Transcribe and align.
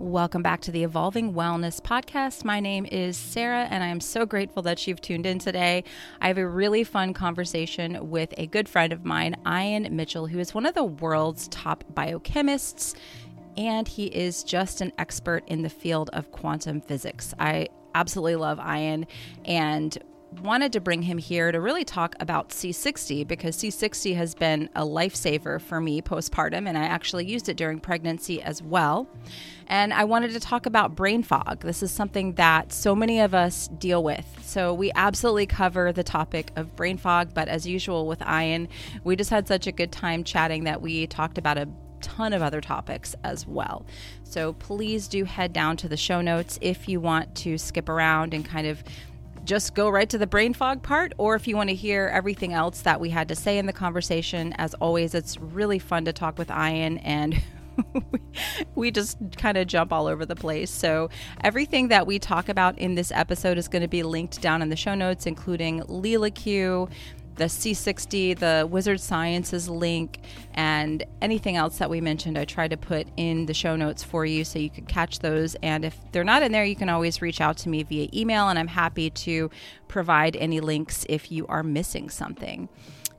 Welcome 0.00 0.44
back 0.44 0.60
to 0.60 0.70
the 0.70 0.84
Evolving 0.84 1.34
Wellness 1.34 1.80
Podcast. 1.80 2.44
My 2.44 2.60
name 2.60 2.86
is 2.86 3.16
Sarah, 3.16 3.66
and 3.68 3.82
I 3.82 3.88
am 3.88 3.98
so 3.98 4.24
grateful 4.24 4.62
that 4.62 4.86
you've 4.86 5.00
tuned 5.00 5.26
in 5.26 5.40
today. 5.40 5.82
I 6.20 6.28
have 6.28 6.38
a 6.38 6.46
really 6.46 6.84
fun 6.84 7.14
conversation 7.14 8.08
with 8.08 8.32
a 8.38 8.46
good 8.46 8.68
friend 8.68 8.92
of 8.92 9.04
mine, 9.04 9.34
Ian 9.44 9.96
Mitchell, 9.96 10.28
who 10.28 10.38
is 10.38 10.54
one 10.54 10.66
of 10.66 10.74
the 10.74 10.84
world's 10.84 11.48
top 11.48 11.82
biochemists, 11.94 12.94
and 13.56 13.88
he 13.88 14.06
is 14.06 14.44
just 14.44 14.80
an 14.80 14.92
expert 14.98 15.42
in 15.48 15.62
the 15.62 15.68
field 15.68 16.10
of 16.12 16.30
quantum 16.30 16.80
physics. 16.80 17.34
I 17.40 17.66
absolutely 17.96 18.36
love 18.36 18.60
Ian, 18.60 19.04
and 19.46 19.98
wanted 20.42 20.72
to 20.74 20.80
bring 20.80 21.02
him 21.02 21.18
here 21.18 21.50
to 21.52 21.60
really 21.60 21.84
talk 21.84 22.14
about 22.20 22.50
C60 22.50 23.26
because 23.26 23.56
C60 23.56 24.14
has 24.16 24.34
been 24.34 24.68
a 24.74 24.82
lifesaver 24.82 25.60
for 25.60 25.80
me 25.80 26.02
postpartum, 26.02 26.68
and 26.68 26.76
I 26.76 26.84
actually 26.84 27.26
used 27.26 27.48
it 27.48 27.56
during 27.56 27.80
pregnancy 27.80 28.42
as 28.42 28.62
well. 28.62 29.08
And 29.66 29.92
I 29.92 30.04
wanted 30.04 30.32
to 30.32 30.40
talk 30.40 30.66
about 30.66 30.94
brain 30.94 31.22
fog. 31.22 31.60
This 31.60 31.82
is 31.82 31.90
something 31.90 32.34
that 32.34 32.72
so 32.72 32.94
many 32.94 33.20
of 33.20 33.34
us 33.34 33.68
deal 33.78 34.02
with. 34.02 34.26
So 34.42 34.72
we 34.72 34.90
absolutely 34.94 35.46
cover 35.46 35.92
the 35.92 36.04
topic 36.04 36.50
of 36.56 36.74
brain 36.76 36.96
fog, 36.96 37.34
but 37.34 37.48
as 37.48 37.66
usual 37.66 38.06
with 38.06 38.22
Ian, 38.22 38.68
we 39.04 39.16
just 39.16 39.30
had 39.30 39.46
such 39.46 39.66
a 39.66 39.72
good 39.72 39.92
time 39.92 40.24
chatting 40.24 40.64
that 40.64 40.80
we 40.80 41.06
talked 41.06 41.38
about 41.38 41.58
a 41.58 41.68
ton 42.00 42.32
of 42.32 42.42
other 42.42 42.60
topics 42.60 43.14
as 43.24 43.46
well. 43.46 43.84
So 44.24 44.52
please 44.54 45.08
do 45.08 45.24
head 45.24 45.52
down 45.52 45.76
to 45.78 45.88
the 45.88 45.96
show 45.96 46.20
notes 46.20 46.58
if 46.60 46.88
you 46.88 47.00
want 47.00 47.34
to 47.36 47.58
skip 47.58 47.88
around 47.88 48.34
and 48.34 48.44
kind 48.44 48.66
of 48.66 48.82
just 49.48 49.74
go 49.74 49.88
right 49.88 50.10
to 50.10 50.18
the 50.18 50.26
brain 50.26 50.52
fog 50.52 50.82
part, 50.82 51.14
or 51.16 51.34
if 51.34 51.48
you 51.48 51.56
want 51.56 51.70
to 51.70 51.74
hear 51.74 52.10
everything 52.12 52.52
else 52.52 52.82
that 52.82 53.00
we 53.00 53.08
had 53.08 53.28
to 53.28 53.34
say 53.34 53.56
in 53.56 53.64
the 53.64 53.72
conversation, 53.72 54.52
as 54.58 54.74
always, 54.74 55.14
it's 55.14 55.38
really 55.38 55.78
fun 55.78 56.04
to 56.04 56.12
talk 56.12 56.36
with 56.36 56.50
Ian 56.50 56.98
and 56.98 57.42
we 58.74 58.90
just 58.90 59.16
kind 59.38 59.56
of 59.56 59.66
jump 59.66 59.90
all 59.90 60.06
over 60.06 60.26
the 60.26 60.36
place. 60.36 60.70
So, 60.70 61.08
everything 61.42 61.88
that 61.88 62.06
we 62.06 62.18
talk 62.18 62.50
about 62.50 62.76
in 62.78 62.94
this 62.94 63.10
episode 63.10 63.56
is 63.56 63.68
going 63.68 63.80
to 63.80 63.88
be 63.88 64.02
linked 64.02 64.42
down 64.42 64.60
in 64.60 64.68
the 64.68 64.76
show 64.76 64.94
notes, 64.94 65.24
including 65.24 65.80
LeelaQ, 65.84 66.90
the 67.38 67.44
C60, 67.44 68.38
the 68.38 68.68
Wizard 68.70 69.00
Sciences 69.00 69.68
link, 69.68 70.20
and 70.54 71.04
anything 71.22 71.56
else 71.56 71.78
that 71.78 71.88
we 71.88 72.00
mentioned, 72.00 72.36
I 72.36 72.44
try 72.44 72.68
to 72.68 72.76
put 72.76 73.06
in 73.16 73.46
the 73.46 73.54
show 73.54 73.76
notes 73.76 74.02
for 74.02 74.26
you 74.26 74.44
so 74.44 74.58
you 74.58 74.68
can 74.68 74.84
catch 74.86 75.20
those. 75.20 75.54
And 75.62 75.84
if 75.84 75.96
they're 76.12 76.24
not 76.24 76.42
in 76.42 76.52
there, 76.52 76.64
you 76.64 76.76
can 76.76 76.88
always 76.88 77.22
reach 77.22 77.40
out 77.40 77.56
to 77.58 77.68
me 77.68 77.84
via 77.84 78.08
email, 78.12 78.48
and 78.48 78.58
I'm 78.58 78.68
happy 78.68 79.08
to 79.10 79.50
provide 79.86 80.36
any 80.36 80.60
links 80.60 81.06
if 81.08 81.32
you 81.32 81.46
are 81.46 81.62
missing 81.62 82.10
something. 82.10 82.68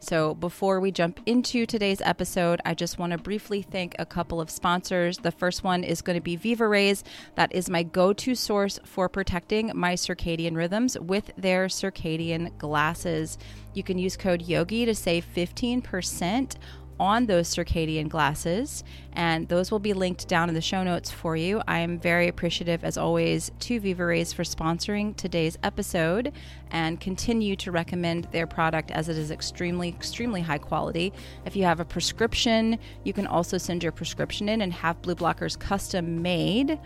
So, 0.02 0.34
before 0.34 0.80
we 0.80 0.92
jump 0.92 1.20
into 1.26 1.66
today's 1.66 2.00
episode, 2.02 2.62
I 2.64 2.74
just 2.74 2.98
want 2.98 3.12
to 3.12 3.18
briefly 3.18 3.62
thank 3.62 3.96
a 4.00 4.06
couple 4.06 4.40
of 4.40 4.50
sponsors. 4.50 5.18
The 5.18 5.32
first 5.32 5.64
one 5.64 5.84
is 5.84 6.02
going 6.02 6.16
to 6.16 6.22
be 6.22 6.38
Vivarays. 6.38 7.04
That 7.36 7.54
is 7.54 7.70
my 7.70 7.84
go 7.84 8.14
to 8.14 8.34
source 8.34 8.80
for 8.86 9.10
protecting 9.10 9.72
my 9.76 9.96
circadian 9.96 10.56
rhythms 10.56 10.98
with 10.98 11.32
their 11.38 11.68
circadian 11.68 12.58
glasses. 12.58 13.38
You 13.74 13.84
can 13.84 14.00
use 14.00 14.16
code 14.16 14.42
YOGI 14.42 14.86
to 14.86 14.96
save 14.96 15.26
15% 15.36 16.56
on 17.00 17.26
those 17.26 17.54
circadian 17.54 18.10
glasses, 18.10 18.84
and 19.14 19.48
those 19.48 19.72
will 19.72 19.80
be 19.80 19.94
linked 19.94 20.28
down 20.28 20.50
in 20.50 20.56
the 20.56 20.62
show 20.62 20.84
notes 20.84 21.10
for 21.10 21.36
you. 21.36 21.62
I 21.68 21.80
am 21.80 22.00
very 22.00 22.28
appreciative, 22.28 22.84
as 22.84 22.98
always, 22.98 23.52
to 23.60 23.80
Viva 23.80 24.00
for 24.00 24.44
sponsoring 24.44 25.16
today's 25.16 25.58
episode 25.64 26.34
and 26.72 27.00
continue 27.00 27.56
to 27.58 27.72
recommend 27.72 28.26
their 28.32 28.48
product 28.48 28.92
as 28.92 29.10
it 29.10 29.18
is 29.18 29.32
extremely, 29.32 29.90
extremely 29.90 30.42
high 30.42 30.58
quality. 30.58 31.14
If 31.46 31.56
you 31.56 31.64
have 31.64 31.80
a 31.80 31.86
prescription, 31.86 32.80
you 33.04 33.14
can 33.14 33.28
also 33.28 33.58
send 33.58 33.84
your 33.84 33.92
prescription 33.92 34.50
in 34.50 34.62
and 34.62 34.74
have 34.74 35.02
blue 35.02 35.16
blockers 35.16 35.58
custom 35.58 36.22
made 36.22 36.80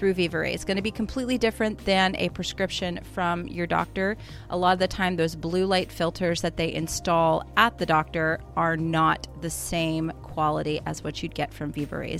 through 0.00 0.14
Viva 0.14 0.50
It's 0.50 0.64
going 0.64 0.78
to 0.78 0.82
be 0.82 0.90
completely 0.90 1.36
different 1.36 1.84
than 1.84 2.16
a 2.16 2.30
prescription 2.30 3.00
from 3.12 3.46
your 3.46 3.66
doctor. 3.66 4.16
A 4.48 4.56
lot 4.56 4.72
of 4.72 4.78
the 4.78 4.88
time, 4.88 5.16
those 5.16 5.36
blue 5.36 5.66
light 5.66 5.92
filters 5.92 6.40
that 6.40 6.56
they 6.56 6.72
install 6.72 7.44
at 7.58 7.76
the 7.76 7.84
doctor 7.84 8.40
are 8.56 8.78
not 8.78 9.28
the 9.42 9.50
same 9.50 10.10
quality 10.22 10.80
as 10.86 11.04
what 11.04 11.22
you'd 11.22 11.34
get 11.34 11.52
from 11.52 11.70
Viva 11.70 12.18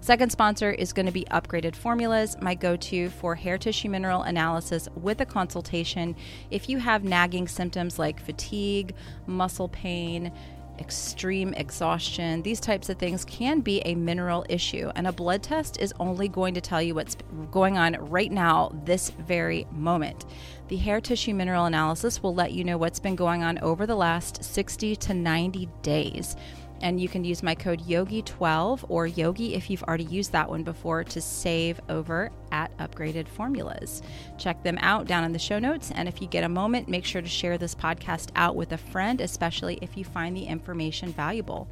Second 0.00 0.32
sponsor 0.32 0.70
is 0.70 0.94
going 0.94 1.04
to 1.04 1.12
be 1.12 1.24
Upgraded 1.24 1.76
Formulas, 1.76 2.36
my 2.40 2.54
go 2.54 2.76
to 2.76 3.10
for 3.10 3.34
hair 3.34 3.58
tissue 3.58 3.90
mineral 3.90 4.22
analysis 4.22 4.88
with 4.94 5.20
a 5.20 5.26
consultation. 5.26 6.16
If 6.50 6.70
you 6.70 6.78
have 6.78 7.04
nagging 7.04 7.46
symptoms 7.46 7.98
like 7.98 8.20
fatigue, 8.20 8.94
muscle 9.26 9.68
pain, 9.68 10.32
extreme 10.78 11.54
exhaustion, 11.54 12.42
these 12.42 12.60
types 12.60 12.88
of 12.88 12.98
things 12.98 13.24
can 13.24 13.60
be 13.60 13.80
a 13.80 13.94
mineral 13.94 14.44
issue. 14.48 14.90
And 14.94 15.06
a 15.06 15.12
blood 15.12 15.42
test 15.42 15.80
is 15.80 15.92
only 16.00 16.28
going 16.28 16.54
to 16.54 16.60
tell 16.60 16.82
you 16.82 16.94
what's 16.94 17.16
going 17.50 17.78
on 17.78 17.94
right 18.10 18.30
now, 18.30 18.70
this 18.84 19.10
very 19.10 19.66
moment. 19.70 20.24
The 20.68 20.76
hair 20.76 21.00
tissue 21.00 21.34
mineral 21.34 21.64
analysis 21.64 22.22
will 22.22 22.34
let 22.34 22.52
you 22.52 22.64
know 22.64 22.78
what's 22.78 23.00
been 23.00 23.16
going 23.16 23.42
on 23.42 23.58
over 23.60 23.86
the 23.86 23.96
last 23.96 24.44
60 24.44 24.96
to 24.96 25.14
90 25.14 25.68
days 25.82 26.36
and 26.80 27.00
you 27.00 27.08
can 27.08 27.24
use 27.24 27.42
my 27.42 27.54
code 27.54 27.80
YOGI12 27.80 28.84
or 28.88 29.06
YOGI 29.06 29.52
if 29.52 29.70
you've 29.70 29.82
already 29.82 30.04
used 30.04 30.32
that 30.32 30.48
one 30.48 30.62
before 30.62 31.04
to 31.04 31.20
save 31.20 31.80
over 31.88 32.30
at 32.52 32.76
Upgraded 32.78 33.28
Formulas. 33.28 34.02
Check 34.38 34.62
them 34.62 34.78
out 34.80 35.06
down 35.06 35.24
in 35.24 35.32
the 35.32 35.38
show 35.38 35.58
notes. 35.58 35.90
And 35.94 36.08
if 36.08 36.20
you 36.22 36.28
get 36.28 36.44
a 36.44 36.48
moment, 36.48 36.88
make 36.88 37.04
sure 37.04 37.22
to 37.22 37.28
share 37.28 37.58
this 37.58 37.74
podcast 37.74 38.30
out 38.36 38.56
with 38.56 38.72
a 38.72 38.78
friend, 38.78 39.20
especially 39.20 39.78
if 39.82 39.96
you 39.96 40.04
find 40.04 40.36
the 40.36 40.44
information 40.44 41.12
valuable. 41.12 41.68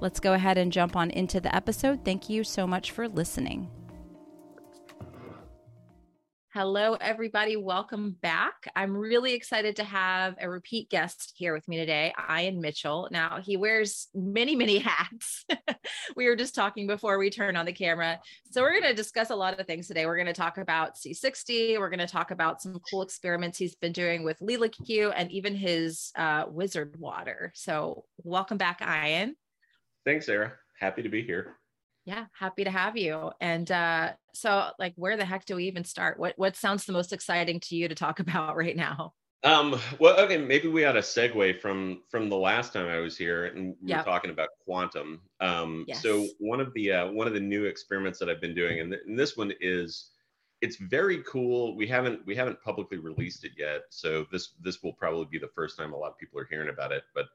Let's 0.00 0.20
go 0.20 0.34
ahead 0.34 0.58
and 0.58 0.72
jump 0.72 0.96
on 0.96 1.10
into 1.10 1.40
the 1.40 1.54
episode. 1.54 2.04
Thank 2.04 2.28
you 2.28 2.44
so 2.44 2.66
much 2.66 2.90
for 2.90 3.08
listening. 3.08 3.70
Hello, 6.52 6.94
everybody. 6.94 7.56
Welcome 7.56 8.16
back. 8.20 8.68
I'm 8.74 8.96
really 8.96 9.34
excited 9.34 9.76
to 9.76 9.84
have 9.84 10.34
a 10.40 10.50
repeat 10.50 10.90
guest 10.90 11.32
here 11.36 11.54
with 11.54 11.68
me 11.68 11.76
today, 11.76 12.12
Ian 12.28 12.60
Mitchell. 12.60 13.08
Now, 13.12 13.38
he 13.40 13.56
wears 13.56 14.08
many, 14.16 14.56
many 14.56 14.78
hats. 14.84 15.44
we 16.16 16.26
were 16.26 16.34
just 16.34 16.56
talking 16.56 16.88
before 16.88 17.18
we 17.18 17.30
turn 17.30 17.54
on 17.54 17.66
the 17.66 17.72
camera. 17.72 18.18
So, 18.50 18.62
we're 18.62 18.72
going 18.72 18.90
to 18.90 18.94
discuss 18.94 19.30
a 19.30 19.36
lot 19.36 19.60
of 19.60 19.64
things 19.68 19.86
today. 19.86 20.06
We're 20.06 20.16
going 20.16 20.26
to 20.26 20.32
talk 20.32 20.58
about 20.58 20.96
C60. 20.96 21.78
We're 21.78 21.88
going 21.88 22.00
to 22.00 22.08
talk 22.08 22.32
about 22.32 22.60
some 22.60 22.80
cool 22.90 23.02
experiments 23.02 23.56
he's 23.56 23.76
been 23.76 23.92
doing 23.92 24.24
with 24.24 24.40
LeelaQ 24.40 25.12
and 25.14 25.30
even 25.30 25.54
his 25.54 26.10
uh, 26.16 26.46
wizard 26.48 26.96
water. 26.98 27.52
So, 27.54 28.06
welcome 28.24 28.58
back, 28.58 28.82
Ian. 28.82 29.36
Thanks, 30.04 30.26
Sarah. 30.26 30.54
Happy 30.80 31.02
to 31.02 31.08
be 31.08 31.22
here 31.22 31.59
yeah 32.10 32.26
happy 32.32 32.64
to 32.64 32.70
have 32.70 32.96
you. 32.96 33.30
And 33.40 33.70
uh 33.70 34.12
so 34.34 34.70
like 34.78 34.94
where 34.96 35.16
the 35.16 35.24
heck 35.24 35.44
do 35.44 35.56
we 35.56 35.64
even 35.66 35.84
start? 35.84 36.18
What 36.18 36.34
what 36.36 36.56
sounds 36.56 36.84
the 36.84 36.92
most 36.92 37.12
exciting 37.12 37.60
to 37.60 37.76
you 37.76 37.88
to 37.88 37.94
talk 37.94 38.20
about 38.26 38.56
right 38.56 38.76
now? 38.76 39.14
Um 39.44 39.78
well 40.00 40.18
okay 40.20 40.36
maybe 40.36 40.68
we 40.68 40.84
ought 40.84 40.92
to 40.92 41.00
segue 41.00 41.60
from 41.60 42.02
from 42.10 42.28
the 42.28 42.36
last 42.36 42.74
time 42.74 42.88
i 42.88 42.98
was 42.98 43.16
here 43.16 43.46
and 43.46 43.74
we 43.80 43.88
yep. 43.88 44.00
were 44.00 44.12
talking 44.12 44.30
about 44.30 44.48
quantum. 44.64 45.20
Um 45.40 45.84
yes. 45.86 46.02
so 46.02 46.26
one 46.40 46.60
of 46.60 46.74
the 46.74 46.92
uh 46.92 47.10
one 47.12 47.26
of 47.26 47.32
the 47.32 47.40
new 47.40 47.64
experiments 47.64 48.18
that 48.18 48.28
i've 48.28 48.40
been 48.40 48.54
doing 48.54 48.80
and, 48.80 48.90
th- 48.90 49.02
and 49.06 49.18
this 49.18 49.36
one 49.36 49.52
is 49.60 50.10
it's 50.62 50.76
very 50.76 51.22
cool. 51.22 51.74
We 51.74 51.86
haven't 51.86 52.26
we 52.26 52.36
haven't 52.36 52.60
publicly 52.60 52.98
released 52.98 53.44
it 53.44 53.52
yet 53.56 53.82
so 53.88 54.26
this 54.30 54.54
this 54.60 54.82
will 54.82 54.92
probably 54.92 55.26
be 55.30 55.38
the 55.38 55.54
first 55.54 55.78
time 55.78 55.94
a 55.94 55.96
lot 55.96 56.10
of 56.10 56.18
people 56.18 56.38
are 56.38 56.48
hearing 56.50 56.68
about 56.68 56.92
it 56.92 57.04
but 57.14 57.26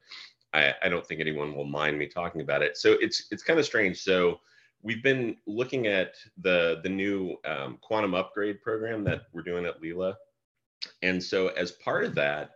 i 0.53 0.73
i 0.83 0.89
don't 0.89 1.05
think 1.07 1.21
anyone 1.21 1.55
will 1.55 1.65
mind 1.65 1.97
me 1.97 2.07
talking 2.07 2.41
about 2.41 2.61
it. 2.61 2.77
So 2.77 2.97
it's 3.01 3.27
it's 3.31 3.43
kind 3.43 3.59
of 3.59 3.65
strange. 3.65 4.01
So 4.01 4.39
we've 4.81 5.03
been 5.03 5.37
looking 5.47 5.87
at 5.87 6.15
the 6.37 6.79
the 6.83 6.89
new 6.89 7.35
um, 7.45 7.77
quantum 7.81 8.13
upgrade 8.13 8.61
program 8.61 9.03
that 9.05 9.23
we're 9.33 9.43
doing 9.43 9.65
at 9.65 9.81
Leela, 9.81 10.15
and 11.01 11.21
so 11.21 11.47
as 11.49 11.71
part 11.71 12.05
of 12.05 12.15
that, 12.15 12.51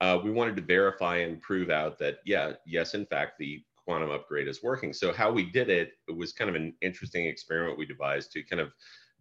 uh, 0.00 0.18
we 0.22 0.30
wanted 0.30 0.56
to 0.56 0.62
verify 0.62 1.18
and 1.18 1.40
prove 1.40 1.70
out 1.70 1.98
that 1.98 2.18
yeah, 2.24 2.52
yes, 2.66 2.94
in 2.94 3.06
fact, 3.06 3.38
the 3.38 3.62
quantum 3.84 4.10
upgrade 4.10 4.48
is 4.48 4.62
working. 4.62 4.92
So 4.92 5.12
how 5.12 5.30
we 5.30 5.50
did 5.50 5.68
it, 5.68 5.92
it 6.08 6.16
was 6.16 6.32
kind 6.32 6.48
of 6.48 6.56
an 6.56 6.74
interesting 6.80 7.26
experiment 7.26 7.78
we 7.78 7.86
devised 7.86 8.32
to 8.32 8.42
kind 8.42 8.60
of 8.60 8.72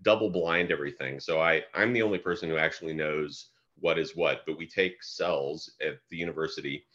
double 0.02 0.30
blind 0.30 0.72
everything. 0.72 1.20
So 1.20 1.40
I 1.40 1.64
I'm 1.74 1.94
the 1.94 2.02
only 2.02 2.20
person 2.20 2.50
who 2.50 2.58
actually 2.58 2.94
knows 2.94 3.50
what 3.80 4.00
is 4.00 4.16
what, 4.16 4.42
but 4.46 4.58
we 4.58 4.68
take 4.68 5.04
cells 5.04 5.72
at 5.82 6.00
the 6.10 6.18
university 6.18 6.86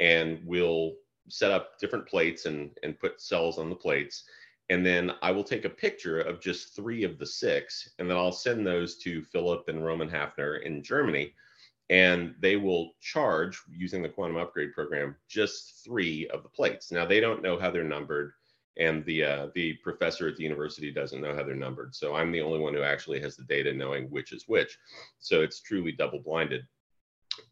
and 0.00 0.40
we'll 0.44 0.92
set 1.28 1.50
up 1.50 1.78
different 1.80 2.06
plates 2.06 2.46
and 2.46 2.70
and 2.82 2.98
put 2.98 3.20
cells 3.20 3.58
on 3.58 3.70
the 3.70 3.76
plates 3.76 4.24
and 4.70 4.84
then 4.84 5.12
I 5.22 5.30
will 5.30 5.44
take 5.44 5.64
a 5.64 5.70
picture 5.70 6.20
of 6.20 6.40
just 6.40 6.74
three 6.74 7.04
of 7.04 7.18
the 7.18 7.26
six, 7.26 7.90
and 7.98 8.10
then 8.10 8.16
I'll 8.16 8.32
send 8.32 8.66
those 8.66 8.96
to 8.98 9.22
Philip 9.22 9.68
and 9.68 9.84
Roman 9.84 10.10
Hafner 10.10 10.62
in 10.62 10.82
Germany, 10.82 11.34
and 11.88 12.34
they 12.40 12.56
will 12.56 12.92
charge 13.00 13.60
using 13.70 14.02
the 14.02 14.08
quantum 14.08 14.36
upgrade 14.36 14.72
program 14.72 15.14
just 15.28 15.84
three 15.84 16.28
of 16.28 16.42
the 16.42 16.48
plates. 16.48 16.90
Now 16.90 17.06
they 17.06 17.20
don't 17.20 17.42
know 17.42 17.58
how 17.58 17.70
they're 17.70 17.84
numbered, 17.84 18.32
and 18.76 19.04
the 19.04 19.24
uh, 19.24 19.46
the 19.54 19.74
professor 19.84 20.28
at 20.28 20.36
the 20.36 20.42
university 20.42 20.90
doesn't 20.90 21.20
know 21.20 21.34
how 21.34 21.44
they're 21.44 21.54
numbered. 21.54 21.94
So 21.94 22.16
I'm 22.16 22.32
the 22.32 22.42
only 22.42 22.58
one 22.58 22.74
who 22.74 22.82
actually 22.82 23.20
has 23.20 23.36
the 23.36 23.44
data 23.44 23.72
knowing 23.72 24.10
which 24.10 24.32
is 24.32 24.48
which. 24.48 24.78
So 25.20 25.42
it's 25.42 25.60
truly 25.60 25.92
double 25.92 26.18
blinded. 26.18 26.66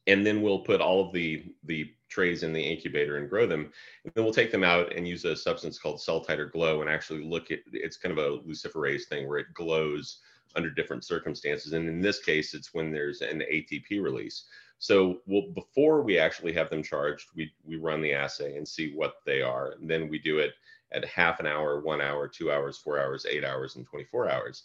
And 0.07 0.27
then 0.27 0.43
we'll 0.43 0.61
put 0.61 0.81
all 0.81 1.07
of 1.07 1.13
the 1.13 1.45
the 1.65 1.91
trays 2.09 2.43
in 2.43 2.53
the 2.53 2.63
incubator 2.63 3.17
and 3.17 3.29
grow 3.29 3.47
them. 3.47 3.73
And 4.05 4.13
then 4.15 4.25
we'll 4.25 4.33
take 4.33 4.53
them 4.53 4.63
out 4.63 4.95
and 4.95 5.09
use 5.09 5.25
a 5.25 5.35
substance 5.35 5.79
called 5.79 6.01
cell 6.01 6.25
CellTiter-Glo 6.25 6.81
and 6.81 6.89
actually 6.89 7.25
look 7.25 7.51
at 7.51 7.61
it's 7.73 7.97
kind 7.97 8.17
of 8.17 8.25
a 8.25 8.39
luciferase 8.43 9.05
thing 9.05 9.27
where 9.27 9.39
it 9.39 9.53
glows 9.55 10.21
under 10.55 10.71
different 10.71 11.05
circumstances. 11.05 11.73
And 11.73 11.89
in 11.89 12.01
this 12.01 12.21
case 12.21 12.55
it's 12.55 12.73
when 12.73 12.93
there's 12.93 13.21
an 13.21 13.43
atp 13.53 13.91
release. 13.91 14.45
So 14.79 15.21
we'll, 15.27 15.51
before 15.53 16.03
we 16.03 16.19
actually 16.19 16.53
have 16.53 16.71
them 16.71 16.83
charged 16.83 17.29
we 17.35 17.53
we 17.65 17.77
run 17.77 18.01
the 18.01 18.13
assay 18.13 18.57
and 18.57 18.69
see 18.69 18.95
what 18.95 19.17
they 19.27 19.43
are. 19.43 19.73
And 19.73 19.91
then 19.91 20.09
we 20.09 20.19
do 20.19 20.39
it 20.39 20.53
at 20.93 21.05
half 21.05 21.41
an 21.41 21.47
hour 21.47 21.81
one 21.81 22.01
hour 22.01 22.29
two 22.29 22.53
hours 22.53 22.79
four 22.79 23.01
hours 23.01 23.27
eight 23.29 23.45
hours 23.45 23.77
and 23.77 23.87
24 23.87 24.31
hours 24.31 24.65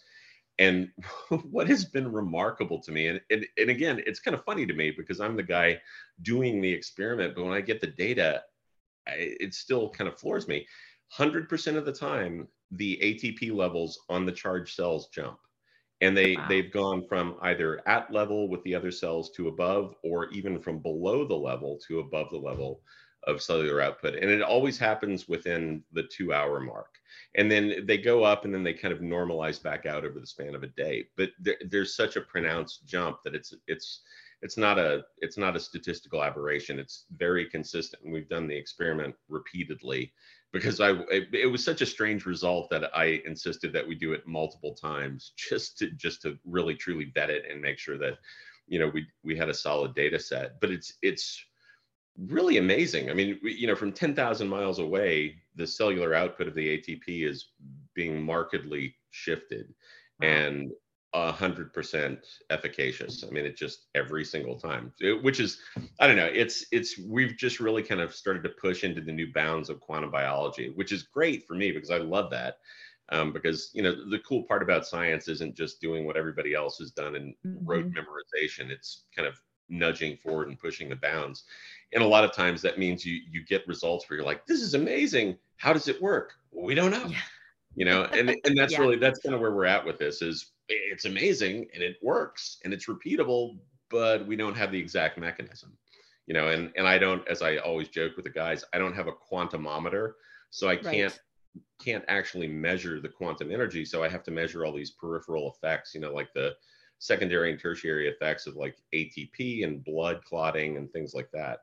and 0.59 0.89
what 1.49 1.67
has 1.67 1.85
been 1.85 2.11
remarkable 2.11 2.79
to 2.81 2.91
me, 2.91 3.07
and, 3.07 3.21
and, 3.31 3.45
and 3.57 3.69
again, 3.69 4.03
it's 4.05 4.19
kind 4.19 4.35
of 4.35 4.43
funny 4.43 4.65
to 4.65 4.73
me 4.73 4.91
because 4.91 5.19
I'm 5.19 5.35
the 5.35 5.43
guy 5.43 5.81
doing 6.21 6.61
the 6.61 6.71
experiment, 6.71 7.33
but 7.35 7.45
when 7.45 7.53
I 7.53 7.61
get 7.61 7.81
the 7.81 7.87
data, 7.87 8.43
I, 9.07 9.35
it 9.39 9.53
still 9.55 9.89
kind 9.89 10.07
of 10.07 10.19
floors 10.19 10.47
me. 10.47 10.67
100% 11.17 11.75
of 11.75 11.85
the 11.85 11.93
time, 11.93 12.47
the 12.71 12.99
ATP 13.01 13.55
levels 13.55 13.99
on 14.09 14.25
the 14.25 14.31
charged 14.31 14.75
cells 14.75 15.07
jump. 15.07 15.39
And 16.01 16.15
they, 16.15 16.35
wow. 16.35 16.45
they've 16.47 16.71
gone 16.71 17.05
from 17.07 17.35
either 17.41 17.81
at 17.87 18.11
level 18.11 18.47
with 18.47 18.63
the 18.63 18.75
other 18.75 18.91
cells 18.91 19.31
to 19.31 19.47
above, 19.47 19.95
or 20.03 20.29
even 20.29 20.59
from 20.59 20.79
below 20.79 21.27
the 21.27 21.35
level 21.35 21.79
to 21.87 21.99
above 21.99 22.29
the 22.31 22.37
level 22.37 22.81
of 23.23 23.41
cellular 23.41 23.81
output. 23.81 24.15
And 24.15 24.29
it 24.29 24.41
always 24.41 24.77
happens 24.77 25.27
within 25.27 25.83
the 25.91 26.03
two 26.03 26.33
hour 26.33 26.59
mark. 26.59 26.95
And 27.35 27.51
then 27.51 27.85
they 27.85 27.97
go 27.97 28.23
up 28.23 28.45
and 28.45 28.53
then 28.53 28.63
they 28.63 28.73
kind 28.73 28.93
of 28.93 28.99
normalize 28.99 29.61
back 29.61 29.85
out 29.85 30.05
over 30.05 30.19
the 30.19 30.27
span 30.27 30.55
of 30.55 30.63
a 30.63 30.67
day. 30.67 31.05
But 31.17 31.29
there, 31.39 31.57
there's 31.69 31.95
such 31.95 32.15
a 32.15 32.21
pronounced 32.21 32.85
jump 32.85 33.17
that 33.23 33.35
it's, 33.35 33.53
it's, 33.67 34.01
it's 34.41 34.57
not 34.57 34.79
a 34.79 35.03
it's 35.19 35.37
not 35.37 35.55
a 35.55 35.59
statistical 35.59 36.23
aberration 36.23 36.79
it's 36.79 37.05
very 37.17 37.45
consistent 37.45 38.03
and 38.03 38.13
we've 38.13 38.29
done 38.29 38.47
the 38.47 38.55
experiment 38.55 39.15
repeatedly 39.27 40.11
because 40.51 40.79
i 40.79 40.91
it, 41.11 41.27
it, 41.33 41.51
was 41.51 41.63
such 41.63 41.81
a 41.81 41.85
strange 41.85 42.25
result 42.25 42.69
that 42.69 42.95
i 42.95 43.21
insisted 43.25 43.73
that 43.73 43.87
we 43.87 43.95
do 43.95 44.13
it 44.13 44.27
multiple 44.27 44.73
times 44.73 45.33
just 45.35 45.77
to 45.77 45.91
just 45.91 46.21
to 46.21 46.37
really 46.45 46.75
truly 46.75 47.11
vet 47.13 47.29
it 47.29 47.43
and 47.49 47.61
make 47.61 47.77
sure 47.77 47.97
that 47.97 48.17
you 48.67 48.79
know 48.79 48.89
we 48.93 49.05
we 49.23 49.35
had 49.35 49.49
a 49.49 49.53
solid 49.53 49.93
data 49.93 50.19
set 50.19 50.59
but 50.61 50.71
it's 50.71 50.93
it's 51.01 51.43
really 52.27 52.57
amazing. 52.57 53.09
I 53.09 53.13
mean, 53.13 53.39
you 53.41 53.67
know, 53.67 53.75
from 53.75 53.91
10,000 53.91 54.47
miles 54.47 54.79
away, 54.79 55.35
the 55.55 55.67
cellular 55.67 56.13
output 56.13 56.47
of 56.47 56.55
the 56.55 56.77
ATP 56.77 57.27
is 57.27 57.51
being 57.93 58.21
markedly 58.21 58.95
shifted 59.11 59.73
wow. 60.21 60.27
and 60.27 60.71
a 61.13 61.31
hundred 61.31 61.73
percent 61.73 62.19
efficacious. 62.51 63.23
I 63.23 63.31
mean, 63.31 63.45
it 63.45 63.57
just 63.57 63.87
every 63.95 64.23
single 64.23 64.59
time, 64.59 64.93
it, 64.99 65.23
which 65.23 65.39
is, 65.39 65.59
I 65.99 66.05
don't 66.05 66.17
know, 66.17 66.29
it's, 66.31 66.65
it's, 66.71 66.99
we've 66.99 67.35
just 67.35 67.59
really 67.59 67.81
kind 67.81 68.01
of 68.01 68.13
started 68.13 68.43
to 68.43 68.49
push 68.49 68.83
into 68.83 69.01
the 69.01 69.11
new 69.11 69.33
bounds 69.33 69.69
of 69.69 69.79
quantum 69.79 70.11
biology, 70.11 70.71
which 70.75 70.91
is 70.91 71.03
great 71.03 71.47
for 71.47 71.55
me 71.55 71.71
because 71.71 71.89
I 71.89 71.97
love 71.97 72.29
that. 72.31 72.57
Um, 73.11 73.33
because 73.33 73.71
you 73.73 73.81
know 73.81 74.07
the 74.11 74.19
cool 74.19 74.43
part 74.43 74.61
about 74.61 74.85
science 74.85 75.27
isn't 75.27 75.57
just 75.57 75.81
doing 75.81 76.05
what 76.05 76.15
everybody 76.15 76.53
else 76.53 76.77
has 76.77 76.91
done 76.91 77.15
in 77.15 77.33
mm-hmm. 77.43 77.65
rote 77.65 77.91
memorization 77.91 78.69
it's 78.69 79.05
kind 79.15 79.27
of 79.27 79.41
nudging 79.69 80.17
forward 80.17 80.47
and 80.47 80.59
pushing 80.59 80.89
the 80.89 80.95
bounds 80.95 81.43
and 81.93 82.03
a 82.03 82.07
lot 82.07 82.23
of 82.23 82.33
times 82.33 82.61
that 82.61 82.77
means 82.77 83.05
you 83.05 83.21
you 83.29 83.43
get 83.45 83.67
results 83.67 84.09
where 84.09 84.17
you're 84.17 84.25
like 84.25 84.45
this 84.45 84.61
is 84.61 84.73
amazing 84.73 85.37
how 85.57 85.73
does 85.73 85.87
it 85.87 86.01
work 86.01 86.33
well, 86.51 86.65
we 86.65 86.75
don't 86.75 86.91
know 86.91 87.05
yeah. 87.07 87.17
you 87.75 87.85
know 87.85 88.03
and 88.05 88.29
and 88.45 88.57
that's 88.57 88.73
yeah. 88.73 88.79
really 88.79 88.97
that's 88.97 89.19
kind 89.19 89.35
of 89.35 89.41
where 89.41 89.53
we're 89.53 89.65
at 89.65 89.85
with 89.85 89.97
this 89.97 90.21
is 90.21 90.51
it's 90.67 91.05
amazing 91.05 91.67
and 91.73 91.83
it 91.83 91.97
works 92.01 92.57
and 92.63 92.73
it's 92.73 92.87
repeatable 92.87 93.57
but 93.89 94.25
we 94.27 94.35
don't 94.35 94.55
have 94.55 94.71
the 94.71 94.79
exact 94.79 95.17
mechanism 95.17 95.75
you 96.27 96.33
know 96.33 96.49
and 96.49 96.71
and 96.75 96.87
i 96.87 96.97
don't 96.97 97.27
as 97.27 97.41
i 97.41 97.57
always 97.57 97.89
joke 97.89 98.15
with 98.15 98.25
the 98.25 98.31
guys 98.31 98.63
i 98.73 98.77
don't 98.77 98.95
have 98.95 99.07
a 99.07 99.13
quantumometer 99.31 100.13
so 100.51 100.67
i 100.67 100.75
can't 100.75 101.19
right. 101.55 101.63
can't 101.83 102.05
actually 102.07 102.47
measure 102.47 102.99
the 102.99 103.09
quantum 103.09 103.51
energy 103.51 103.83
so 103.83 104.03
i 104.03 104.09
have 104.09 104.23
to 104.23 104.31
measure 104.31 104.65
all 104.65 104.73
these 104.73 104.91
peripheral 104.91 105.51
effects 105.51 105.93
you 105.95 105.99
know 105.99 106.13
like 106.13 106.31
the 106.33 106.53
secondary 106.99 107.51
and 107.51 107.59
tertiary 107.59 108.07
effects 108.07 108.45
of 108.45 108.55
like 108.55 108.75
atp 108.93 109.63
and 109.63 109.83
blood 109.83 110.21
clotting 110.23 110.77
and 110.77 110.91
things 110.91 111.13
like 111.13 111.29
that 111.31 111.59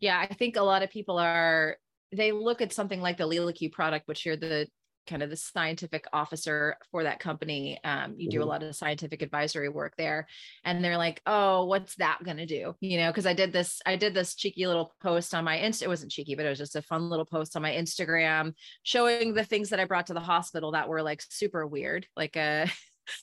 yeah, 0.00 0.18
I 0.18 0.32
think 0.34 0.56
a 0.56 0.62
lot 0.62 0.82
of 0.82 0.90
people 0.90 1.18
are 1.18 1.76
they 2.12 2.30
look 2.30 2.60
at 2.60 2.72
something 2.72 3.00
like 3.00 3.16
the 3.16 3.28
LeelaQ 3.28 3.72
product, 3.72 4.06
which 4.06 4.24
you're 4.24 4.36
the 4.36 4.68
kind 5.06 5.22
of 5.22 5.28
the 5.28 5.36
scientific 5.36 6.06
officer 6.14 6.76
for 6.90 7.02
that 7.02 7.20
company. 7.20 7.78
Um, 7.84 8.14
you 8.16 8.30
do 8.30 8.38
mm-hmm. 8.38 8.46
a 8.46 8.50
lot 8.50 8.62
of 8.62 8.74
scientific 8.76 9.22
advisory 9.22 9.68
work 9.68 9.94
there, 9.96 10.26
and 10.64 10.84
they're 10.84 10.98
like, 10.98 11.20
"Oh, 11.26 11.64
what's 11.64 11.96
that 11.96 12.22
going 12.24 12.36
to 12.36 12.46
do?" 12.46 12.74
You 12.80 12.98
know, 12.98 13.10
because 13.10 13.26
I 13.26 13.34
did 13.34 13.52
this, 13.52 13.80
I 13.86 13.96
did 13.96 14.14
this 14.14 14.34
cheeky 14.34 14.66
little 14.66 14.94
post 15.02 15.34
on 15.34 15.44
my 15.44 15.58
Insta. 15.58 15.84
It 15.84 15.88
wasn't 15.88 16.12
cheeky, 16.12 16.34
but 16.34 16.46
it 16.46 16.50
was 16.50 16.58
just 16.58 16.76
a 16.76 16.82
fun 16.82 17.08
little 17.08 17.26
post 17.26 17.56
on 17.56 17.62
my 17.62 17.72
Instagram 17.72 18.54
showing 18.82 19.34
the 19.34 19.44
things 19.44 19.70
that 19.70 19.80
I 19.80 19.84
brought 19.84 20.08
to 20.08 20.14
the 20.14 20.20
hospital 20.20 20.72
that 20.72 20.88
were 20.88 21.02
like 21.02 21.22
super 21.28 21.66
weird, 21.66 22.06
like 22.16 22.36
a 22.36 22.70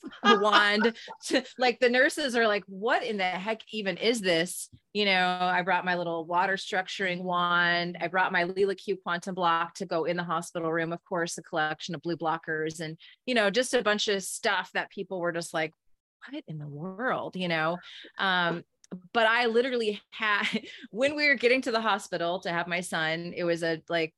wand 0.24 0.94
to, 1.26 1.44
like 1.58 1.78
the 1.80 1.88
nurses 1.88 2.36
are 2.36 2.46
like 2.46 2.64
what 2.66 3.02
in 3.02 3.16
the 3.16 3.24
heck 3.24 3.60
even 3.72 3.96
is 3.96 4.20
this? 4.20 4.68
You 4.92 5.06
know 5.06 5.38
i 5.40 5.62
brought 5.62 5.84
my 5.84 5.96
little 5.96 6.24
water 6.24 6.54
structuring 6.54 7.22
wand. 7.22 7.96
I 8.00 8.08
brought 8.08 8.32
my 8.32 8.44
LeelaQ 8.44 9.02
quantum 9.02 9.34
block 9.34 9.74
to 9.74 9.86
go 9.86 10.04
in 10.04 10.16
the 10.16 10.24
hospital 10.24 10.72
room 10.72 10.92
of 10.92 11.04
course 11.04 11.38
a 11.38 11.42
collection 11.42 11.94
of 11.94 12.02
blue 12.02 12.16
blockers 12.16 12.80
and 12.80 12.96
you 13.26 13.34
know 13.34 13.50
just 13.50 13.74
a 13.74 13.82
bunch 13.82 14.08
of 14.08 14.22
stuff 14.22 14.70
that 14.74 14.90
people 14.90 15.20
were 15.20 15.32
just 15.32 15.54
like 15.54 15.72
what 16.30 16.44
in 16.46 16.58
the 16.58 16.68
world? 16.68 17.36
You 17.36 17.48
know 17.48 17.78
um 18.18 18.64
but 19.12 19.26
i 19.26 19.46
literally 19.46 20.00
had 20.10 20.46
when 20.90 21.16
we 21.16 21.28
were 21.28 21.34
getting 21.34 21.62
to 21.62 21.72
the 21.72 21.80
hospital 21.80 22.40
to 22.40 22.50
have 22.50 22.66
my 22.66 22.80
son 22.80 23.32
it 23.36 23.44
was 23.44 23.62
a 23.62 23.82
like 23.88 24.14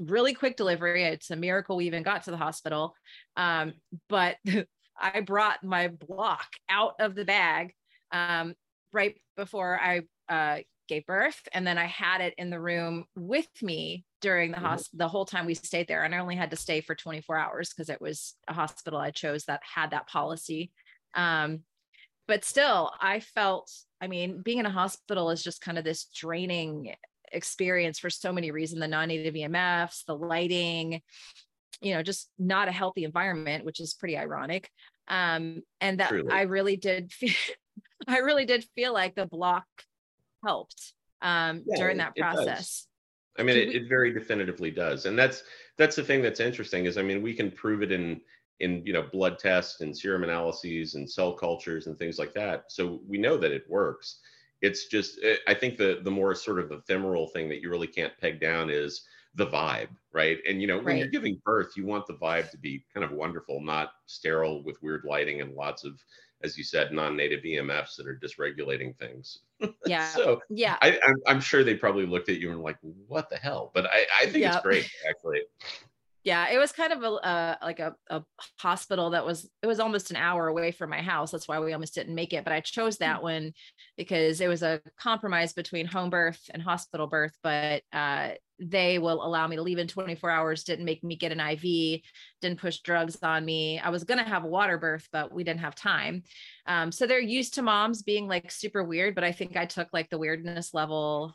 really 0.00 0.34
quick 0.34 0.56
delivery. 0.56 1.04
It's 1.04 1.30
a 1.30 1.36
miracle 1.36 1.76
we 1.76 1.86
even 1.86 2.02
got 2.02 2.24
to 2.24 2.30
the 2.30 2.36
hospital. 2.36 2.94
Um, 3.36 3.74
but 4.08 4.36
I 5.00 5.20
brought 5.20 5.62
my 5.62 5.88
block 5.88 6.48
out 6.68 6.94
of 7.00 7.14
the 7.14 7.24
bag 7.24 7.72
um, 8.12 8.54
right 8.92 9.16
before 9.36 9.78
I 9.80 10.02
uh, 10.28 10.62
gave 10.88 11.06
birth, 11.06 11.40
and 11.52 11.66
then 11.66 11.78
I 11.78 11.84
had 11.84 12.20
it 12.20 12.34
in 12.36 12.50
the 12.50 12.60
room 12.60 13.04
with 13.14 13.48
me 13.62 14.04
during 14.20 14.50
the 14.50 14.56
mm-hmm. 14.56 14.66
hospital 14.66 14.98
the 14.98 15.08
whole 15.08 15.24
time 15.24 15.46
we 15.46 15.54
stayed 15.54 15.86
there. 15.86 16.02
And 16.02 16.14
I 16.14 16.18
only 16.18 16.36
had 16.36 16.50
to 16.50 16.56
stay 16.56 16.80
for 16.80 16.94
24 16.94 17.36
hours 17.36 17.70
because 17.70 17.88
it 17.88 18.00
was 18.00 18.34
a 18.48 18.52
hospital 18.52 18.98
I 18.98 19.10
chose 19.10 19.44
that 19.44 19.60
had 19.62 19.90
that 19.90 20.08
policy. 20.08 20.72
Um, 21.14 21.60
but 22.26 22.44
still, 22.44 22.90
I 23.00 23.20
felt. 23.20 23.70
I 24.00 24.06
mean, 24.06 24.42
being 24.42 24.58
in 24.58 24.66
a 24.66 24.70
hospital 24.70 25.30
is 25.30 25.42
just 25.42 25.60
kind 25.60 25.76
of 25.76 25.82
this 25.82 26.04
draining 26.14 26.94
experience 27.32 27.98
for 27.98 28.10
so 28.10 28.32
many 28.32 28.50
reasons 28.50 28.80
the 28.80 28.88
non-native 28.88 29.34
emfs 29.34 30.04
the 30.06 30.16
lighting 30.16 31.00
you 31.80 31.94
know 31.94 32.02
just 32.02 32.30
not 32.38 32.68
a 32.68 32.72
healthy 32.72 33.04
environment 33.04 33.64
which 33.64 33.80
is 33.80 33.94
pretty 33.94 34.16
ironic. 34.16 34.70
Um 35.08 35.62
and 35.80 36.00
that 36.00 36.10
Truly. 36.10 36.30
i 36.30 36.42
really 36.42 36.76
did 36.76 37.12
feel 37.12 37.34
i 38.08 38.18
really 38.18 38.44
did 38.44 38.64
feel 38.74 38.92
like 38.92 39.14
the 39.14 39.26
block 39.26 39.66
helped 40.44 40.92
um 41.22 41.62
yeah, 41.66 41.76
during 41.76 41.98
that 41.98 42.16
process. 42.16 42.86
I 43.38 43.42
mean 43.42 43.56
it, 43.56 43.74
it 43.74 43.88
very 43.88 44.12
definitively 44.12 44.70
does. 44.70 45.06
And 45.06 45.18
that's 45.18 45.42
that's 45.76 45.96
the 45.96 46.04
thing 46.04 46.22
that's 46.22 46.40
interesting 46.40 46.84
is 46.84 46.98
i 46.98 47.02
mean 47.02 47.22
we 47.22 47.34
can 47.34 47.50
prove 47.50 47.82
it 47.82 47.92
in 47.92 48.20
in 48.60 48.82
you 48.84 48.92
know 48.92 49.02
blood 49.12 49.38
tests 49.38 49.80
and 49.80 49.96
serum 49.96 50.24
analyses 50.24 50.94
and 50.94 51.08
cell 51.08 51.32
cultures 51.32 51.86
and 51.86 51.98
things 51.98 52.18
like 52.18 52.34
that. 52.34 52.64
So 52.68 53.00
we 53.06 53.18
know 53.18 53.36
that 53.36 53.52
it 53.52 53.68
works 53.68 54.18
it's 54.62 54.86
just 54.86 55.18
eh, 55.24 55.36
i 55.46 55.54
think 55.54 55.76
the 55.76 56.00
the 56.02 56.10
more 56.10 56.34
sort 56.34 56.58
of 56.58 56.72
ephemeral 56.72 57.28
thing 57.28 57.48
that 57.48 57.60
you 57.60 57.70
really 57.70 57.86
can't 57.86 58.18
peg 58.20 58.40
down 58.40 58.70
is 58.70 59.02
the 59.34 59.46
vibe 59.46 59.88
right? 60.18 60.38
And 60.48 60.60
you 60.60 60.66
know 60.66 60.76
when 60.76 60.86
right. 60.86 60.98
you're 60.98 61.08
giving 61.08 61.40
birth 61.44 61.76
you 61.76 61.86
want 61.86 62.06
the 62.06 62.14
vibe 62.14 62.50
to 62.50 62.58
be 62.58 62.84
kind 62.92 63.04
of 63.04 63.12
wonderful 63.12 63.60
not 63.60 63.90
sterile 64.06 64.62
with 64.64 64.82
weird 64.82 65.04
lighting 65.04 65.40
and 65.40 65.54
lots 65.54 65.84
of 65.84 66.02
as 66.42 66.56
you 66.56 66.64
said 66.64 66.92
non-native 66.92 67.42
emfs 67.42 67.96
that 67.96 68.06
are 68.06 68.18
dysregulating 68.18 68.96
things. 68.96 69.40
Yeah. 69.86 70.06
So 70.08 70.40
yeah. 70.50 70.76
I, 70.82 71.00
I'm, 71.26 71.40
sure 71.40 71.64
they 71.64 71.74
probably 71.74 72.06
looked 72.06 72.28
at 72.28 72.38
you 72.38 72.50
and 72.50 72.58
were 72.58 72.64
like 72.64 72.78
what 73.08 73.28
the 73.28 73.36
hell? 73.36 73.72
But 73.74 73.86
i 73.86 74.04
i 74.20 74.26
think 74.26 74.38
yep. 74.38 74.54
it's 74.54 74.62
great 74.62 74.90
actually 75.08 75.40
yeah 76.28 76.50
it 76.50 76.58
was 76.58 76.72
kind 76.72 76.92
of 76.92 77.02
a 77.02 77.08
uh, 77.08 77.54
like 77.62 77.80
a, 77.80 77.94
a 78.10 78.22
hospital 78.58 79.10
that 79.10 79.24
was 79.24 79.48
it 79.62 79.66
was 79.66 79.80
almost 79.80 80.10
an 80.10 80.16
hour 80.16 80.46
away 80.46 80.70
from 80.72 80.90
my 80.90 81.00
house. 81.00 81.30
That's 81.30 81.48
why 81.48 81.58
we 81.58 81.72
almost 81.72 81.94
didn't 81.94 82.14
make 82.14 82.34
it 82.34 82.44
but 82.44 82.52
i 82.52 82.60
chose 82.60 82.96
hmm. 82.98 83.04
that 83.04 83.22
one 83.22 83.52
because 83.96 84.42
it 84.42 84.48
was 84.48 84.62
a 84.62 84.82
compromise 85.00 85.54
between 85.54 85.86
home 85.86 86.10
birth 86.10 86.42
and 86.52 86.62
hospital 86.62 87.06
birth 87.06 87.32
but 87.42 87.82
uh, 87.94 88.30
they 88.60 88.98
will 88.98 89.24
allow 89.24 89.46
me 89.46 89.56
to 89.56 89.62
leave 89.62 89.78
in 89.78 89.88
24 89.88 90.30
hours 90.30 90.64
didn't 90.64 90.84
make 90.84 91.02
me 91.02 91.16
get 91.16 91.32
an 91.32 91.40
iv 91.40 91.62
didn't 92.42 92.60
push 92.60 92.80
drugs 92.80 93.16
on 93.22 93.44
me. 93.44 93.78
I 93.78 93.88
was 93.88 94.04
going 94.04 94.18
to 94.18 94.30
have 94.30 94.44
a 94.44 94.48
water 94.48 94.76
birth 94.76 95.08
but 95.10 95.32
we 95.32 95.44
didn't 95.44 95.60
have 95.60 95.74
time. 95.74 96.24
Um, 96.66 96.92
so 96.92 97.06
they're 97.06 97.20
used 97.20 97.54
to 97.54 97.62
moms 97.62 98.02
being 98.02 98.28
like 98.28 98.50
super 98.50 98.84
weird 98.84 99.14
but 99.14 99.24
i 99.24 99.32
think 99.32 99.56
i 99.56 99.64
took 99.64 99.88
like 99.94 100.10
the 100.10 100.18
weirdness 100.18 100.74
level 100.74 101.34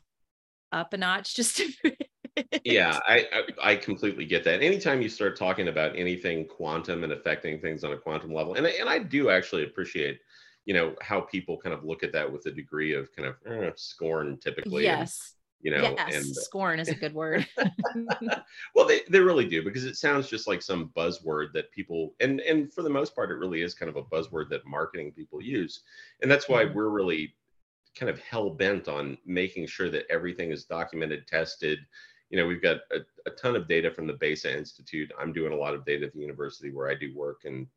up 0.72 0.94
a 0.94 0.98
notch 0.98 1.36
just 1.40 1.58
to 1.58 1.96
yeah, 2.64 3.00
I, 3.08 3.28
I, 3.34 3.72
I 3.72 3.76
completely 3.76 4.26
get 4.26 4.44
that. 4.46 4.62
Anytime 4.62 5.02
you 5.02 5.10
start 5.10 5.38
talking 5.38 5.68
about 5.68 5.96
anything 5.96 6.46
quantum 6.48 7.04
and 7.04 7.14
affecting 7.14 7.60
things 7.60 7.84
on 7.84 7.94
a 7.94 7.98
quantum 7.98 8.34
level, 8.34 8.56
and 8.56 8.66
and 8.66 8.90
I 8.90 9.00
do 9.00 9.30
actually 9.30 9.64
appreciate 9.64 10.20
you 10.66 10.74
know 10.74 10.96
how 11.02 11.22
people 11.22 11.58
kind 11.58 11.74
of 11.74 11.84
look 11.84 12.04
at 12.04 12.12
that 12.14 12.32
with 12.32 12.46
a 12.46 12.52
degree 12.52 12.94
of 12.94 13.14
kind 13.16 13.28
of 13.28 13.36
eh, 13.46 13.72
scorn 13.76 14.38
typically 14.42 14.84
yes 14.84 15.36
and, 15.64 15.74
you 15.74 15.78
know 15.78 15.96
yes, 15.98 16.16
and 16.16 16.36
scorn 16.36 16.80
is 16.80 16.90
a 16.90 16.96
good 16.96 17.14
word 17.14 17.48
well 18.76 18.88
they, 18.88 19.02
they 19.10 19.20
really 19.20 19.48
do 19.48 19.64
because 19.64 19.86
it 19.86 19.96
sounds 19.96 20.30
just 20.30 20.48
like 20.48 20.62
some 20.62 20.92
buzzword 20.96 21.52
that 21.54 21.72
people 21.72 22.14
and 22.20 22.40
and 22.42 22.72
for 22.74 22.82
the 22.82 22.90
most 22.90 23.16
part 23.16 23.32
it 23.32 23.36
really 23.36 23.62
is 23.62 23.74
kind 23.74 23.90
of 23.90 23.96
a 23.96 24.04
buzzword 24.04 24.50
that 24.50 24.66
marketing 24.66 25.12
people 25.12 25.42
use 25.42 25.82
and 26.22 26.32
that's 26.32 26.48
why 26.48 26.64
mm-hmm. 26.64 26.76
we're 26.76 26.90
really 26.90 27.34
kind 27.98 28.10
of 28.10 28.20
hell 28.20 28.50
bent 28.50 28.88
on 28.88 29.18
making 29.26 29.68
sure 29.68 29.90
that 29.90 30.06
everything 30.10 30.52
is 30.52 30.66
documented 30.66 31.28
tested 31.28 31.80
you 32.34 32.40
know 32.40 32.48
we've 32.48 32.64
got 32.64 32.78
a, 32.92 32.98
a 33.28 33.30
ton 33.30 33.56
of 33.56 33.68
data 33.68 33.92
from 33.92 34.08
the 34.08 34.14
besa 34.14 34.58
institute. 34.58 35.12
I'm 35.20 35.34
doing 35.34 35.54
a 35.54 35.56
lot 35.56 35.76
of 35.76 35.86
data 35.86 36.08
at 36.08 36.14
the 36.14 36.20
university 36.20 36.72
where 36.72 36.90
i 36.90 36.96
do 36.96 37.16
work 37.16 37.42
and 37.46 37.68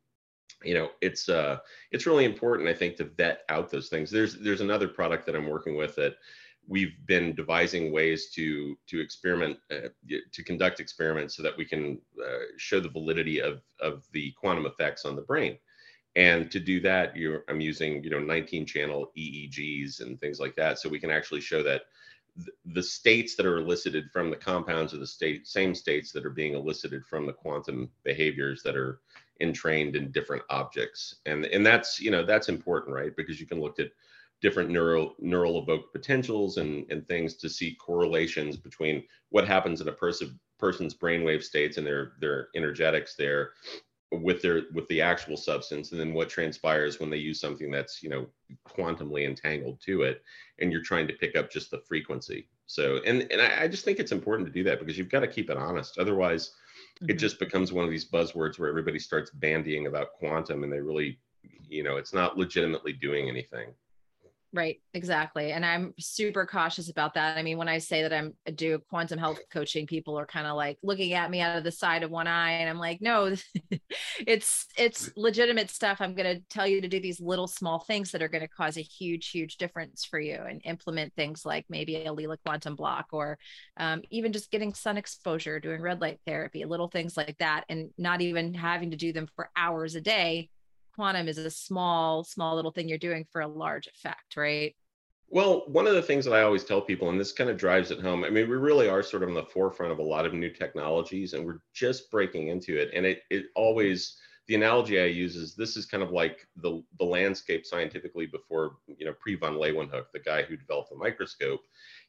you 0.63 0.73
know 0.73 0.89
it's 0.99 1.29
uh 1.29 1.59
it's 1.91 2.07
really 2.07 2.25
important 2.25 2.67
i 2.67 2.73
think 2.73 2.95
to 2.95 3.03
vet 3.03 3.41
out 3.49 3.69
those 3.69 3.89
things. 3.89 4.09
There's 4.09 4.39
there's 4.39 4.61
another 4.61 4.87
product 4.87 5.27
that 5.27 5.35
i'm 5.35 5.47
working 5.47 5.77
with 5.77 5.95
that 5.97 6.15
we've 6.67 6.95
been 7.05 7.35
devising 7.35 7.93
ways 7.93 8.31
to 8.31 8.75
to 8.87 8.99
experiment 8.99 9.59
uh, 9.69 9.89
to 10.33 10.43
conduct 10.43 10.79
experiments 10.79 11.37
so 11.37 11.43
that 11.43 11.55
we 11.55 11.63
can 11.63 12.01
uh, 12.19 12.45
show 12.57 12.79
the 12.79 12.89
validity 12.89 13.39
of 13.39 13.61
of 13.79 14.07
the 14.11 14.33
quantum 14.41 14.65
effects 14.65 15.05
on 15.05 15.15
the 15.15 15.21
brain. 15.21 15.55
And 16.15 16.49
to 16.49 16.59
do 16.59 16.79
that 16.79 17.15
you're 17.15 17.43
i'm 17.47 17.61
using 17.61 18.03
you 18.03 18.09
know 18.09 18.19
19 18.19 18.65
channel 18.65 19.11
eegs 19.15 20.01
and 20.01 20.19
things 20.19 20.39
like 20.39 20.55
that 20.55 20.79
so 20.79 20.89
we 20.89 20.99
can 20.99 21.11
actually 21.11 21.41
show 21.41 21.61
that 21.61 21.83
the 22.65 22.83
states 22.83 23.35
that 23.35 23.45
are 23.45 23.57
elicited 23.57 24.11
from 24.11 24.29
the 24.29 24.35
compounds 24.35 24.93
are 24.93 24.97
the 24.97 25.07
state 25.07 25.47
same 25.47 25.73
states 25.73 26.11
that 26.11 26.25
are 26.25 26.31
being 26.31 26.53
elicited 26.53 27.05
from 27.05 27.25
the 27.25 27.33
quantum 27.33 27.89
behaviors 28.03 28.61
that 28.63 28.75
are 28.75 28.99
entrained 29.41 29.95
in 29.95 30.11
different 30.11 30.43
objects. 30.49 31.15
And 31.25 31.45
and 31.45 31.65
that's 31.65 31.99
you 31.99 32.11
know 32.11 32.25
that's 32.25 32.49
important 32.49 32.95
right? 32.95 33.15
Because 33.15 33.39
you 33.39 33.47
can 33.47 33.59
look 33.59 33.79
at 33.79 33.91
different 34.41 34.69
neural 34.69 35.15
neural 35.19 35.61
evoked 35.61 35.93
potentials 35.93 36.57
and 36.57 36.85
and 36.91 37.07
things 37.07 37.35
to 37.35 37.49
see 37.49 37.75
correlations 37.75 38.55
between 38.55 39.03
what 39.29 39.47
happens 39.47 39.81
in 39.81 39.87
a 39.87 39.93
person 39.93 40.39
person's 40.59 40.93
brainwave 40.93 41.43
states 41.43 41.77
and 41.77 41.85
their 41.85 42.13
their 42.19 42.49
energetics 42.55 43.15
there 43.15 43.51
with 44.11 44.41
their 44.41 44.63
with 44.73 44.87
the 44.87 45.01
actual 45.01 45.35
substance 45.35 45.91
and 45.91 45.99
then 45.99 46.13
what 46.13 46.29
transpires 46.29 46.99
when 46.99 47.09
they 47.09 47.17
use 47.17 47.41
something 47.41 47.69
that's 47.69 48.01
you 48.01 48.09
know 48.09 48.25
quantumly 48.65 49.25
entangled 49.25 49.81
to 49.81 50.03
it 50.03 50.23
and 50.59 50.71
you're 50.71 50.81
trying 50.81 51.07
to 51.07 51.13
pick 51.13 51.35
up 51.35 51.51
just 51.51 51.71
the 51.71 51.79
frequency. 51.79 52.47
So 52.67 52.99
and 53.05 53.27
and 53.31 53.41
i, 53.41 53.63
I 53.63 53.67
just 53.67 53.83
think 53.83 53.99
it's 53.99 54.13
important 54.13 54.47
to 54.47 54.53
do 54.53 54.63
that 54.63 54.79
because 54.79 54.97
you've 54.97 55.09
got 55.09 55.21
to 55.21 55.27
keep 55.27 55.49
it 55.49 55.57
honest. 55.57 55.97
Otherwise 55.97 56.51
mm-hmm. 57.01 57.09
it 57.09 57.15
just 57.15 57.37
becomes 57.37 57.73
one 57.73 57.83
of 57.83 57.91
these 57.91 58.09
buzzwords 58.09 58.57
where 58.57 58.69
everybody 58.69 58.99
starts 58.99 59.31
bandying 59.31 59.87
about 59.87 60.13
quantum 60.13 60.63
and 60.63 60.71
they 60.71 60.79
really 60.79 61.19
you 61.67 61.83
know 61.83 61.97
it's 61.97 62.13
not 62.13 62.37
legitimately 62.37 62.93
doing 62.93 63.27
anything 63.27 63.73
Right, 64.57 64.81
exactly. 64.95 65.51
And 65.51 65.63
I'm 65.63 65.93
super 65.99 66.43
cautious 66.47 66.89
about 66.89 67.13
that. 67.13 67.37
I 67.37 67.43
mean, 67.43 67.59
when 67.59 67.67
I 67.69 67.77
say 67.77 68.01
that 68.01 68.11
I'm 68.11 68.33
I 68.47 68.49
do 68.49 68.79
quantum 68.89 69.19
health 69.19 69.37
coaching, 69.53 69.85
people 69.85 70.17
are 70.17 70.25
kind 70.25 70.47
of 70.47 70.55
like 70.55 70.79
looking 70.81 71.13
at 71.13 71.29
me 71.29 71.41
out 71.41 71.59
of 71.59 71.63
the 71.63 71.71
side 71.71 72.01
of 72.01 72.09
one 72.09 72.25
eye 72.25 72.53
and 72.53 72.67
I'm 72.67 72.79
like, 72.79 72.99
"No, 72.99 73.35
it's 74.25 74.65
it's 74.75 75.11
legitimate 75.15 75.69
stuff. 75.69 75.99
I'm 76.01 76.15
going 76.15 76.35
to 76.37 76.41
tell 76.49 76.65
you 76.65 76.81
to 76.81 76.87
do 76.87 76.99
these 76.99 77.21
little 77.21 77.45
small 77.47 77.77
things 77.81 78.09
that 78.11 78.23
are 78.23 78.27
going 78.29 78.41
to 78.41 78.47
cause 78.47 78.77
a 78.77 78.81
huge 78.81 79.29
huge 79.29 79.57
difference 79.57 80.05
for 80.05 80.19
you 80.19 80.37
and 80.49 80.59
implement 80.65 81.13
things 81.13 81.45
like 81.45 81.65
maybe 81.69 81.95
a 81.97 82.09
Leela 82.11 82.37
quantum 82.43 82.75
block 82.75 83.05
or 83.11 83.37
um, 83.77 84.01
even 84.09 84.33
just 84.33 84.49
getting 84.49 84.73
sun 84.73 84.97
exposure, 84.97 85.59
doing 85.59 85.81
red 85.81 86.01
light 86.01 86.19
therapy, 86.25 86.65
little 86.65 86.87
things 86.89 87.15
like 87.15 87.37
that 87.37 87.63
and 87.69 87.91
not 87.99 88.21
even 88.21 88.55
having 88.55 88.89
to 88.89 88.97
do 88.97 89.13
them 89.13 89.27
for 89.35 89.51
hours 89.55 89.93
a 89.93 90.01
day 90.01 90.49
quantum 90.97 91.27
is 91.27 91.37
a 91.37 91.51
small, 91.51 92.23
small 92.23 92.55
little 92.55 92.71
thing 92.71 92.89
you're 92.89 92.97
doing 92.97 93.23
for 93.31 93.41
a 93.41 93.47
large 93.47 93.85
effect, 93.85 94.35
right? 94.35 94.75
Well, 95.29 95.63
one 95.67 95.85
of 95.85 95.93
the 95.93 96.01
things 96.01 96.25
that 96.25 96.33
I 96.33 96.41
always 96.41 96.63
tell 96.63 96.81
people, 96.81 97.09
and 97.09 97.19
this 97.19 97.33
kind 97.33 97.51
of 97.51 97.57
drives 97.57 97.91
it 97.91 98.01
home, 98.01 98.23
I 98.23 98.31
mean, 98.31 98.49
we 98.49 98.55
really 98.55 98.89
are 98.89 99.03
sort 99.03 99.21
of 99.21 99.29
on 99.29 99.35
the 99.35 99.43
forefront 99.43 99.91
of 99.91 99.99
a 99.99 100.03
lot 100.03 100.25
of 100.25 100.33
new 100.33 100.49
technologies 100.49 101.33
and 101.33 101.45
we're 101.45 101.59
just 101.71 102.09
breaking 102.09 102.47
into 102.47 102.81
it. 102.81 102.89
And 102.95 103.05
it, 103.05 103.21
it 103.29 103.45
always, 103.55 104.17
the 104.47 104.55
analogy 104.55 104.99
I 104.99 105.05
use 105.05 105.35
is 105.35 105.53
this 105.53 105.77
is 105.77 105.85
kind 105.85 106.01
of 106.01 106.09
like 106.09 106.47
the, 106.55 106.81
the 106.97 107.05
landscape 107.05 107.63
scientifically 107.65 108.25
before, 108.25 108.77
you 108.87 109.05
know, 109.05 109.13
pre 109.19 109.35
von 109.35 109.53
Leeuwenhoek, 109.53 110.05
the 110.13 110.19
guy 110.19 110.41
who 110.41 110.57
developed 110.57 110.89
the 110.89 110.95
microscope. 110.95 111.61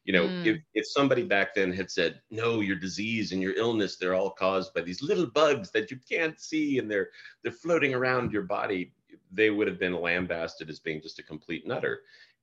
You 0.05 0.13
know, 0.13 0.27
mm. 0.27 0.45
if, 0.45 0.57
if 0.73 0.85
somebody 0.87 1.23
back 1.23 1.53
then 1.53 1.71
had 1.71 1.91
said, 1.91 2.21
no, 2.31 2.61
your 2.61 2.77
disease 2.77 3.31
and 3.31 3.41
your 3.41 3.53
illness, 3.53 3.97
they're 3.97 4.15
all 4.15 4.31
caused 4.31 4.73
by 4.73 4.81
these 4.81 5.03
little 5.03 5.27
bugs 5.27 5.71
that 5.71 5.91
you 5.91 5.99
can't 6.09 6.39
see 6.39 6.79
and 6.79 6.89
they're 6.89 7.09
they're 7.43 7.51
floating 7.51 7.93
around 7.93 8.31
your 8.31 8.43
body, 8.43 8.93
they 9.31 9.49
would 9.49 9.67
have 9.67 9.79
been 9.79 10.01
lambasted 10.01 10.69
as 10.69 10.79
being 10.79 11.01
just 11.01 11.19
a 11.19 11.23
complete 11.23 11.67
nutter 11.67 12.01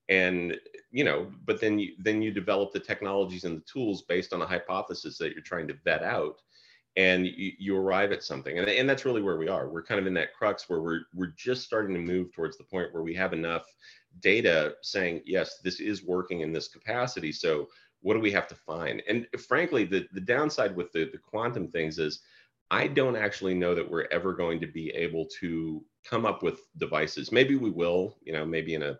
and 0.09 0.57
you 0.93 1.05
know 1.05 1.31
but 1.45 1.61
then 1.61 1.79
you 1.79 1.93
then 1.99 2.23
you 2.23 2.31
develop 2.31 2.73
the 2.73 2.81
technologies 2.81 3.45
and 3.45 3.57
the 3.57 3.65
tools 3.65 4.03
based 4.03 4.33
on 4.33 4.43
a 4.43 4.47
hypothesis 4.47 5.19
that 5.19 5.33
you're 5.33 5.43
trying 5.43 5.67
to 5.67 5.77
vet 5.85 6.03
out 6.03 6.43
and 6.97 7.27
you, 7.27 7.53
you 7.59 7.77
arrive 7.77 8.13
at 8.13 8.23
something 8.23 8.59
and, 8.59 8.69
and 8.69 8.89
that's 8.89 9.05
really 9.05 9.23
where 9.23 9.37
we 9.37 9.49
are. 9.49 9.69
We're 9.69 9.83
kind 9.83 10.01
of 10.01 10.07
in 10.07 10.15
that 10.15 10.35
crux 10.35 10.69
where 10.69 10.81
we're 10.81 11.01
we're 11.15 11.35
just 11.37 11.65
starting 11.65 11.95
to 11.95 12.01
move 12.01 12.33
towards 12.33 12.57
the 12.57 12.65
point 12.65 12.93
where 12.93 13.03
we 13.03 13.15
have 13.15 13.33
enough 13.33 13.67
data 14.21 14.75
saying 14.83 15.21
yes 15.27 15.59
this 15.63 15.79
is 15.79 16.03
working 16.03 16.41
in 16.41 16.53
this 16.53 16.69
capacity 16.69 17.33
so 17.33 17.69
what 18.01 18.15
do 18.15 18.21
we 18.21 18.31
have 18.31 18.47
to 18.49 18.55
find? 18.55 19.03
And 19.09 19.27
frankly 19.47 19.85
the 19.85 20.07
the 20.13 20.21
downside 20.21 20.77
with 20.77 20.93
the 20.93 21.11
the 21.11 21.19
quantum 21.19 21.69
things 21.69 21.99
is 21.99 22.21
i 22.71 22.87
don't 22.87 23.17
actually 23.17 23.55
know 23.55 23.75
that 23.75 23.89
we're 23.89 24.09
ever 24.11 24.33
going 24.33 24.61
to 24.61 24.67
be 24.67 24.91
able 24.91 25.27
to 25.41 25.85
come 26.09 26.25
up 26.25 26.43
with 26.43 26.61
devices. 26.79 27.33
Maybe 27.33 27.57
we 27.57 27.71
will 27.71 28.17
you 28.23 28.33
know 28.33 28.47
maybe 28.47 28.75
in 28.75 28.83
a 28.83 28.99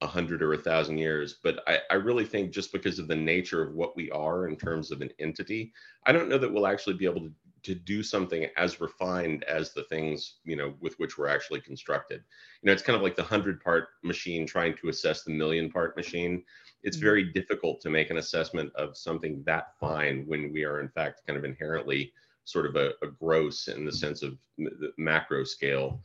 a 0.00 0.06
hundred 0.06 0.42
or 0.42 0.52
a 0.52 0.58
thousand 0.58 0.98
years. 0.98 1.36
But 1.42 1.62
I, 1.66 1.78
I 1.90 1.94
really 1.94 2.24
think 2.24 2.52
just 2.52 2.72
because 2.72 2.98
of 2.98 3.08
the 3.08 3.16
nature 3.16 3.62
of 3.62 3.74
what 3.74 3.96
we 3.96 4.10
are 4.10 4.48
in 4.48 4.56
terms 4.56 4.90
of 4.90 5.00
an 5.00 5.10
entity, 5.18 5.72
I 6.06 6.12
don't 6.12 6.28
know 6.28 6.38
that 6.38 6.52
we'll 6.52 6.66
actually 6.66 6.96
be 6.96 7.06
able 7.06 7.22
to, 7.22 7.32
to 7.62 7.74
do 7.74 8.02
something 8.02 8.46
as 8.56 8.80
refined 8.80 9.44
as 9.44 9.72
the 9.72 9.84
things, 9.84 10.34
you 10.44 10.56
know, 10.56 10.74
with 10.80 10.94
which 10.98 11.16
we're 11.16 11.28
actually 11.28 11.60
constructed. 11.60 12.22
You 12.62 12.66
know, 12.66 12.72
it's 12.72 12.82
kind 12.82 12.96
of 12.96 13.02
like 13.02 13.16
the 13.16 13.22
hundred 13.22 13.62
part 13.62 13.88
machine 14.02 14.46
trying 14.46 14.76
to 14.78 14.88
assess 14.88 15.22
the 15.22 15.32
million 15.32 15.70
part 15.70 15.96
machine. 15.96 16.44
It's 16.82 16.96
mm-hmm. 16.96 17.06
very 17.06 17.32
difficult 17.32 17.80
to 17.82 17.90
make 17.90 18.10
an 18.10 18.18
assessment 18.18 18.72
of 18.74 18.96
something 18.96 19.42
that 19.46 19.78
fine 19.80 20.24
when 20.26 20.52
we 20.52 20.64
are 20.64 20.80
in 20.80 20.88
fact 20.88 21.22
kind 21.26 21.38
of 21.38 21.44
inherently 21.44 22.12
sort 22.44 22.66
of 22.66 22.76
a, 22.76 22.90
a 23.02 23.06
gross 23.06 23.68
in 23.68 23.84
the 23.84 23.92
sense 23.92 24.22
of 24.22 24.36
the 24.58 24.92
macro 24.98 25.44
scale, 25.44 26.02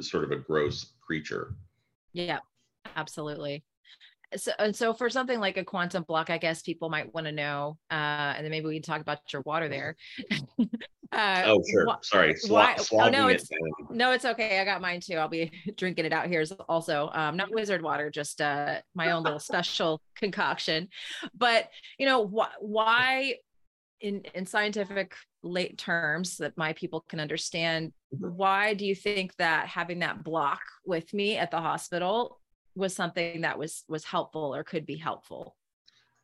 sort 0.00 0.24
of 0.24 0.32
a 0.32 0.36
gross 0.36 0.92
creature. 1.00 1.54
Yeah, 2.12 2.40
absolutely. 2.96 3.64
So 4.36 4.52
and 4.58 4.76
so 4.76 4.92
for 4.92 5.08
something 5.08 5.40
like 5.40 5.56
a 5.56 5.64
quantum 5.64 6.02
block 6.02 6.28
i 6.28 6.36
guess 6.36 6.60
people 6.60 6.90
might 6.90 7.14
want 7.14 7.26
to 7.26 7.32
know 7.32 7.78
uh 7.90 8.34
and 8.36 8.44
then 8.44 8.50
maybe 8.50 8.66
we 8.66 8.74
can 8.74 8.82
talk 8.82 9.00
about 9.00 9.20
your 9.32 9.42
water 9.42 9.68
there. 9.68 9.96
Uh, 11.10 11.42
oh 11.46 11.62
sure. 11.70 11.86
wh- 11.88 12.04
sorry 12.04 12.36
why, 12.48 12.76
oh 12.92 13.08
no 13.08 13.28
it's 13.28 13.50
it 13.50 13.58
no 13.88 14.12
it's 14.12 14.26
okay. 14.26 14.60
I 14.60 14.64
got 14.66 14.82
mine 14.82 15.00
too. 15.00 15.14
I'll 15.14 15.26
be 15.26 15.50
drinking 15.78 16.04
it 16.04 16.12
out 16.12 16.26
here 16.26 16.44
also. 16.68 17.08
Um 17.14 17.34
not 17.34 17.50
wizard 17.50 17.80
water 17.80 18.10
just 18.10 18.42
uh 18.42 18.80
my 18.94 19.12
own 19.12 19.22
little 19.22 19.38
special 19.38 20.02
concoction. 20.16 20.88
But 21.34 21.70
you 21.98 22.04
know 22.04 22.26
wh- 22.28 22.62
why 22.62 23.36
in 24.00 24.20
in 24.34 24.44
scientific 24.44 25.14
late 25.42 25.78
terms 25.78 26.36
that 26.38 26.56
my 26.56 26.72
people 26.74 27.04
can 27.08 27.20
understand 27.20 27.92
mm-hmm. 28.14 28.36
why 28.36 28.74
do 28.74 28.84
you 28.84 28.94
think 28.94 29.34
that 29.36 29.66
having 29.66 30.00
that 30.00 30.22
block 30.22 30.60
with 30.84 31.12
me 31.14 31.36
at 31.36 31.50
the 31.50 31.60
hospital 31.60 32.37
was 32.78 32.94
something 32.94 33.42
that 33.42 33.58
was 33.58 33.84
was 33.88 34.04
helpful 34.04 34.54
or 34.54 34.64
could 34.64 34.86
be 34.86 34.96
helpful. 34.96 35.56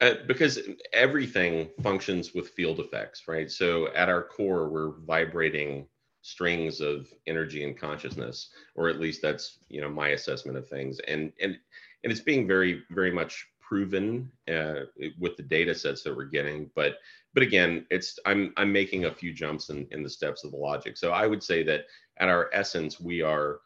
Uh, 0.00 0.14
because 0.26 0.60
everything 0.92 1.68
functions 1.82 2.34
with 2.34 2.50
field 2.50 2.80
effects 2.80 3.22
right? 3.28 3.50
So 3.50 3.88
at 3.94 4.08
our 4.08 4.22
core 4.22 4.68
we're 4.68 4.92
vibrating 5.00 5.86
strings 6.22 6.80
of 6.80 7.06
energy 7.26 7.64
and 7.64 7.76
consciousness 7.76 8.50
or 8.74 8.88
at 8.88 8.98
least 8.98 9.20
that's 9.20 9.58
you 9.68 9.80
know 9.80 9.90
my 9.90 10.08
assessment 10.08 10.56
of 10.56 10.68
things. 10.68 11.00
And 11.08 11.32
and 11.40 11.58
and 12.02 12.12
it's 12.12 12.20
being 12.20 12.46
very 12.46 12.82
very 12.90 13.10
much 13.10 13.46
proven 13.60 14.30
uh, 14.48 14.80
with 15.18 15.36
the 15.36 15.42
data 15.42 15.74
sets 15.74 16.02
that 16.02 16.16
we're 16.16 16.24
getting. 16.24 16.70
But 16.74 16.98
but 17.34 17.42
again 17.42 17.84
it's 17.90 18.18
i'm 18.26 18.52
i'm 18.56 18.72
making 18.72 19.04
a 19.04 19.14
few 19.14 19.32
jumps 19.32 19.68
in 19.68 19.86
in 19.90 20.02
the 20.02 20.10
steps 20.10 20.44
of 20.44 20.52
the 20.52 20.56
logic. 20.56 20.96
So 20.96 21.10
i 21.12 21.26
would 21.26 21.42
say 21.42 21.62
that 21.64 21.86
at 22.18 22.28
our 22.28 22.48
essence 22.52 23.00
we 23.00 23.22
are 23.22 23.60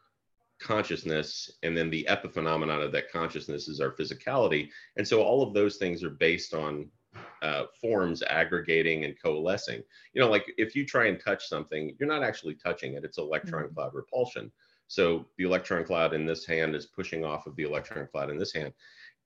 consciousness 0.59 1.51
and 1.63 1.75
then 1.75 1.89
the 1.89 2.05
epiphenomenon 2.09 2.83
of 2.83 2.91
that 2.91 3.11
consciousness 3.11 3.67
is 3.67 3.79
our 3.79 3.91
physicality. 3.91 4.69
And 4.97 5.07
so 5.07 5.21
all 5.21 5.41
of 5.41 5.53
those 5.53 5.77
things 5.77 6.03
are 6.03 6.09
based 6.09 6.53
on 6.53 6.89
uh, 7.41 7.63
forms 7.81 8.21
aggregating 8.23 9.05
and 9.05 9.19
coalescing. 9.21 9.81
You 10.13 10.21
know 10.21 10.29
like 10.29 10.51
if 10.57 10.75
you 10.75 10.85
try 10.85 11.07
and 11.07 11.19
touch 11.19 11.47
something 11.47 11.95
you're 11.99 12.09
not 12.09 12.23
actually 12.23 12.55
touching 12.55 12.93
it 12.93 13.03
it's 13.03 13.17
electron 13.17 13.65
mm-hmm. 13.65 13.73
cloud 13.73 13.93
repulsion. 13.93 14.51
So 14.87 15.25
the 15.37 15.45
electron 15.45 15.85
cloud 15.85 16.13
in 16.13 16.25
this 16.25 16.45
hand 16.45 16.75
is 16.75 16.85
pushing 16.85 17.23
off 17.23 17.47
of 17.47 17.55
the 17.55 17.63
electron 17.63 18.07
cloud 18.11 18.29
in 18.29 18.37
this 18.37 18.53
hand. 18.53 18.73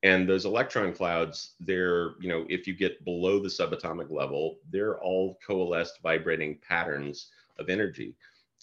And 0.03 0.27
those 0.27 0.45
electron 0.45 0.93
clouds 0.93 1.55
they're 1.59 2.11
you 2.21 2.29
know 2.29 2.45
if 2.49 2.67
you 2.67 2.73
get 2.73 3.03
below 3.03 3.39
the 3.39 3.49
subatomic 3.49 4.11
level 4.11 4.57
they're 4.69 4.99
all 4.99 5.39
coalesced 5.45 6.01
vibrating 6.01 6.59
patterns 6.67 7.29
of 7.59 7.69
energy 7.69 8.15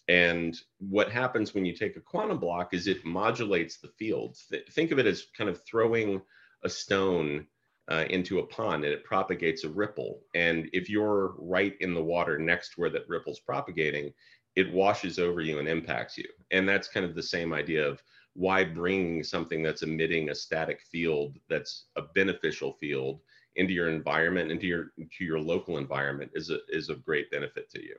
and 0.08 0.58
what 0.78 1.10
happens 1.10 1.54
when 1.54 1.64
you 1.64 1.74
take 1.74 1.96
a 1.96 2.00
quantum 2.00 2.38
block 2.38 2.74
is 2.74 2.86
it 2.86 3.04
modulates 3.04 3.78
the 3.78 3.92
field. 3.98 4.36
Th- 4.50 4.66
think 4.72 4.90
of 4.90 4.98
it 4.98 5.06
as 5.06 5.26
kind 5.36 5.48
of 5.48 5.64
throwing 5.64 6.20
a 6.64 6.68
stone 6.68 7.46
uh, 7.90 8.04
into 8.10 8.38
a 8.38 8.46
pond 8.46 8.84
and 8.84 8.92
it 8.92 9.04
propagates 9.04 9.64
a 9.64 9.68
ripple. 9.68 10.22
And 10.34 10.68
if 10.72 10.88
you're 10.88 11.34
right 11.38 11.74
in 11.80 11.94
the 11.94 12.02
water 12.02 12.38
next 12.38 12.70
to 12.70 12.80
where 12.80 12.90
that 12.90 13.08
ripple's 13.08 13.40
propagating, 13.40 14.12
it 14.56 14.72
washes 14.72 15.18
over 15.18 15.40
you 15.40 15.58
and 15.58 15.68
impacts 15.68 16.16
you. 16.16 16.28
And 16.50 16.68
that's 16.68 16.88
kind 16.88 17.06
of 17.06 17.14
the 17.14 17.22
same 17.22 17.52
idea 17.52 17.86
of 17.86 18.02
why 18.34 18.64
bring 18.64 19.24
something 19.24 19.62
that's 19.62 19.82
emitting 19.82 20.30
a 20.30 20.34
static 20.34 20.80
field 20.82 21.36
that's 21.48 21.86
a 21.96 22.02
beneficial 22.14 22.74
field 22.74 23.20
into 23.56 23.72
your 23.72 23.88
environment, 23.88 24.52
into 24.52 24.66
your 24.66 24.92
to 25.18 25.24
your 25.24 25.40
local 25.40 25.78
environment 25.78 26.30
is 26.34 26.50
a 26.50 26.58
is 26.68 26.88
of 26.88 27.04
great 27.04 27.30
benefit 27.30 27.68
to 27.70 27.82
you. 27.82 27.96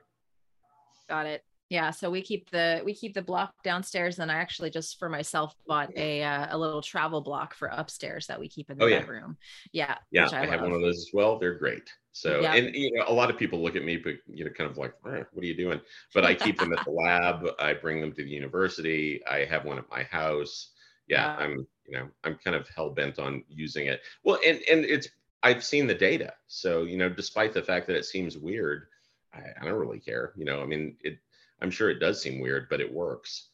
Got 1.08 1.26
it 1.26 1.44
yeah 1.72 1.90
so 1.90 2.10
we 2.10 2.20
keep 2.20 2.50
the 2.50 2.82
we 2.84 2.92
keep 2.92 3.14
the 3.14 3.22
block 3.22 3.54
downstairs 3.64 4.18
and 4.18 4.30
i 4.30 4.34
actually 4.34 4.68
just 4.68 4.98
for 4.98 5.08
myself 5.08 5.54
bought 5.66 5.90
a 5.96 6.22
uh, 6.22 6.46
a 6.50 6.58
little 6.58 6.82
travel 6.82 7.22
block 7.22 7.54
for 7.54 7.68
upstairs 7.68 8.26
that 8.26 8.38
we 8.38 8.46
keep 8.46 8.70
in 8.70 8.76
the 8.76 8.84
oh, 8.84 8.90
bedroom. 8.90 9.38
Yeah 9.72 9.96
yeah 10.10 10.28
i, 10.32 10.42
I 10.42 10.46
have 10.46 10.60
one 10.60 10.72
of 10.72 10.82
those 10.82 10.98
as 10.98 11.10
well. 11.14 11.38
They're 11.38 11.58
great. 11.58 11.90
So 12.12 12.40
yeah. 12.40 12.54
and 12.54 12.74
you 12.74 12.92
know 12.92 13.04
a 13.08 13.12
lot 13.12 13.30
of 13.30 13.38
people 13.38 13.62
look 13.62 13.74
at 13.74 13.84
me 13.84 13.96
but 13.96 14.16
you 14.26 14.44
know 14.44 14.50
kind 14.50 14.70
of 14.70 14.76
like 14.76 14.92
eh, 15.06 15.22
what 15.32 15.42
are 15.42 15.46
you 15.46 15.56
doing? 15.56 15.80
But 16.12 16.26
i 16.26 16.34
keep 16.34 16.58
them 16.58 16.74
at 16.74 16.84
the 16.84 16.90
lab. 16.90 17.46
I 17.58 17.72
bring 17.72 18.02
them 18.02 18.12
to 18.12 18.22
the 18.22 18.30
university. 18.30 19.22
I 19.26 19.46
have 19.46 19.64
one 19.64 19.78
at 19.78 19.90
my 19.90 20.02
house. 20.02 20.72
Yeah, 21.08 21.24
yeah. 21.24 21.44
i'm 21.44 21.66
you 21.86 21.98
know 21.98 22.08
i'm 22.22 22.38
kind 22.44 22.54
of 22.54 22.68
hell-bent 22.68 23.18
on 23.18 23.44
using 23.48 23.86
it. 23.86 24.02
Well 24.24 24.38
and 24.46 24.60
and 24.70 24.84
it's 24.84 25.08
i've 25.42 25.64
seen 25.64 25.86
the 25.86 25.94
data. 25.94 26.34
So 26.48 26.82
you 26.82 26.98
know 26.98 27.08
despite 27.08 27.54
the 27.54 27.62
fact 27.62 27.86
that 27.86 27.96
it 27.96 28.04
seems 28.04 28.36
weird 28.36 28.88
I, 29.32 29.40
I 29.58 29.64
don't 29.64 29.80
really 29.80 30.00
care. 30.00 30.34
You 30.36 30.44
know 30.44 30.62
i 30.62 30.66
mean 30.66 30.96
it 31.00 31.18
I'm 31.62 31.70
sure 31.70 31.88
it 31.90 32.00
does 32.00 32.20
seem 32.20 32.40
weird, 32.40 32.66
but 32.68 32.80
it 32.80 32.92
works. 32.92 33.48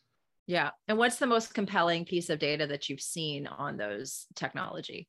Yeah. 0.47 0.71
And 0.89 0.97
what's 0.97 1.17
the 1.19 1.27
most 1.27 1.55
compelling 1.55 2.07
piece 2.07 2.31
of 2.31 2.39
data 2.39 2.67
that 2.67 2.89
you've 2.89 3.03
seen 3.03 3.47
on 3.47 3.77
those 3.77 4.27
technology? 4.35 5.07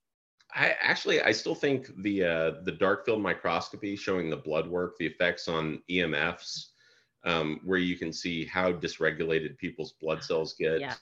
I 0.53 0.75
actually 0.81 1.21
I 1.21 1.31
still 1.31 1.55
think 1.55 1.89
the 2.01 2.23
uh, 2.23 2.51
the 2.63 2.71
dark 2.71 3.05
field 3.05 3.21
microscopy 3.21 3.95
showing 3.95 4.29
the 4.29 4.37
blood 4.37 4.67
work, 4.67 4.97
the 4.97 5.05
effects 5.05 5.47
on 5.47 5.81
EMFs, 5.89 6.69
um, 7.23 7.61
where 7.63 7.77
you 7.77 7.97
can 7.97 8.11
see 8.11 8.45
how 8.45 8.71
dysregulated 8.71 9.57
people's 9.57 9.93
blood 10.01 10.23
cells 10.23 10.55
get. 10.59 10.81
Yeah. 10.81 10.95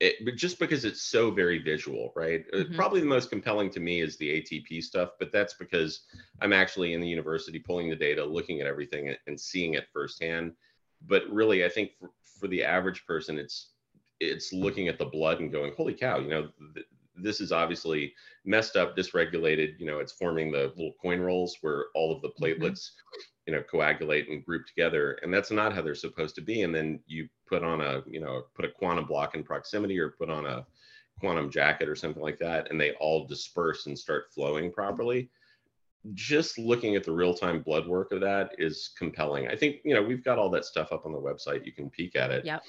It, 0.00 0.24
but 0.24 0.36
just 0.36 0.60
because 0.60 0.84
it's 0.84 1.02
so 1.02 1.32
very 1.32 1.58
visual, 1.58 2.12
right? 2.14 2.44
Uh, 2.52 2.58
mm-hmm. 2.58 2.76
Probably 2.76 3.00
the 3.00 3.06
most 3.06 3.30
compelling 3.30 3.68
to 3.70 3.80
me 3.80 4.00
is 4.00 4.16
the 4.16 4.40
ATP 4.40 4.80
stuff, 4.80 5.10
but 5.18 5.32
that's 5.32 5.54
because 5.54 6.02
I'm 6.40 6.52
actually 6.52 6.94
in 6.94 7.00
the 7.00 7.08
university 7.08 7.58
pulling 7.58 7.90
the 7.90 7.96
data, 7.96 8.24
looking 8.24 8.60
at 8.60 8.68
everything, 8.68 9.12
and 9.26 9.38
seeing 9.38 9.74
it 9.74 9.88
firsthand 9.92 10.52
but 11.06 11.22
really 11.30 11.64
i 11.64 11.68
think 11.68 11.90
for, 11.98 12.10
for 12.40 12.48
the 12.48 12.62
average 12.62 13.06
person 13.06 13.38
it's 13.38 13.70
it's 14.20 14.52
looking 14.52 14.88
at 14.88 14.98
the 14.98 15.04
blood 15.04 15.40
and 15.40 15.52
going 15.52 15.72
holy 15.76 15.94
cow 15.94 16.18
you 16.18 16.28
know 16.28 16.48
th- 16.74 16.86
this 17.20 17.40
is 17.40 17.52
obviously 17.52 18.12
messed 18.44 18.76
up 18.76 18.96
dysregulated 18.96 19.78
you 19.78 19.86
know 19.86 19.98
it's 19.98 20.12
forming 20.12 20.50
the 20.50 20.72
little 20.76 20.94
coin 21.00 21.20
rolls 21.20 21.56
where 21.60 21.86
all 21.94 22.14
of 22.14 22.22
the 22.22 22.28
mm-hmm. 22.28 22.44
platelets 22.44 22.90
mm-hmm. 22.90 23.20
you 23.46 23.52
know 23.54 23.62
coagulate 23.62 24.28
and 24.28 24.44
group 24.44 24.66
together 24.66 25.18
and 25.22 25.32
that's 25.32 25.50
not 25.50 25.72
how 25.72 25.82
they're 25.82 25.94
supposed 25.94 26.34
to 26.34 26.40
be 26.40 26.62
and 26.62 26.74
then 26.74 27.00
you 27.06 27.28
put 27.46 27.62
on 27.62 27.80
a 27.80 28.02
you 28.06 28.20
know 28.20 28.42
put 28.54 28.64
a 28.64 28.70
quantum 28.70 29.06
block 29.06 29.34
in 29.34 29.42
proximity 29.42 29.98
or 29.98 30.10
put 30.10 30.30
on 30.30 30.46
a 30.46 30.64
quantum 31.18 31.50
jacket 31.50 31.88
or 31.88 31.96
something 31.96 32.22
like 32.22 32.38
that 32.38 32.70
and 32.70 32.80
they 32.80 32.92
all 33.00 33.26
disperse 33.26 33.86
and 33.86 33.98
start 33.98 34.32
flowing 34.32 34.72
properly 34.72 35.28
just 36.14 36.58
looking 36.58 36.96
at 36.96 37.04
the 37.04 37.12
real-time 37.12 37.62
blood 37.62 37.86
work 37.86 38.12
of 38.12 38.20
that 38.20 38.52
is 38.58 38.90
compelling. 38.96 39.48
I 39.48 39.56
think 39.56 39.76
you 39.84 39.94
know 39.94 40.02
we've 40.02 40.24
got 40.24 40.38
all 40.38 40.50
that 40.50 40.64
stuff 40.64 40.92
up 40.92 41.06
on 41.06 41.12
the 41.12 41.18
website. 41.18 41.66
You 41.66 41.72
can 41.72 41.90
peek 41.90 42.16
at 42.16 42.30
it. 42.30 42.44
Yep. 42.44 42.62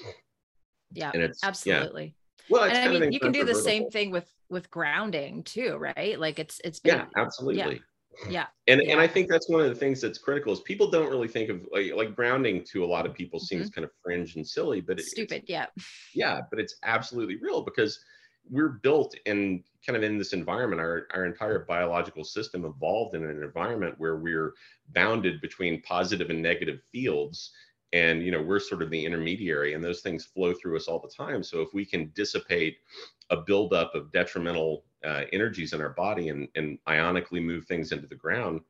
Yeah. 0.92 1.10
And 1.14 1.22
it's 1.22 1.44
absolutely. 1.44 2.04
Yeah. 2.04 2.10
Well, 2.48 2.64
and 2.64 2.96
I 2.96 2.98
mean, 2.98 3.12
you 3.12 3.20
can 3.20 3.32
do 3.32 3.44
the 3.44 3.54
same 3.54 3.90
thing 3.90 4.10
with 4.10 4.28
with 4.48 4.70
grounding 4.70 5.44
too, 5.44 5.76
right? 5.76 6.18
Like 6.18 6.38
it's 6.38 6.60
it's 6.64 6.80
been, 6.80 6.96
yeah, 6.96 7.06
absolutely. 7.16 7.80
Yeah. 8.26 8.30
yeah. 8.30 8.46
And 8.66 8.82
yeah. 8.82 8.92
and 8.92 9.00
I 9.00 9.06
think 9.06 9.30
that's 9.30 9.48
one 9.48 9.60
of 9.60 9.68
the 9.68 9.74
things 9.74 10.00
that's 10.00 10.18
critical 10.18 10.52
is 10.52 10.60
people 10.60 10.90
don't 10.90 11.10
really 11.10 11.28
think 11.28 11.48
of 11.48 11.64
like, 11.70 11.92
like 11.94 12.16
grounding 12.16 12.64
to 12.72 12.84
a 12.84 12.86
lot 12.86 13.06
of 13.06 13.14
people 13.14 13.38
seems 13.38 13.66
mm-hmm. 13.66 13.74
kind 13.74 13.84
of 13.84 13.90
fringe 14.02 14.34
and 14.34 14.46
silly, 14.46 14.80
but 14.80 14.98
it, 14.98 15.04
stupid. 15.04 15.44
Yeah. 15.46 15.66
Yeah, 16.14 16.40
but 16.50 16.58
it's 16.58 16.74
absolutely 16.82 17.36
real 17.36 17.62
because 17.62 18.00
we're 18.48 18.80
built 18.82 19.14
in 19.26 19.62
kind 19.86 19.96
of 19.96 20.02
in 20.02 20.18
this 20.18 20.32
environment 20.32 20.80
our, 20.80 21.06
our 21.14 21.24
entire 21.24 21.60
biological 21.60 22.24
system 22.24 22.64
evolved 22.64 23.14
in 23.14 23.24
an 23.24 23.42
environment 23.42 23.94
where 23.98 24.16
we're 24.16 24.54
bounded 24.90 25.40
between 25.40 25.82
positive 25.82 26.30
and 26.30 26.42
negative 26.42 26.80
fields. 26.92 27.52
And 27.92 28.22
you 28.22 28.30
know 28.30 28.40
we're 28.40 28.60
sort 28.60 28.82
of 28.82 28.90
the 28.90 29.04
intermediary 29.04 29.74
and 29.74 29.82
those 29.82 30.00
things 30.00 30.24
flow 30.24 30.54
through 30.54 30.76
us 30.76 30.86
all 30.86 31.00
the 31.00 31.08
time. 31.08 31.42
So 31.42 31.60
if 31.60 31.74
we 31.74 31.84
can 31.84 32.12
dissipate 32.14 32.76
a 33.30 33.38
buildup 33.38 33.94
of 33.96 34.12
detrimental 34.12 34.84
uh, 35.04 35.22
energies 35.32 35.72
in 35.72 35.80
our 35.80 35.90
body 35.90 36.28
and, 36.28 36.46
and 36.54 36.78
ionically 36.88 37.42
move 37.42 37.64
things 37.64 37.90
into 37.90 38.06
the 38.06 38.14
ground 38.14 38.60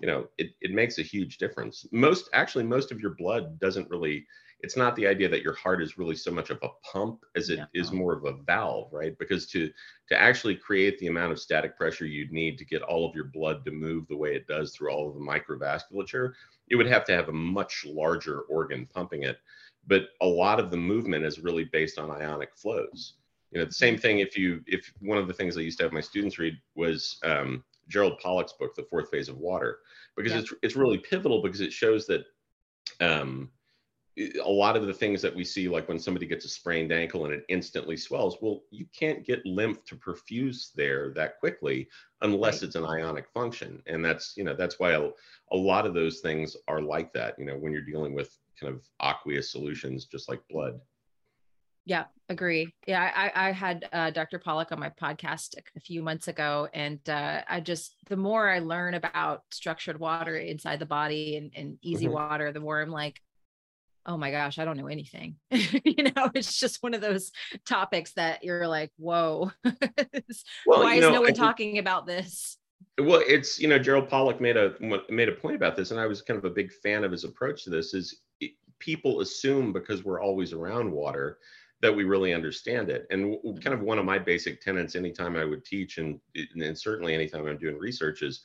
you 0.00 0.06
know 0.06 0.26
it, 0.38 0.50
it 0.60 0.72
makes 0.72 0.98
a 0.98 1.02
huge 1.02 1.38
difference. 1.38 1.86
Most 1.92 2.30
actually 2.32 2.64
most 2.64 2.92
of 2.92 3.00
your 3.00 3.14
blood 3.14 3.58
doesn't 3.58 3.90
really 3.90 4.26
it's 4.62 4.76
not 4.76 4.94
the 4.96 5.06
idea 5.06 5.28
that 5.28 5.42
your 5.42 5.54
heart 5.54 5.82
is 5.82 5.98
really 5.98 6.14
so 6.14 6.30
much 6.30 6.50
of 6.50 6.58
a 6.62 6.68
pump 6.92 7.24
as 7.36 7.50
it 7.50 7.58
yeah. 7.58 7.66
is 7.74 7.92
more 7.92 8.14
of 8.14 8.24
a 8.24 8.42
valve 8.44 8.92
right 8.92 9.18
because 9.18 9.46
to 9.46 9.70
to 10.08 10.20
actually 10.20 10.54
create 10.54 10.98
the 10.98 11.06
amount 11.06 11.32
of 11.32 11.40
static 11.40 11.76
pressure 11.76 12.06
you'd 12.06 12.32
need 12.32 12.58
to 12.58 12.64
get 12.64 12.82
all 12.82 13.08
of 13.08 13.14
your 13.14 13.24
blood 13.24 13.64
to 13.64 13.70
move 13.70 14.06
the 14.08 14.16
way 14.16 14.34
it 14.34 14.46
does 14.46 14.74
through 14.74 14.90
all 14.90 15.08
of 15.08 15.14
the 15.14 15.20
microvasculature 15.20 16.32
it 16.68 16.76
would 16.76 16.86
have 16.86 17.04
to 17.04 17.12
have 17.12 17.28
a 17.28 17.32
much 17.32 17.84
larger 17.86 18.40
organ 18.42 18.86
pumping 18.92 19.22
it 19.22 19.38
but 19.86 20.08
a 20.20 20.26
lot 20.26 20.60
of 20.60 20.70
the 20.70 20.76
movement 20.76 21.24
is 21.24 21.40
really 21.40 21.64
based 21.64 21.98
on 21.98 22.10
ionic 22.10 22.54
flows 22.56 23.14
you 23.50 23.58
know 23.58 23.64
the 23.64 23.72
same 23.72 23.98
thing 23.98 24.20
if 24.20 24.36
you 24.36 24.62
if 24.66 24.92
one 25.00 25.18
of 25.18 25.26
the 25.26 25.34
things 25.34 25.56
i 25.56 25.60
used 25.60 25.78
to 25.78 25.84
have 25.84 25.92
my 25.92 26.00
students 26.00 26.38
read 26.38 26.56
was 26.74 27.18
um, 27.24 27.64
gerald 27.88 28.18
pollack's 28.18 28.54
book 28.54 28.74
the 28.74 28.86
fourth 28.90 29.10
phase 29.10 29.28
of 29.28 29.38
water 29.38 29.78
because 30.16 30.32
yeah. 30.32 30.38
it's 30.38 30.54
it's 30.62 30.76
really 30.76 30.98
pivotal 30.98 31.42
because 31.42 31.60
it 31.60 31.72
shows 31.72 32.06
that 32.06 32.24
um, 33.00 33.50
a 34.44 34.48
lot 34.48 34.76
of 34.76 34.86
the 34.86 34.94
things 34.94 35.22
that 35.22 35.34
we 35.34 35.44
see, 35.44 35.68
like 35.68 35.88
when 35.88 35.98
somebody 35.98 36.26
gets 36.26 36.44
a 36.44 36.48
sprained 36.48 36.92
ankle 36.92 37.24
and 37.24 37.34
it 37.34 37.44
instantly 37.48 37.96
swells, 37.96 38.38
well, 38.40 38.62
you 38.70 38.86
can't 38.98 39.24
get 39.24 39.44
lymph 39.46 39.84
to 39.86 39.96
perfuse 39.96 40.72
there 40.74 41.12
that 41.14 41.38
quickly 41.38 41.88
unless 42.22 42.56
right. 42.56 42.62
it's 42.64 42.76
an 42.76 42.84
ionic 42.84 43.26
function. 43.32 43.82
And 43.86 44.04
that's, 44.04 44.34
you 44.36 44.44
know, 44.44 44.54
that's 44.54 44.78
why 44.78 44.92
a, 44.92 45.10
a 45.52 45.56
lot 45.56 45.86
of 45.86 45.94
those 45.94 46.20
things 46.20 46.56
are 46.68 46.80
like 46.80 47.12
that, 47.14 47.38
you 47.38 47.44
know, 47.44 47.56
when 47.56 47.72
you're 47.72 47.82
dealing 47.82 48.14
with 48.14 48.36
kind 48.60 48.74
of 48.74 48.82
aqueous 49.00 49.50
solutions, 49.50 50.06
just 50.06 50.28
like 50.28 50.40
blood. 50.50 50.80
Yeah, 51.86 52.04
agree. 52.28 52.72
Yeah, 52.86 53.10
I, 53.14 53.48
I 53.48 53.52
had 53.52 53.88
uh, 53.92 54.10
Dr. 54.10 54.38
Pollack 54.38 54.70
on 54.70 54.78
my 54.78 54.90
podcast 54.90 55.56
a 55.76 55.80
few 55.80 56.02
months 56.02 56.28
ago, 56.28 56.68
and 56.74 57.00
uh, 57.08 57.40
I 57.48 57.60
just 57.60 57.96
the 58.06 58.16
more 58.16 58.50
I 58.50 58.58
learn 58.58 58.94
about 58.94 59.44
structured 59.50 59.98
water 59.98 60.36
inside 60.36 60.78
the 60.78 60.86
body 60.86 61.36
and, 61.36 61.50
and 61.56 61.78
EZ 61.84 62.02
mm-hmm. 62.02 62.12
water, 62.12 62.52
the 62.52 62.60
more 62.60 62.80
I'm 62.80 62.90
like, 62.90 63.20
oh 64.06 64.16
my 64.16 64.30
gosh, 64.30 64.58
I 64.58 64.64
don't 64.64 64.76
know 64.76 64.86
anything. 64.86 65.36
you 65.50 66.04
know, 66.04 66.30
it's 66.34 66.58
just 66.58 66.82
one 66.82 66.94
of 66.94 67.00
those 67.00 67.32
topics 67.66 68.12
that 68.14 68.44
you're 68.44 68.66
like, 68.68 68.90
whoa, 68.96 69.50
well, 69.64 70.82
why 70.82 70.94
is 70.96 71.02
know, 71.02 71.12
no 71.12 71.20
one 71.22 71.34
talking 71.34 71.78
about 71.78 72.06
this? 72.06 72.58
Well, 72.98 73.22
it's 73.26 73.58
you 73.58 73.68
know 73.68 73.78
Gerald 73.78 74.08
Pollack 74.08 74.40
made 74.40 74.56
a 74.56 74.74
made 75.08 75.28
a 75.28 75.32
point 75.32 75.56
about 75.56 75.76
this, 75.76 75.90
and 75.90 76.00
I 76.00 76.06
was 76.06 76.22
kind 76.22 76.38
of 76.38 76.44
a 76.44 76.50
big 76.50 76.72
fan 76.72 77.04
of 77.04 77.12
his 77.12 77.24
approach 77.24 77.64
to 77.64 77.70
this. 77.70 77.94
Is 77.94 78.20
people 78.78 79.20
assume 79.20 79.72
because 79.72 80.04
we're 80.04 80.20
always 80.20 80.52
around 80.52 80.90
water 80.90 81.38
that 81.82 81.94
we 81.94 82.04
really 82.04 82.34
understand 82.34 82.90
it, 82.90 83.06
and 83.10 83.36
kind 83.62 83.74
of 83.74 83.80
one 83.80 83.98
of 83.98 84.04
my 84.04 84.18
basic 84.18 84.60
tenets 84.60 84.96
anytime 84.96 85.36
I 85.36 85.44
would 85.44 85.64
teach, 85.64 85.98
and 85.98 86.20
and 86.34 86.78
certainly 86.78 87.14
anytime 87.14 87.46
I'm 87.46 87.58
doing 87.58 87.78
research 87.78 88.22
is 88.22 88.42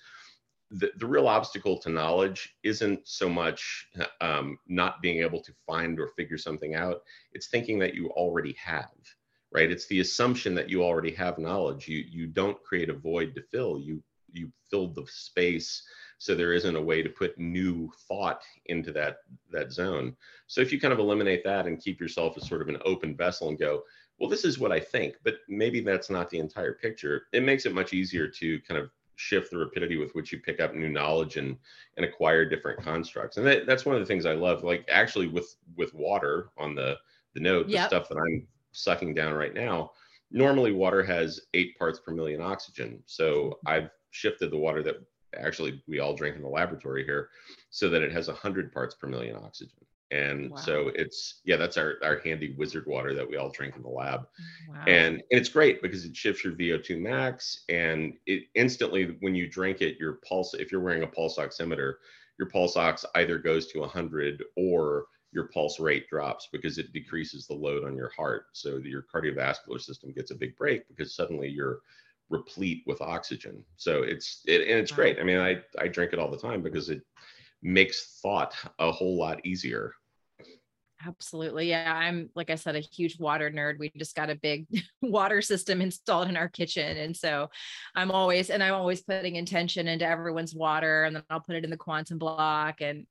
the, 0.72 0.92
the 0.98 1.06
real 1.06 1.28
obstacle 1.28 1.78
to 1.80 1.90
knowledge 1.90 2.56
isn't 2.64 3.08
so 3.08 3.30
much 3.30 3.88
um, 4.22 4.58
not 4.68 5.02
being 5.02 5.20
able 5.20 5.42
to 5.42 5.54
find 5.66 6.00
or 6.00 6.08
figure 6.10 6.38
something 6.38 6.76
out. 6.76 7.04
It's 7.34 7.48
thinking 7.48 7.80
that 7.80 7.94
you 7.94 8.10
already 8.10 8.56
have 8.64 8.90
right? 9.56 9.72
It's 9.72 9.88
the 9.88 10.02
assumption 10.02 10.54
that 10.56 10.70
you 10.70 10.84
already 10.84 11.12
have 11.12 11.38
knowledge. 11.38 11.88
You 11.88 12.04
you 12.10 12.28
don't 12.28 12.62
create 12.62 12.90
a 12.90 12.94
void 12.94 13.34
to 13.36 13.42
fill. 13.42 13.80
You 13.80 14.04
you 14.32 14.52
fill 14.70 14.90
the 14.90 15.06
space 15.08 15.82
so 16.18 16.36
there 16.36 16.54
isn't 16.54 16.76
a 16.76 16.82
way 16.82 17.02
to 17.02 17.10
put 17.10 17.38
new 17.40 17.90
thought 18.08 18.42
into 18.66 18.92
that 18.92 19.18
that 19.52 19.72
zone. 19.72 20.16
So 20.48 20.60
if 20.62 20.72
you 20.74 20.80
kind 20.80 20.94
of 20.94 21.00
eliminate 21.00 21.44
that 21.46 21.68
and 21.68 21.82
keep 21.82 22.02
yourself 22.02 22.36
as 22.38 22.48
sort 22.48 22.62
of 22.62 22.68
an 22.68 22.82
open 22.86 23.16
vessel 23.16 23.48
and 23.50 23.58
go 23.58 23.84
well 24.20 24.30
this 24.30 24.46
is 24.46 24.60
what 24.60 24.72
i 24.72 24.80
think 24.80 25.16
but 25.24 25.36
maybe 25.50 25.82
that's 25.82 26.10
not 26.10 26.30
the 26.30 26.40
entire 26.40 26.74
picture 26.74 27.24
it 27.34 27.44
makes 27.44 27.66
it 27.66 27.74
much 27.74 27.94
easier 27.94 28.28
to 28.28 28.60
kind 28.62 28.80
of 28.80 28.90
shift 29.16 29.52
the 29.52 29.58
rapidity 29.58 29.98
with 29.98 30.14
which 30.14 30.32
you 30.32 30.40
pick 30.40 30.60
up 30.60 30.74
new 30.74 30.90
knowledge 30.90 31.38
and 31.38 31.58
and 31.98 32.06
acquire 32.06 32.48
different 32.48 32.82
constructs. 32.82 33.38
And 33.38 33.46
that, 33.48 33.66
that's 33.66 33.86
one 33.86 33.96
of 33.96 34.02
the 34.02 34.06
things 34.06 34.26
i 34.26 34.34
love 34.34 34.64
like 34.64 34.86
actually 34.90 35.28
with 35.28 35.56
with 35.76 35.94
water 35.94 36.50
on 36.58 36.76
the 36.76 36.98
the 37.34 37.42
note 37.42 37.68
yep. 37.68 37.90
the 37.90 37.96
stuff 37.96 38.10
that 38.10 38.18
i'm 38.18 38.48
sucking 38.72 39.14
down 39.14 39.34
right 39.34 39.54
now 39.54 39.92
normally 40.32 40.72
water 40.72 41.04
has 41.04 41.42
eight 41.54 41.78
parts 41.78 42.00
per 42.00 42.12
million 42.12 42.42
oxygen. 42.42 43.02
So 43.06 43.26
mm-hmm. 43.34 43.68
i've 43.68 43.90
shifted 44.12 44.52
the 44.52 44.58
water 44.58 44.84
that 44.84 44.96
actually 45.38 45.84
we 45.88 46.00
all 46.00 46.16
drink 46.16 46.36
in 46.36 46.42
the 46.42 46.48
laboratory 46.48 47.04
here 47.04 47.30
so 47.70 47.90
that 47.90 48.02
it 48.02 48.12
has 48.12 48.28
100 48.28 48.72
parts 48.72 48.96
per 48.96 49.08
million 49.08 49.36
oxygen 49.36 49.86
And 50.12 50.52
wow. 50.52 50.58
so 50.58 50.92
it's 50.96 51.42
yeah, 51.46 51.56
that's 51.56 51.78
our 51.78 51.96
our 52.04 52.20
handy 52.20 52.54
wizard 52.58 52.86
water 52.88 53.14
that 53.14 53.28
we 53.28 53.38
all 53.38 53.50
drink 53.50 53.76
in 53.76 53.82
the 53.82 53.90
lab. 53.90 54.28
Wow. 54.70 54.84
And, 54.88 55.16
and 55.16 55.24
it's 55.30 55.50
great 55.50 55.82
because 55.82 56.06
it 56.06 56.16
shifts 56.16 56.44
your 56.44 56.54
VO2 56.54 57.00
max 57.00 57.64
and 57.70 58.14
it 58.28 58.44
instantly 58.54 59.18
when 59.22 59.36
you 59.36 59.50
drink 59.50 59.82
it, 59.82 59.98
your 60.00 60.20
pulse, 60.28 60.54
if 60.54 60.72
you're 60.72 60.82
wearing 60.82 61.04
a 61.04 61.08
pulse 61.08 61.38
oximeter, 61.38 61.94
your 62.38 62.50
pulse 62.50 62.78
ox 62.78 63.06
either 63.16 63.40
goes 63.40 63.68
to 63.68 63.80
100 63.80 64.44
or 64.56 65.06
your 65.32 65.48
pulse 65.48 65.80
rate 65.80 66.08
drops 66.10 66.50
because 66.52 66.78
it 66.78 66.94
decreases 66.94 67.48
the 67.48 67.54
load 67.54 67.84
on 67.84 67.96
your 67.96 68.12
heart. 68.16 68.46
So 68.54 68.78
your 68.78 69.06
cardiovascular 69.14 69.82
system 69.82 70.14
gets 70.14 70.32
a 70.32 70.36
big 70.36 70.56
break 70.56 70.88
because 70.88 71.16
suddenly 71.16 71.50
you're 71.50 71.80
replete 72.30 72.84
with 72.88 73.02
oxygen. 73.02 73.64
So 73.78 74.04
it's 74.04 74.42
it, 74.46 74.62
and 74.62 74.80
it's 74.80 74.92
great. 74.92 75.20
I 75.20 75.24
mean, 75.24 75.38
I 75.38 75.62
I 75.80 75.88
drink 75.88 76.14
it 76.14 76.20
all 76.20 76.32
the 76.32 76.38
time 76.38 76.62
because 76.62 76.90
it 76.90 77.02
makes 77.66 78.20
thought 78.22 78.54
a 78.80 78.92
whole 78.92 79.18
lot 79.18 79.46
easier. 79.46 79.94
Absolutely. 81.06 81.70
Yeah. 81.70 81.94
I'm, 81.94 82.30
like 82.36 82.50
I 82.50 82.56
said, 82.56 82.76
a 82.76 82.80
huge 82.80 83.20
water 83.20 83.52
nerd. 83.52 83.80
We 83.80 83.92
just 83.98 84.16
got 84.16 84.30
a 84.30 84.36
big 84.36 84.66
water 85.02 85.42
system 85.42 85.82
installed 85.82 86.30
in 86.30 86.38
our 86.38 86.48
kitchen. 86.48 86.98
And 86.98 87.18
so 87.18 87.50
I'm 87.96 88.12
always, 88.12 88.50
and 88.50 88.64
I'm 88.64 88.74
always 88.74 89.02
putting 89.02 89.36
intention 89.36 89.88
into 89.88 90.08
everyone's 90.08 90.56
water 90.56 91.04
and 91.04 91.16
then 91.16 91.24
I'll 91.30 91.42
put 91.42 91.56
it 91.56 91.64
in 91.64 91.70
the 91.70 91.78
quantum 91.78 92.18
block. 92.18 92.82
And, 92.82 93.06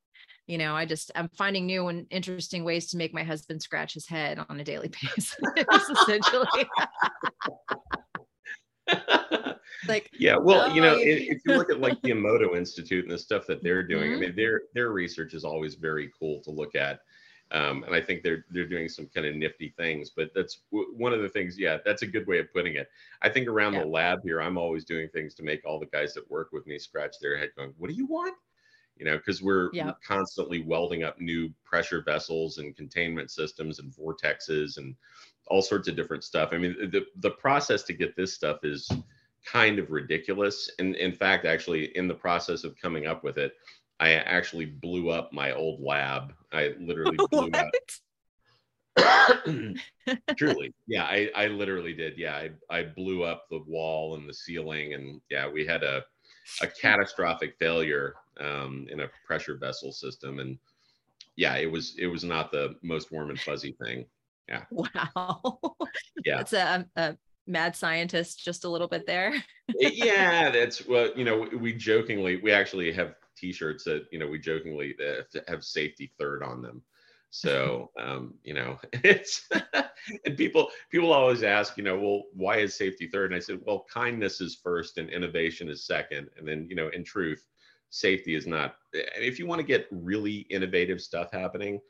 you 0.46 0.58
know, 0.58 0.74
I 0.74 0.86
just, 0.86 1.10
I'm 1.14 1.28
finding 1.36 1.66
new 1.66 1.88
and 1.88 2.06
interesting 2.10 2.64
ways 2.64 2.90
to 2.90 2.96
make 2.96 3.12
my 3.12 3.24
husband 3.24 3.60
scratch 3.60 3.94
his 3.94 4.06
head 4.06 4.38
on 4.48 4.60
a 4.60 4.64
daily 4.64 4.90
basis, 5.16 5.36
essentially. 5.92 6.68
like 9.88 10.10
yeah 10.18 10.36
well 10.36 10.74
you 10.74 10.80
know 10.80 10.96
if, 10.98 11.40
you 11.46 11.56
look 11.56 11.70
at 11.70 11.80
like 11.80 12.00
the 12.02 12.10
emoto 12.12 12.56
institute 12.56 13.04
and 13.04 13.12
the 13.12 13.18
stuff 13.18 13.46
that 13.46 13.62
they're 13.62 13.82
doing 13.82 14.10
mm-hmm. 14.10 14.22
i 14.22 14.26
mean 14.26 14.36
their 14.36 14.62
their 14.74 14.90
research 14.90 15.34
is 15.34 15.44
always 15.44 15.74
very 15.74 16.10
cool 16.18 16.40
to 16.40 16.50
look 16.50 16.74
at 16.74 17.00
um, 17.52 17.84
and 17.84 17.94
i 17.94 18.00
think 18.00 18.22
they're 18.22 18.44
they're 18.50 18.66
doing 18.66 18.88
some 18.88 19.08
kind 19.14 19.26
of 19.26 19.34
nifty 19.34 19.74
things 19.76 20.10
but 20.14 20.30
that's 20.34 20.62
w- 20.72 20.92
one 20.96 21.12
of 21.12 21.22
the 21.22 21.28
things 21.28 21.58
yeah 21.58 21.78
that's 21.84 22.02
a 22.02 22.06
good 22.06 22.26
way 22.26 22.38
of 22.38 22.52
putting 22.52 22.76
it 22.76 22.88
i 23.22 23.28
think 23.28 23.48
around 23.48 23.74
yeah. 23.74 23.80
the 23.80 23.86
lab 23.86 24.20
here 24.22 24.40
i'm 24.40 24.58
always 24.58 24.84
doing 24.84 25.08
things 25.08 25.34
to 25.34 25.42
make 25.42 25.64
all 25.64 25.78
the 25.78 25.86
guys 25.86 26.14
that 26.14 26.28
work 26.30 26.50
with 26.52 26.66
me 26.66 26.78
scratch 26.78 27.16
their 27.20 27.36
head 27.36 27.50
going 27.56 27.72
what 27.78 27.88
do 27.88 27.94
you 27.94 28.06
want 28.06 28.34
you 28.96 29.04
know 29.04 29.16
because 29.16 29.42
we're, 29.42 29.70
yeah. 29.72 29.86
we're 29.86 29.94
constantly 30.06 30.62
welding 30.62 31.02
up 31.02 31.20
new 31.20 31.50
pressure 31.64 32.02
vessels 32.02 32.58
and 32.58 32.76
containment 32.76 33.30
systems 33.30 33.78
and 33.78 33.92
vortexes 33.92 34.76
and 34.76 34.94
all 35.48 35.62
sorts 35.62 35.88
of 35.88 35.96
different 35.96 36.24
stuff 36.24 36.50
i 36.52 36.58
mean 36.58 36.74
the 36.90 37.04
the 37.20 37.30
process 37.30 37.82
to 37.82 37.92
get 37.92 38.16
this 38.16 38.34
stuff 38.34 38.58
is 38.62 38.88
kind 39.50 39.78
of 39.78 39.90
ridiculous. 39.90 40.70
And 40.78 40.96
in 40.96 41.12
fact, 41.12 41.44
actually, 41.44 41.96
in 41.96 42.08
the 42.08 42.14
process 42.14 42.64
of 42.64 42.76
coming 42.80 43.06
up 43.06 43.24
with 43.24 43.38
it, 43.38 43.52
I 44.00 44.14
actually 44.14 44.66
blew 44.66 45.10
up 45.10 45.32
my 45.32 45.52
old 45.52 45.80
lab. 45.80 46.34
I 46.52 46.74
literally 46.80 47.16
blew 47.30 47.50
up. 47.50 47.70
Truly, 50.36 50.74
yeah, 50.86 51.04
I, 51.04 51.30
I 51.34 51.46
literally 51.48 51.94
did. 51.94 52.18
Yeah, 52.18 52.36
I, 52.36 52.50
I 52.70 52.82
blew 52.84 53.24
up 53.24 53.46
the 53.50 53.62
wall 53.66 54.14
and 54.16 54.28
the 54.28 54.34
ceiling, 54.34 54.94
and 54.94 55.20
yeah, 55.30 55.48
we 55.48 55.66
had 55.66 55.82
a 55.82 56.04
a 56.60 56.66
catastrophic 56.66 57.56
failure 57.58 58.14
um, 58.38 58.86
in 58.90 59.00
a 59.00 59.10
pressure 59.26 59.56
vessel 59.56 59.92
system, 59.92 60.38
and 60.38 60.58
yeah, 61.36 61.56
it 61.56 61.70
was 61.70 61.96
it 61.98 62.06
was 62.06 62.24
not 62.24 62.52
the 62.52 62.76
most 62.82 63.10
warm 63.10 63.30
and 63.30 63.40
fuzzy 63.40 63.76
thing. 63.82 64.06
Yeah. 64.48 64.64
Wow. 64.70 65.58
Yeah. 66.24 66.38
That's 66.38 66.52
a, 66.52 66.86
a 66.96 67.16
mad 67.46 67.76
scientist 67.76 68.44
just 68.44 68.64
a 68.64 68.68
little 68.68 68.88
bit 68.88 69.06
there. 69.06 69.34
yeah, 69.78 70.50
that's 70.50 70.86
well, 70.86 71.10
you 71.16 71.24
know, 71.24 71.48
we 71.58 71.72
jokingly, 71.72 72.36
we 72.36 72.52
actually 72.52 72.92
have 72.92 73.14
T-shirts 73.36 73.84
that 73.84 74.06
you 74.10 74.18
know 74.18 74.26
we 74.26 74.38
jokingly 74.38 74.94
have 75.48 75.64
safety 75.64 76.12
third 76.18 76.42
on 76.42 76.62
them. 76.62 76.82
So 77.30 77.90
um, 78.00 78.34
you 78.42 78.54
know, 78.54 78.78
it's 78.92 79.48
and 80.24 80.36
people 80.36 80.70
people 80.90 81.12
always 81.12 81.42
ask, 81.42 81.76
you 81.76 81.84
know, 81.84 81.98
well, 81.98 82.22
why 82.32 82.58
is 82.58 82.76
safety 82.76 83.08
third? 83.08 83.32
And 83.32 83.36
I 83.36 83.40
said, 83.40 83.60
well, 83.64 83.86
kindness 83.92 84.40
is 84.40 84.60
first 84.62 84.98
and 84.98 85.10
innovation 85.10 85.68
is 85.68 85.86
second, 85.86 86.28
and 86.36 86.46
then 86.46 86.66
you 86.68 86.76
know, 86.76 86.88
in 86.88 87.04
truth, 87.04 87.46
safety 87.90 88.34
is 88.34 88.46
not. 88.46 88.76
If 88.92 89.38
you 89.38 89.46
want 89.46 89.60
to 89.60 89.66
get 89.66 89.88
really 89.90 90.46
innovative 90.50 91.00
stuff 91.00 91.32
happening, 91.32 91.80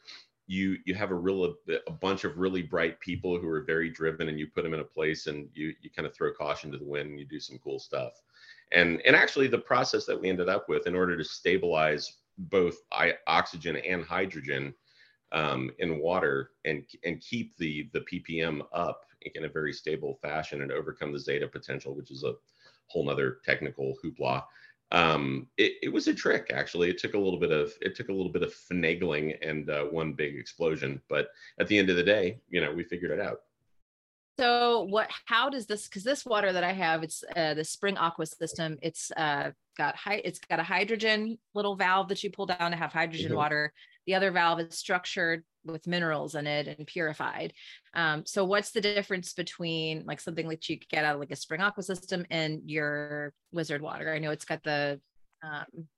you 0.47 0.77
you 0.85 0.95
have 0.95 1.11
a 1.11 1.15
real 1.15 1.55
a 1.87 1.91
bunch 1.91 2.25
of 2.25 2.39
really 2.39 2.63
bright 2.63 3.01
people 3.01 3.39
who 3.39 3.49
are 3.49 3.63
very 3.63 3.89
driven 3.89 4.29
and 4.29 4.39
you 4.39 4.47
put 4.47 4.63
them 4.63 4.75
in 4.75 4.81
a 4.81 4.85
place 4.85 5.27
and 5.27 5.49
you 5.55 5.73
you 5.81 5.91
kind 5.91 6.07
of 6.07 6.15
throw 6.15 6.33
caution 6.33 6.71
to 6.71 6.79
the 6.79 6.85
wind 6.85 7.11
and 7.11 7.19
you 7.19 7.25
do 7.25 7.41
some 7.41 7.59
cool 7.59 7.79
stuff. 7.79 8.13
And 8.73 9.01
and 9.07 9.17
actually 9.17 9.49
the 9.49 9.59
process 9.59 10.05
that 10.07 10.21
we 10.21 10.29
ended 10.29 10.49
up 10.49 10.69
with 10.69 10.87
in 10.87 10.95
order 10.95 11.17
to 11.17 11.25
stabilize 11.25 12.19
both 12.37 12.77
oxygen 13.27 13.77
and 13.77 14.05
hydrogen 14.05 14.75
um, 15.33 15.71
in 15.79 15.99
water 15.99 16.51
and 16.65 16.85
and 17.05 17.21
keep 17.21 17.57
the 17.57 17.89
the 17.93 18.01
ppm 18.01 18.61
up 18.73 19.03
in 19.35 19.45
a 19.45 19.49
very 19.49 19.73
stable 19.73 20.19
fashion 20.21 20.63
and 20.63 20.71
overcome 20.71 21.13
the 21.13 21.19
zeta 21.19 21.49
potential 21.49 21.95
which 21.95 22.11
is 22.11 22.25
a 22.25 22.35
whole 22.87 23.05
nother 23.05 23.39
technical 23.45 23.95
hoopla 24.05 24.43
um, 24.93 25.49
it, 25.57 25.73
it, 25.83 25.89
was 25.93 26.07
a 26.09 26.15
trick 26.15 26.51
actually. 26.55 26.91
It 26.91 26.99
took 26.99 27.15
a 27.15 27.19
little 27.19 27.39
bit 27.39 27.51
of 27.51 27.73
it 27.81 27.97
took 27.97 28.09
a 28.09 28.13
little 28.13 28.31
bit 28.31 28.43
of 28.43 28.55
finagling 28.55 29.37
and 29.43 29.69
uh, 29.69 29.85
one 29.85 30.13
big 30.13 30.37
explosion 30.37 31.01
but 31.09 31.29
at 31.59 31.67
the 31.69 31.79
end 31.79 31.91
of 31.91 31.97
the 31.97 32.03
day 32.03 32.39
you 32.49 32.61
know 32.61 32.73
we 32.73 32.85
figured 32.85 33.11
it 33.11 33.21
out. 33.21 33.41
So 34.39 34.83
what 34.83 35.11
how 35.27 35.49
does 35.49 35.67
this 35.67 35.87
because 35.89 36.03
this 36.03 36.27
water 36.27 36.53
that 36.53 36.65
i 36.65 36.73
have 36.73 37.03
it's 37.03 37.23
uh, 37.37 37.55
the 37.55 37.65
spring 37.65 37.97
aqua 37.97 38.27
system 38.27 38.79
it's 38.83 39.13
uh, 39.17 39.51
got 39.79 39.95
high 39.97 40.21
it's 40.25 40.41
got 40.41 40.59
a 40.59 40.65
hydrogen 40.65 41.39
little 41.55 41.77
valve 41.77 42.09
that 42.09 42.23
you 42.25 42.31
pull 42.31 42.47
down 42.47 42.71
to 42.73 42.77
have 42.77 42.93
hydrogen 42.93 43.29
mm-hmm. 43.29 43.37
water 43.37 43.73
the 44.07 44.15
other 44.15 44.31
valve 44.31 44.61
is 44.61 44.79
structured 44.79 45.45
with 45.65 45.87
minerals 45.87 46.35
in 46.35 46.47
it 46.47 46.67
and 46.67 46.87
purified. 46.87 47.53
Um, 47.95 48.25
so 48.27 48.45
what's 48.45 48.73
the 48.73 48.81
difference 48.81 49.33
between 49.33 50.05
like 50.07 50.21
something 50.21 50.49
that 50.49 50.69
you 50.69 50.79
get 50.91 51.05
out 51.05 51.15
of 51.15 51.21
like 51.21 51.31
a 51.31 51.37
spring 51.37 51.61
aqua 51.61 51.83
system 51.83 52.27
and 52.31 52.63
your 52.67 53.33
wizard 53.53 53.81
water? 53.81 54.13
I 54.13 54.19
know 54.19 54.31
it's 54.31 54.45
got 54.45 54.63
the 54.63 55.01
um, 55.43 55.89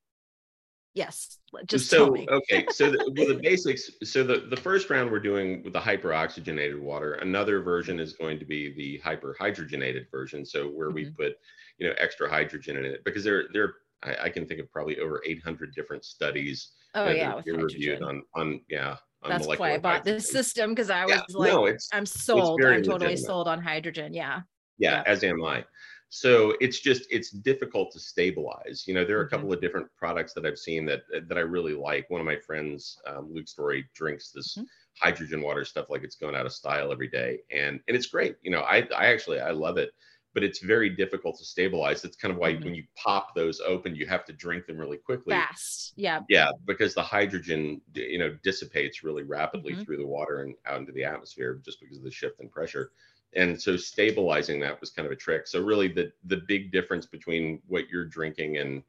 yes 0.97 1.39
just 1.67 1.91
so 1.91 2.17
okay 2.31 2.65
so 2.71 2.91
the, 2.91 2.99
well, 3.17 3.29
the 3.29 3.39
basics 3.43 3.91
so 4.03 4.25
the, 4.25 4.47
the 4.49 4.57
first 4.57 4.89
round 4.89 5.11
we're 5.11 5.21
doing 5.21 5.63
with 5.63 5.75
the 5.75 5.81
hyper 5.81 6.13
oxygenated 6.15 6.81
water 6.81 7.13
another 7.15 7.61
version 7.61 8.01
is 8.01 8.15
going 8.15 8.39
to 8.39 8.47
be 8.47 8.73
the 8.75 8.97
hyper 9.05 9.37
hydrogenated 9.39 10.11
version 10.11 10.45
so 10.45 10.69
where 10.69 10.89
mm-hmm. 10.89 10.95
we 10.95 11.11
put 11.11 11.37
you 11.77 11.87
know 11.87 11.95
extra 11.99 12.29
hydrogen 12.31 12.79
in 12.79 12.87
it 12.87 13.05
because 13.05 13.23
there 13.23 13.45
there 13.53 13.75
I, 14.03 14.17
I, 14.25 14.29
can 14.31 14.47
think 14.47 14.61
of 14.61 14.73
probably 14.73 14.99
over 14.99 15.23
800 15.25 15.75
different 15.75 16.05
studies 16.05 16.71
oh 16.95 17.09
yeah 17.09 17.41
reviewed 17.47 18.03
on 18.03 18.23
on 18.35 18.61
yeah 18.69 18.97
that's 19.29 19.47
why 19.47 19.75
I 19.75 19.79
bought 19.79 20.05
this 20.05 20.31
system 20.31 20.71
because 20.71 20.91
I 20.91 21.05
was 21.05 21.15
yeah, 21.15 21.23
like, 21.35 21.53
no, 21.53 21.73
I'm 21.93 22.07
sold. 22.07 22.63
I'm 22.65 22.83
totally 22.83 22.93
legitimate. 22.93 23.19
sold 23.19 23.49
on 23.49 23.61
hydrogen. 23.61 24.15
Yeah. 24.15 24.41
yeah. 24.79 24.97
yeah. 24.97 25.03
as 25.07 25.25
am 25.25 25.45
I. 25.45 25.65
So 26.09 26.55
it's 26.61 26.81
just 26.81 27.07
it's 27.11 27.31
difficult 27.31 27.93
to 27.93 28.01
stabilize. 28.01 28.85
You 28.87 28.95
know, 28.95 29.05
there 29.05 29.19
are 29.19 29.23
a 29.23 29.29
couple 29.29 29.47
mm-hmm. 29.47 29.55
of 29.55 29.61
different 29.61 29.89
products 29.99 30.33
that 30.35 30.47
I've 30.47 30.59
seen 30.59 30.87
that 30.87 31.03
that 31.29 31.37
I 31.37 31.41
really 31.41 31.75
like. 31.75 32.09
One 32.09 32.21
of 32.21 32.27
my 32.27 32.37
friends, 32.37 32.99
um, 33.07 33.29
Luke 33.33 33.49
Storey, 33.49 33.87
drinks 33.95 34.31
this 34.31 34.57
mm-hmm. 34.57 34.65
hydrogen 35.03 35.43
water 35.43 35.65
stuff 35.65 35.87
like 35.91 36.05
it's 36.05 36.17
going 36.17 36.37
out 36.37 36.47
of 36.47 36.53
style 36.53 36.93
every 36.93 37.09
day, 37.09 37.41
and 37.51 37.81
and 37.89 37.97
it's 37.97 38.07
great. 38.07 38.37
You 38.43 38.53
know, 38.53 38.61
I 38.61 38.87
I 38.97 39.07
actually 39.07 39.41
I 39.41 39.51
love 39.51 39.79
it 39.79 39.91
but 40.37 40.45
it's 40.45 40.59
very 40.59 40.91
difficult 40.91 41.39
to 41.39 41.47
stabilize. 41.47 42.03
That's 42.03 42.15
kind 42.15 42.31
of 42.31 42.37
why 42.37 42.53
mm-hmm. 42.53 42.65
when 42.65 42.75
you 42.75 42.85
pop 42.95 43.35
those 43.35 43.59
open, 43.61 43.97
you 43.97 44.07
have 44.07 44.27
to 44.27 44.35
drink 44.35 44.67
them 44.67 44.77
really 44.77 44.99
quickly. 44.99 45.33
Fast. 45.33 45.95
Yeah. 45.97 46.21
Yeah, 46.29 46.51
because 46.67 46.93
the 46.93 47.01
hydrogen, 47.01 47.81
you 47.95 48.19
know, 48.19 48.37
dissipates 48.43 49.03
really 49.03 49.23
rapidly 49.23 49.73
mm-hmm. 49.73 49.85
through 49.85 49.97
the 49.97 50.07
water 50.07 50.43
and 50.43 50.55
out 50.67 50.79
into 50.79 50.93
the 50.93 51.05
atmosphere 51.05 51.59
just 51.65 51.81
because 51.81 51.97
of 51.97 52.05
the 52.05 52.11
shift 52.11 52.43
in 52.43 52.51
pressure. 52.51 52.91
And 53.35 53.61
so 53.61 53.79
stabilizing 53.79 54.61
that 54.61 54.79
was 54.79 54.91
kind 54.91 55.07
of 55.07 55.13
a 55.13 55.17
trick. 55.17 55.47
So 55.47 55.63
really 55.63 55.89
the 55.89 56.13
the 56.27 56.43
big 56.47 56.71
difference 56.71 57.07
between 57.07 57.63
what 57.67 57.89
you're 57.89 58.05
drinking 58.05 58.59
and 58.59 58.83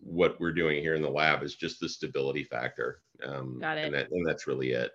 what 0.00 0.40
we're 0.40 0.54
doing 0.54 0.80
here 0.80 0.94
in 0.94 1.02
the 1.02 1.10
lab 1.10 1.42
is 1.42 1.54
just 1.54 1.80
the 1.80 1.88
stability 1.88 2.44
factor. 2.44 3.02
Um, 3.22 3.58
Got 3.60 3.76
it. 3.76 3.84
And, 3.84 3.94
that, 3.94 4.10
and 4.10 4.26
that's 4.26 4.46
really 4.46 4.70
it. 4.70 4.92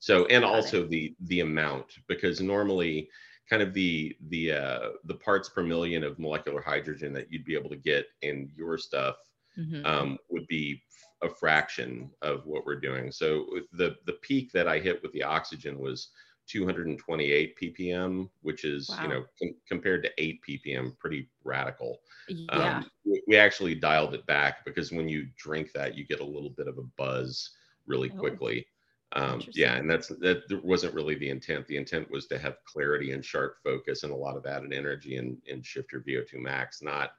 So 0.00 0.26
and 0.26 0.42
Got 0.42 0.56
also 0.56 0.82
it. 0.82 0.90
the 0.90 1.14
the 1.20 1.38
amount 1.38 1.98
because 2.08 2.40
normally 2.40 3.08
kind 3.48 3.62
of 3.62 3.74
the 3.74 4.16
the 4.28 4.52
uh, 4.52 4.88
the 5.04 5.14
parts 5.14 5.48
per 5.48 5.62
million 5.62 6.04
of 6.04 6.18
molecular 6.18 6.60
hydrogen 6.60 7.12
that 7.12 7.30
you'd 7.30 7.44
be 7.44 7.54
able 7.54 7.70
to 7.70 7.76
get 7.76 8.06
in 8.22 8.50
your 8.56 8.78
stuff 8.78 9.16
mm-hmm. 9.58 9.84
um, 9.84 10.18
would 10.30 10.46
be 10.46 10.82
a 11.22 11.28
fraction 11.28 12.10
of 12.22 12.46
what 12.46 12.66
we're 12.66 12.80
doing. 12.80 13.12
So 13.12 13.46
the 13.72 13.96
the 14.06 14.14
peak 14.22 14.52
that 14.52 14.68
I 14.68 14.78
hit 14.78 15.02
with 15.02 15.12
the 15.12 15.22
oxygen 15.22 15.78
was 15.78 16.08
228 16.48 17.56
ppm, 17.56 18.28
which 18.42 18.64
is 18.64 18.88
wow. 18.90 19.02
you 19.02 19.08
know 19.08 19.24
com- 19.40 19.54
compared 19.68 20.02
to 20.02 20.10
8 20.18 20.40
ppm, 20.48 20.98
pretty 20.98 21.28
radical. 21.44 22.00
Yeah. 22.28 22.76
Um, 22.76 22.90
we, 23.04 23.22
we, 23.28 23.36
actually 23.36 23.74
dialed 23.74 24.14
it 24.14 24.26
back 24.26 24.64
because 24.64 24.92
when 24.92 25.08
you 25.08 25.26
drink 25.36 25.70
that, 25.74 25.96
you 25.96 26.04
get 26.04 26.20
a 26.20 26.24
little 26.24 26.50
bit 26.50 26.68
of 26.68 26.78
a 26.78 26.82
buzz 26.96 27.50
really 27.86 28.10
oh. 28.14 28.18
quickly. 28.18 28.66
Um, 29.14 29.42
yeah, 29.52 29.74
and 29.74 29.90
that's 29.90 30.08
that 30.08 30.42
wasn't 30.64 30.94
really 30.94 31.14
the 31.16 31.28
intent. 31.28 31.66
The 31.66 31.76
intent 31.76 32.10
was 32.10 32.26
to 32.28 32.38
have 32.38 32.56
clarity 32.64 33.12
and 33.12 33.24
sharp 33.24 33.56
focus 33.62 34.04
and 34.04 34.12
a 34.12 34.16
lot 34.16 34.36
of 34.36 34.46
added 34.46 34.72
energy 34.72 35.16
and, 35.16 35.36
and 35.50 35.64
shift 35.64 35.92
your 35.92 36.00
VO2 36.00 36.34
max, 36.38 36.82
not 36.82 37.10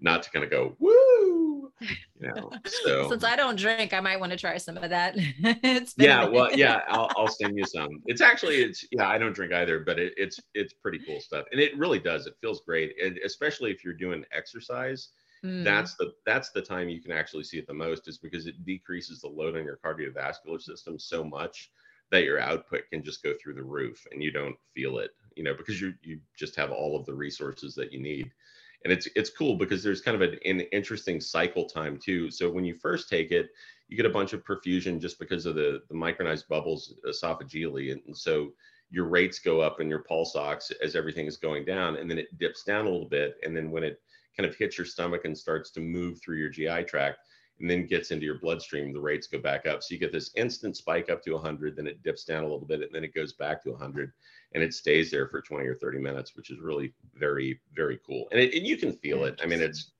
not 0.00 0.22
to 0.22 0.30
kind 0.30 0.44
of 0.44 0.50
go 0.50 0.76
woo. 0.78 1.72
You 2.20 2.34
know, 2.34 2.50
so 2.66 3.08
since 3.10 3.24
I 3.24 3.36
don't 3.36 3.56
drink, 3.56 3.92
I 3.94 4.00
might 4.00 4.18
want 4.18 4.32
to 4.32 4.38
try 4.38 4.58
some 4.58 4.76
of 4.76 4.90
that. 4.90 5.16
yeah, 5.96 6.24
well, 6.24 6.52
yeah, 6.54 6.80
I'll, 6.88 7.10
I'll 7.16 7.28
send 7.28 7.56
you 7.56 7.64
some. 7.64 8.02
It's 8.06 8.20
actually, 8.20 8.56
it's 8.56 8.84
yeah, 8.90 9.08
I 9.08 9.16
don't 9.16 9.32
drink 9.32 9.52
either, 9.52 9.80
but 9.80 9.98
it, 9.98 10.12
it's 10.16 10.40
it's 10.54 10.74
pretty 10.74 10.98
cool 11.06 11.20
stuff, 11.20 11.46
and 11.52 11.60
it 11.60 11.76
really 11.78 11.98
does. 11.98 12.26
It 12.26 12.34
feels 12.40 12.60
great, 12.60 12.94
and 13.02 13.18
especially 13.24 13.70
if 13.70 13.84
you're 13.84 13.94
doing 13.94 14.24
exercise. 14.32 15.10
Mm. 15.44 15.64
That's 15.64 15.94
the 15.94 16.12
that's 16.26 16.50
the 16.50 16.62
time 16.62 16.88
you 16.88 17.00
can 17.00 17.12
actually 17.12 17.44
see 17.44 17.58
it 17.58 17.66
the 17.66 17.74
most, 17.74 18.08
is 18.08 18.18
because 18.18 18.46
it 18.46 18.64
decreases 18.64 19.20
the 19.20 19.28
load 19.28 19.56
on 19.56 19.64
your 19.64 19.78
cardiovascular 19.84 20.60
system 20.60 20.98
so 20.98 21.24
much 21.24 21.70
that 22.10 22.24
your 22.24 22.40
output 22.40 22.82
can 22.90 23.02
just 23.02 23.22
go 23.22 23.34
through 23.40 23.54
the 23.54 23.62
roof 23.62 24.06
and 24.12 24.22
you 24.22 24.32
don't 24.32 24.56
feel 24.74 24.98
it 24.98 25.10
you 25.36 25.44
know 25.44 25.54
because 25.54 25.80
you 25.80 25.94
you 26.02 26.18
just 26.36 26.56
have 26.56 26.70
all 26.72 26.98
of 26.98 27.06
the 27.06 27.14
resources 27.14 27.74
that 27.74 27.92
you 27.92 28.00
need. 28.00 28.30
And 28.84 28.92
it's 28.92 29.08
it's 29.16 29.30
cool 29.30 29.56
because 29.56 29.82
there's 29.82 30.00
kind 30.00 30.20
of 30.20 30.22
an, 30.22 30.38
an 30.44 30.60
interesting 30.72 31.20
cycle 31.20 31.66
time 31.66 31.98
too. 31.98 32.30
So 32.30 32.50
when 32.50 32.64
you 32.64 32.74
first 32.74 33.08
take 33.08 33.30
it 33.30 33.50
you 33.88 33.96
get 33.96 34.06
a 34.06 34.10
bunch 34.10 34.32
of 34.34 34.44
perfusion 34.44 35.00
just 35.00 35.18
because 35.18 35.46
of 35.46 35.54
the 35.54 35.82
the 35.88 35.94
micronized 35.94 36.48
bubbles 36.48 36.94
esophageally. 37.08 37.92
And, 37.92 38.02
and 38.06 38.16
so 38.16 38.52
your 38.90 39.06
rates 39.06 39.38
go 39.38 39.60
up 39.60 39.80
in 39.80 39.88
your 39.88 40.02
pulse 40.02 40.34
ox 40.34 40.72
as 40.82 40.96
everything 40.96 41.26
is 41.26 41.36
going 41.36 41.64
down 41.64 41.96
and 41.96 42.10
then 42.10 42.18
it 42.18 42.36
dips 42.38 42.64
down 42.64 42.86
a 42.86 42.90
little 42.90 43.08
bit. 43.08 43.36
And 43.42 43.56
then 43.56 43.70
when 43.70 43.84
it 43.84 44.00
kind 44.38 44.48
of 44.48 44.56
hits 44.56 44.78
your 44.78 44.86
stomach 44.86 45.24
and 45.24 45.36
starts 45.36 45.70
to 45.72 45.80
move 45.80 46.20
through 46.20 46.36
your 46.36 46.50
gi 46.50 46.84
tract 46.84 47.18
and 47.60 47.68
then 47.68 47.86
gets 47.86 48.12
into 48.12 48.24
your 48.24 48.38
bloodstream, 48.38 48.92
the 48.92 49.00
rates 49.00 49.26
go 49.26 49.38
back 49.38 49.66
up. 49.66 49.82
So 49.82 49.92
you 49.92 49.98
get 49.98 50.12
this 50.12 50.30
instant 50.36 50.76
spike 50.76 51.10
up 51.10 51.22
to 51.24 51.32
100, 51.32 51.74
then 51.74 51.88
it 51.88 52.02
dips 52.04 52.24
down 52.24 52.44
a 52.44 52.48
little 52.48 52.66
bit, 52.66 52.82
and 52.82 52.90
then 52.92 53.02
it 53.02 53.14
goes 53.14 53.32
back 53.32 53.64
to 53.64 53.70
100, 53.70 54.12
and 54.54 54.62
it 54.62 54.72
stays 54.72 55.10
there 55.10 55.26
for 55.26 55.42
20 55.42 55.66
or 55.66 55.74
30 55.74 55.98
minutes, 55.98 56.36
which 56.36 56.50
is 56.50 56.60
really 56.60 56.94
very, 57.14 57.60
very 57.74 57.98
cool. 58.06 58.28
And, 58.30 58.40
it, 58.40 58.54
and 58.54 58.64
you 58.64 58.76
can 58.76 58.92
feel 58.92 59.24
it. 59.24 59.40
I 59.42 59.46
mean, 59.46 59.60
it's 59.60 59.92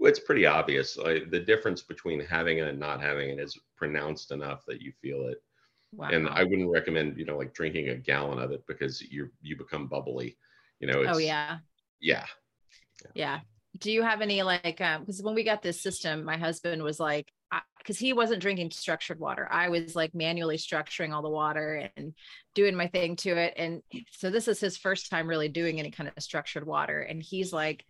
it's 0.00 0.20
pretty 0.20 0.46
obvious. 0.46 0.96
Like, 0.96 1.30
the 1.30 1.38
difference 1.38 1.82
between 1.82 2.18
having 2.18 2.58
it 2.58 2.66
and 2.66 2.80
not 2.80 3.00
having 3.00 3.28
it 3.28 3.38
is 3.38 3.58
pronounced 3.76 4.32
enough 4.32 4.64
that 4.66 4.80
you 4.80 4.92
feel 5.00 5.28
it. 5.28 5.42
Wow. 5.92 6.08
And 6.08 6.28
I 6.28 6.42
wouldn't 6.42 6.70
recommend, 6.70 7.18
you 7.18 7.26
know, 7.26 7.36
like 7.36 7.52
drinking 7.52 7.90
a 7.90 7.96
gallon 7.96 8.38
of 8.38 8.50
it 8.50 8.64
because 8.66 9.02
you 9.02 9.28
you 9.42 9.56
become 9.56 9.86
bubbly. 9.86 10.38
You 10.80 10.86
know. 10.88 11.04
oh 11.06 11.18
yeah. 11.18 11.58
Yeah. 12.00 12.24
Yeah. 13.14 13.40
Do 13.78 13.90
you 13.90 14.02
have 14.02 14.20
any 14.20 14.42
like 14.42 14.80
um 14.80 15.00
because 15.00 15.22
when 15.22 15.34
we 15.34 15.44
got 15.44 15.62
this 15.62 15.80
system 15.80 16.24
my 16.24 16.36
husband 16.36 16.82
was 16.82 17.00
like 17.00 17.32
because 17.78 17.98
he 17.98 18.12
wasn't 18.12 18.40
drinking 18.40 18.70
structured 18.70 19.18
water. 19.18 19.48
I 19.50 19.68
was 19.68 19.96
like 19.96 20.14
manually 20.14 20.56
structuring 20.56 21.12
all 21.12 21.22
the 21.22 21.28
water 21.28 21.88
and 21.96 22.14
doing 22.54 22.76
my 22.76 22.86
thing 22.86 23.16
to 23.16 23.36
it. 23.36 23.54
And 23.56 23.82
so 24.12 24.30
this 24.30 24.46
is 24.46 24.60
his 24.60 24.76
first 24.76 25.10
time 25.10 25.26
really 25.26 25.48
doing 25.48 25.80
any 25.80 25.90
kind 25.90 26.10
of 26.14 26.22
structured 26.22 26.66
water. 26.66 27.00
And 27.00 27.22
he's 27.22 27.52
like 27.52 27.84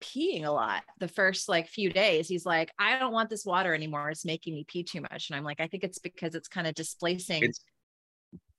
peeing 0.00 0.44
a 0.44 0.50
lot 0.50 0.82
the 0.98 1.08
first 1.08 1.48
like 1.48 1.68
few 1.68 1.90
days. 1.90 2.28
He's 2.28 2.46
like 2.46 2.70
i 2.78 2.98
don't 2.98 3.12
want 3.12 3.30
this 3.30 3.44
water 3.44 3.74
anymore. 3.74 4.10
It's 4.10 4.24
making 4.24 4.54
me 4.54 4.64
pee 4.66 4.84
too 4.84 5.00
much. 5.00 5.30
And 5.30 5.36
i'm 5.36 5.44
like 5.44 5.60
i 5.60 5.66
think 5.66 5.84
it's 5.84 5.98
because 5.98 6.34
it's 6.34 6.48
kind 6.48 6.66
of 6.66 6.74
displacing 6.74 7.44
it's 7.44 7.60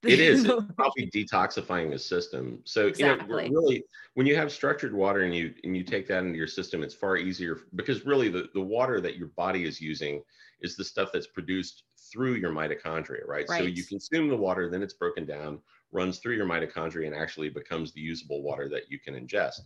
it 0.08 0.20
is 0.20 0.44
it's 0.46 0.66
probably 0.76 1.10
detoxifying 1.12 1.90
the 1.90 1.98
system 1.98 2.60
so 2.66 2.88
exactly. 2.88 3.46
you 3.46 3.52
know 3.52 3.62
really 3.62 3.84
when 4.16 4.26
you 4.26 4.36
have 4.36 4.52
structured 4.52 4.94
water 4.94 5.22
and 5.22 5.34
you 5.36 5.54
and 5.64 5.78
you 5.78 5.84
take 5.84 6.08
that 6.08 6.24
into 6.24 6.38
your 6.38 6.48
system 6.48 6.84
it's 6.84 6.94
far 6.94 7.16
easier 7.16 7.60
because 7.76 8.06
really 8.06 8.30
the, 8.30 8.50
the 8.54 8.62
water 8.62 9.00
that 9.00 9.18
your 9.18 9.28
body 9.30 9.64
is 9.64 9.80
using 9.80 10.22
is 10.62 10.76
the 10.76 10.84
stuff 10.84 11.10
that's 11.14 11.28
produced 11.28 11.84
through 12.12 12.34
your 12.34 12.52
mitochondria 12.52 13.26
right? 13.26 13.46
right 13.48 13.60
so 13.60 13.64
you 13.64 13.84
consume 13.84 14.28
the 14.28 14.36
water 14.36 14.70
then 14.70 14.84
it's 14.84 14.94
broken 14.94 15.26
down 15.26 15.60
runs 15.92 16.20
through 16.20 16.36
your 16.36 16.46
mitochondria 16.46 17.08
and 17.08 17.16
actually 17.16 17.50
becomes 17.50 17.94
the 17.94 18.02
usable 18.02 18.44
water 18.44 18.68
that 18.68 18.90
you 18.90 19.00
can 19.00 19.14
ingest 19.16 19.62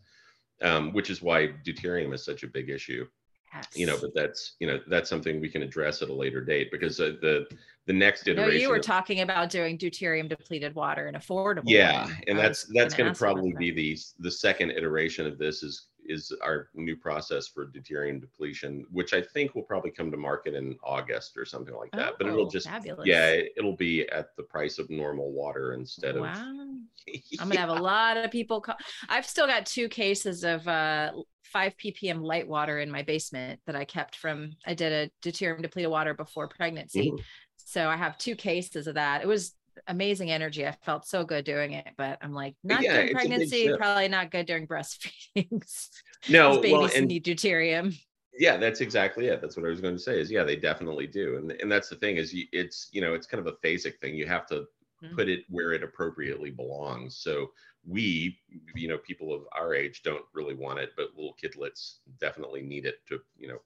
um, 0.61 0.93
which 0.93 1.09
is 1.09 1.21
why 1.21 1.49
deuterium 1.65 2.13
is 2.13 2.23
such 2.23 2.43
a 2.43 2.47
big 2.47 2.69
issue 2.69 3.07
Yes. 3.53 3.67
You 3.73 3.85
know, 3.85 3.97
but 3.99 4.13
that's 4.13 4.55
you 4.59 4.67
know 4.67 4.79
that's 4.87 5.09
something 5.09 5.39
we 5.39 5.49
can 5.49 5.63
address 5.63 6.01
at 6.01 6.09
a 6.09 6.13
later 6.13 6.41
date 6.41 6.69
because 6.71 6.99
uh, 6.99 7.13
the 7.21 7.47
the 7.85 7.93
next 7.93 8.27
iteration. 8.27 8.53
No, 8.53 8.61
you 8.61 8.69
were 8.69 8.77
of, 8.77 8.83
talking 8.83 9.21
about 9.21 9.49
doing 9.49 9.77
deuterium 9.77 10.27
depleted 10.27 10.75
water 10.75 11.07
and 11.07 11.15
affordable. 11.15 11.63
Yeah, 11.65 12.07
and 12.27 12.37
that's 12.37 12.65
that's 12.73 12.93
going 12.93 13.11
to 13.11 13.17
probably 13.17 13.53
be 13.57 13.71
the 13.71 13.97
the 14.19 14.31
second 14.31 14.71
iteration 14.71 15.25
of 15.25 15.37
this 15.37 15.63
is 15.63 15.87
is 16.07 16.33
our 16.41 16.69
new 16.73 16.95
process 16.95 17.47
for 17.47 17.67
deuterium 17.67 18.19
depletion, 18.19 18.85
which 18.91 19.13
I 19.13 19.21
think 19.21 19.55
will 19.55 19.63
probably 19.63 19.91
come 19.91 20.09
to 20.11 20.17
market 20.17 20.53
in 20.53 20.77
August 20.83 21.37
or 21.37 21.45
something 21.45 21.75
like 21.75 21.91
that. 21.91 22.13
Oh, 22.13 22.15
but 22.17 22.27
it'll 22.27 22.47
oh, 22.47 22.49
just 22.49 22.67
fabulous. 22.67 23.05
yeah, 23.05 23.37
it'll 23.57 23.75
be 23.75 24.07
at 24.09 24.35
the 24.35 24.43
price 24.43 24.79
of 24.79 24.89
normal 24.89 25.31
water 25.31 25.73
instead 25.73 26.15
wow. 26.15 26.31
of. 26.31 26.37
Wow, 26.37 26.65
yeah. 27.07 27.21
I'm 27.39 27.47
gonna 27.47 27.59
have 27.59 27.69
a 27.69 27.73
lot 27.73 28.17
of 28.17 28.31
people. 28.31 28.61
Call. 28.61 28.75
I've 29.09 29.25
still 29.25 29.47
got 29.47 29.65
two 29.65 29.87
cases 29.87 30.43
of 30.43 30.67
uh, 30.67 31.11
five 31.51 31.73
ppm 31.77 32.21
light 32.21 32.47
water 32.47 32.79
in 32.79 32.91
my 32.91 33.03
basement 33.03 33.59
that 33.65 33.75
I 33.75 33.85
kept 33.85 34.15
from. 34.15 34.51
I 34.65 34.73
did 34.73 34.91
a 34.91 35.27
deuterium 35.27 35.61
depleted 35.61 35.91
water 35.91 36.13
before 36.13 36.47
pregnancy. 36.47 37.09
Ooh. 37.09 37.19
So 37.57 37.87
I 37.89 37.97
have 37.97 38.17
two 38.17 38.35
cases 38.35 38.87
of 38.87 38.95
that. 38.95 39.21
It 39.21 39.27
was 39.27 39.53
amazing 39.87 40.31
energy. 40.31 40.65
I 40.65 40.75
felt 40.83 41.05
so 41.05 41.23
good 41.23 41.45
doing 41.45 41.73
it, 41.73 41.87
but 41.97 42.17
I'm 42.21 42.33
like, 42.33 42.55
not 42.63 42.81
yeah, 42.81 42.93
during 42.93 43.13
pregnancy, 43.13 43.71
probably 43.77 44.07
not 44.07 44.31
good 44.31 44.45
during 44.45 44.67
breastfeeding. 44.67 45.63
no, 46.29 46.55
babies 46.55 46.71
well, 46.71 46.89
and, 46.95 47.07
need 47.07 47.25
deuterium. 47.25 47.97
Yeah, 48.39 48.57
that's 48.57 48.81
exactly 48.81 49.27
it. 49.27 49.41
That's 49.41 49.57
what 49.57 49.65
I 49.65 49.69
was 49.69 49.81
going 49.81 49.95
to 49.95 50.01
say. 50.01 50.19
Is 50.19 50.31
yeah, 50.31 50.43
they 50.43 50.55
definitely 50.55 51.07
do, 51.07 51.37
and 51.37 51.51
and 51.51 51.71
that's 51.71 51.89
the 51.89 51.95
thing 51.95 52.17
is, 52.17 52.33
you, 52.33 52.45
it's 52.51 52.89
you 52.91 53.01
know, 53.01 53.13
it's 53.13 53.27
kind 53.27 53.45
of 53.45 53.53
a 53.53 53.67
phasic 53.67 53.99
thing. 53.99 54.15
You 54.15 54.27
have 54.27 54.45
to 54.47 54.65
mm-hmm. 55.03 55.15
put 55.15 55.27
it 55.27 55.41
where 55.49 55.73
it 55.73 55.83
appropriately 55.83 56.51
belongs. 56.51 57.17
So 57.17 57.51
we, 57.87 58.37
you 58.75 58.87
know, 58.87 58.97
people 58.97 59.33
of 59.33 59.43
our 59.57 59.73
age 59.73 60.03
don't 60.03 60.25
really 60.33 60.55
want 60.55 60.79
it, 60.79 60.91
but 60.97 61.15
little 61.15 61.35
kidlets 61.41 61.99
definitely 62.19 62.61
need 62.61 62.85
it 62.85 63.05
to, 63.07 63.19
you 63.37 63.47
know, 63.47 63.59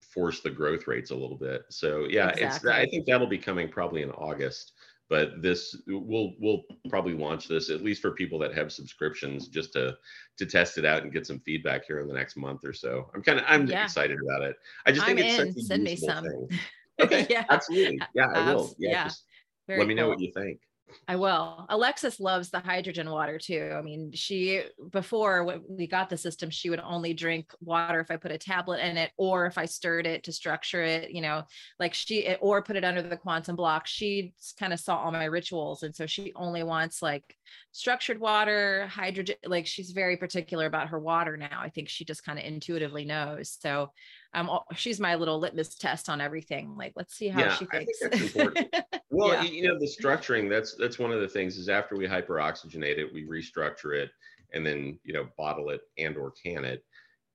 force 0.00 0.40
the 0.40 0.50
growth 0.50 0.86
rates 0.86 1.10
a 1.10 1.14
little 1.16 1.36
bit. 1.36 1.64
So 1.70 2.06
yeah, 2.08 2.28
exactly. 2.28 2.46
it's 2.46 2.66
I 2.66 2.86
think 2.86 3.06
that'll 3.06 3.26
be 3.26 3.38
coming 3.38 3.68
probably 3.68 4.02
in 4.02 4.10
August 4.10 4.72
but 5.08 5.40
this 5.40 5.76
we'll 5.86 6.32
we'll 6.40 6.62
probably 6.88 7.14
launch 7.14 7.48
this 7.48 7.70
at 7.70 7.82
least 7.82 8.02
for 8.02 8.10
people 8.10 8.38
that 8.38 8.54
have 8.54 8.72
subscriptions 8.72 9.48
just 9.48 9.72
to 9.72 9.96
to 10.36 10.46
test 10.46 10.78
it 10.78 10.84
out 10.84 11.02
and 11.02 11.12
get 11.12 11.26
some 11.26 11.38
feedback 11.40 11.84
here 11.86 12.00
in 12.00 12.08
the 12.08 12.14
next 12.14 12.36
month 12.36 12.64
or 12.64 12.72
so 12.72 13.10
i'm 13.14 13.22
kind 13.22 13.38
of 13.38 13.44
i'm 13.48 13.66
yeah. 13.66 13.84
excited 13.84 14.18
about 14.22 14.42
it 14.42 14.56
i 14.86 14.92
just 14.92 15.06
think 15.06 15.18
I'm 15.20 15.26
it's 15.26 15.38
in. 15.38 15.52
such 15.52 15.62
a 15.62 15.66
send 15.66 15.84
me 15.84 15.96
some 15.96 16.24
thing. 16.24 16.48
okay 17.00 17.26
yeah 17.30 17.44
absolutely 17.50 18.00
yeah 18.14 18.26
i 18.34 18.54
will 18.54 18.74
yeah, 18.78 18.90
yeah. 18.90 19.04
just 19.04 19.24
let 19.68 19.78
me 19.78 19.86
cool. 19.86 19.96
know 19.96 20.08
what 20.08 20.20
you 20.20 20.32
think 20.32 20.60
I 21.08 21.16
will. 21.16 21.66
Alexis 21.68 22.20
loves 22.20 22.50
the 22.50 22.60
hydrogen 22.60 23.10
water 23.10 23.38
too. 23.38 23.72
I 23.76 23.82
mean, 23.82 24.12
she 24.12 24.62
before 24.90 25.60
we 25.68 25.86
got 25.86 26.10
the 26.10 26.16
system, 26.16 26.50
she 26.50 26.70
would 26.70 26.80
only 26.80 27.14
drink 27.14 27.52
water 27.60 28.00
if 28.00 28.10
I 28.10 28.16
put 28.16 28.32
a 28.32 28.38
tablet 28.38 28.80
in 28.84 28.96
it 28.96 29.10
or 29.16 29.46
if 29.46 29.58
I 29.58 29.66
stirred 29.66 30.06
it 30.06 30.24
to 30.24 30.32
structure 30.32 30.82
it, 30.82 31.10
you 31.10 31.20
know, 31.20 31.44
like 31.78 31.94
she 31.94 32.26
eh, 32.26 32.36
or 32.40 32.62
put 32.62 32.76
it 32.76 32.84
under 32.84 33.02
the 33.02 33.16
quantum 33.16 33.56
block. 33.56 33.86
She 33.86 34.34
kind 34.58 34.72
of 34.72 34.80
saw 34.80 34.96
all 34.96 35.12
my 35.12 35.24
rituals. 35.24 35.82
And 35.82 35.94
so 35.94 36.06
she 36.06 36.32
only 36.34 36.62
wants 36.62 37.02
like 37.02 37.36
structured 37.72 38.20
water, 38.20 38.86
hydrogen. 38.88 39.36
Like 39.44 39.66
she's 39.66 39.90
very 39.90 40.16
particular 40.16 40.66
about 40.66 40.88
her 40.88 40.98
water 40.98 41.36
now. 41.36 41.60
I 41.60 41.70
think 41.70 41.88
she 41.88 42.04
just 42.04 42.24
kind 42.24 42.38
of 42.38 42.44
intuitively 42.44 43.04
knows. 43.04 43.56
So 43.60 43.90
um, 44.34 44.50
she's 44.74 45.00
my 45.00 45.14
little 45.14 45.38
litmus 45.38 45.74
test 45.76 46.08
on 46.08 46.20
everything. 46.20 46.76
Like, 46.76 46.92
let's 46.96 47.14
see 47.14 47.28
how 47.28 47.40
yeah, 47.40 47.54
she 47.54 47.66
thinks. 47.66 48.02
I 48.04 48.08
think 48.08 48.22
that's 48.22 48.36
important. 48.36 48.76
well, 49.10 49.32
yeah. 49.32 49.42
you 49.42 49.66
know, 49.66 49.78
the 49.78 49.86
structuring, 49.88 50.48
that's, 50.48 50.74
that's 50.74 50.98
one 50.98 51.12
of 51.12 51.20
the 51.20 51.28
things 51.28 51.56
is 51.56 51.68
after 51.68 51.96
we 51.96 52.06
hyperoxygenate 52.06 52.98
it, 52.98 53.12
we 53.12 53.24
restructure 53.24 53.94
it 53.94 54.10
and 54.52 54.64
then, 54.66 54.98
you 55.04 55.12
know, 55.12 55.26
bottle 55.36 55.70
it 55.70 55.80
and 55.98 56.16
or 56.16 56.32
can 56.32 56.64
it. 56.64 56.84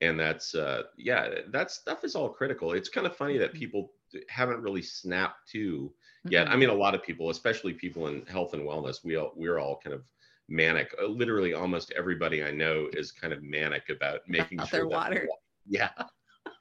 And 0.00 0.18
that's, 0.18 0.54
uh, 0.54 0.82
yeah, 0.96 1.28
that 1.52 1.70
stuff 1.70 2.04
is 2.04 2.14
all 2.14 2.28
critical. 2.28 2.72
It's 2.72 2.88
kind 2.88 3.06
of 3.06 3.16
funny 3.16 3.38
that 3.38 3.50
mm-hmm. 3.50 3.58
people 3.58 3.92
haven't 4.28 4.60
really 4.60 4.82
snapped 4.82 5.48
to 5.52 5.92
yet. 6.28 6.46
Mm-hmm. 6.46 6.54
I 6.54 6.56
mean, 6.56 6.68
a 6.70 6.74
lot 6.74 6.94
of 6.94 7.02
people, 7.02 7.30
especially 7.30 7.72
people 7.72 8.08
in 8.08 8.26
health 8.26 8.54
and 8.54 8.62
wellness, 8.62 9.04
we 9.04 9.16
all, 9.16 9.32
we're 9.36 9.58
all 9.58 9.80
kind 9.82 9.94
of 9.94 10.02
manic. 10.48 10.94
Uh, 11.00 11.06
literally 11.06 11.54
almost 11.54 11.92
everybody 11.96 12.42
I 12.42 12.50
know 12.50 12.88
is 12.92 13.12
kind 13.12 13.32
of 13.32 13.42
manic 13.42 13.88
about 13.90 14.20
making 14.28 14.58
about 14.58 14.68
sure 14.68 14.80
their 14.80 14.88
water. 14.88 15.28
Yeah. 15.64 15.90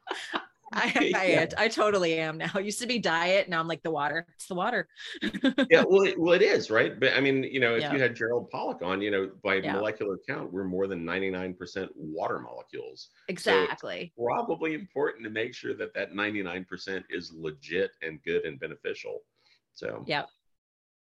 I, 0.73 1.11
I, 1.15 1.25
yeah. 1.27 1.45
I, 1.57 1.67
totally 1.67 2.17
am 2.17 2.37
now. 2.37 2.51
It 2.55 2.65
used 2.65 2.79
to 2.79 2.87
be 2.87 2.99
diet. 2.99 3.49
Now 3.49 3.59
I'm 3.59 3.67
like 3.67 3.83
the 3.83 3.91
water. 3.91 4.25
It's 4.35 4.47
the 4.47 4.55
water. 4.55 4.87
yeah, 5.69 5.83
well, 5.87 6.03
it, 6.03 6.19
well, 6.19 6.33
it 6.33 6.41
is 6.41 6.71
right. 6.71 6.97
But 6.97 7.13
I 7.13 7.19
mean, 7.19 7.43
you 7.43 7.59
know, 7.59 7.75
if 7.75 7.81
yeah. 7.81 7.93
you 7.93 7.99
had 7.99 8.15
Gerald 8.15 8.49
Pollack 8.49 8.81
on, 8.81 9.01
you 9.01 9.11
know, 9.11 9.29
by 9.43 9.55
yeah. 9.55 9.73
molecular 9.73 10.17
count, 10.27 10.51
we're 10.53 10.63
more 10.63 10.87
than 10.87 11.03
99% 11.03 11.89
water 11.95 12.39
molecules. 12.39 13.09
Exactly. 13.27 14.13
So 14.17 14.25
probably 14.25 14.73
important 14.73 15.25
to 15.25 15.29
make 15.29 15.53
sure 15.53 15.73
that 15.75 15.93
that 15.93 16.13
99% 16.13 17.03
is 17.09 17.33
legit 17.33 17.91
and 18.01 18.21
good 18.23 18.45
and 18.45 18.59
beneficial. 18.59 19.19
So. 19.73 20.03
Yep. 20.07 20.29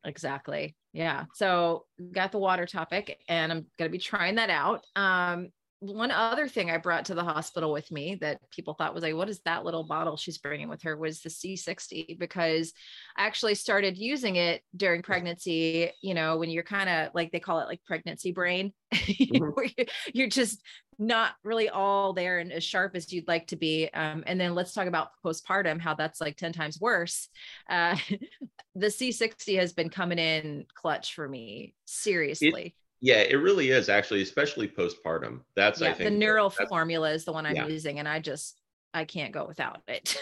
Exactly. 0.06 0.76
Yeah. 0.94 1.26
So 1.34 1.86
got 2.12 2.32
the 2.32 2.40
water 2.40 2.66
topic, 2.66 3.20
and 3.28 3.52
I'm 3.52 3.66
gonna 3.78 3.90
be 3.90 4.00
trying 4.00 4.36
that 4.36 4.50
out. 4.50 4.86
Um, 4.96 5.50
one 5.82 6.12
other 6.12 6.48
thing 6.48 6.70
I 6.70 6.78
brought 6.78 7.06
to 7.06 7.16
the 7.16 7.24
hospital 7.24 7.72
with 7.72 7.90
me 7.90 8.16
that 8.16 8.42
people 8.52 8.74
thought 8.74 8.94
was 8.94 9.04
like, 9.04 9.16
what 9.16 9.30
is 9.30 9.40
that 9.46 9.64
little 9.64 9.84
bottle 9.84 10.18
she's 10.18 10.38
bringing 10.38 10.68
with 10.68 10.82
her 10.82 10.98
was 10.98 11.22
the 11.22 11.30
C60 11.30 12.20
because 12.20 12.74
I 13.16 13.26
actually 13.26 13.56
started 13.56 13.98
using 13.98 14.36
it 14.36 14.62
during 14.76 15.02
pregnancy, 15.02 15.92
you 16.02 16.14
know, 16.14 16.38
when 16.38 16.50
you're 16.50 16.64
kind 16.64 16.90
of 16.90 17.16
like 17.16 17.32
they 17.32 17.40
call 17.40 17.60
it 17.60 17.68
like 17.68 17.80
pregnancy 17.86 18.34
brain, 18.34 18.74
mm-hmm. 18.94 19.84
you're 20.14 20.28
just 20.28 20.62
not 20.98 21.32
really 21.46 21.70
all 21.70 22.12
there 22.12 22.40
and 22.40 22.52
as 22.52 22.64
sharp 22.64 22.94
as 22.96 23.14
you'd 23.14 23.28
like 23.30 23.48
to 23.48 23.56
be. 23.56 23.90
Um, 23.94 24.26
and 24.28 24.40
then 24.40 24.56
let's 24.56 24.74
talk 24.74 24.88
about 24.88 25.12
postpartum, 25.26 25.80
how 25.80 25.94
that's 25.94 26.20
like 26.20 26.36
10 26.36 26.52
times 26.52 26.78
worse. 26.82 27.30
Uh, 27.70 27.96
the 28.76 28.88
C60 28.88 29.58
has 29.58 29.72
been 29.72 29.90
coming 29.90 30.20
in 30.20 30.66
clutch 30.74 31.14
for 31.16 31.28
me, 31.28 31.74
seriously. 31.86 32.66
It- 32.66 32.74
yeah, 33.02 33.22
it 33.22 33.36
really 33.36 33.70
is 33.70 33.90
actually, 33.90 34.22
especially 34.22 34.68
postpartum. 34.68 35.42
That's 35.56 35.82
yeah, 35.82 35.90
I 35.90 35.94
think 35.94 36.10
the 36.10 36.18
neural 36.18 36.50
formula 36.50 37.12
is 37.12 37.26
the 37.26 37.32
one 37.32 37.46
I'm 37.46 37.56
yeah. 37.56 37.68
using, 37.68 38.00
and 38.00 38.08
I 38.08 38.20
just 38.20 38.60
I 38.94 39.06
can't 39.06 39.32
go 39.32 39.46
without 39.46 39.82
it. 39.88 40.22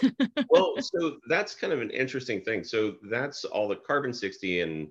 well, 0.50 0.76
so 0.80 1.18
that's 1.28 1.56
kind 1.56 1.74
of 1.74 1.82
an 1.82 1.90
interesting 1.90 2.42
thing. 2.42 2.64
So 2.64 2.96
that's 3.10 3.46
all 3.46 3.68
the 3.68 3.78
carbon 3.78 4.14
60 4.14 4.62
and 4.62 4.88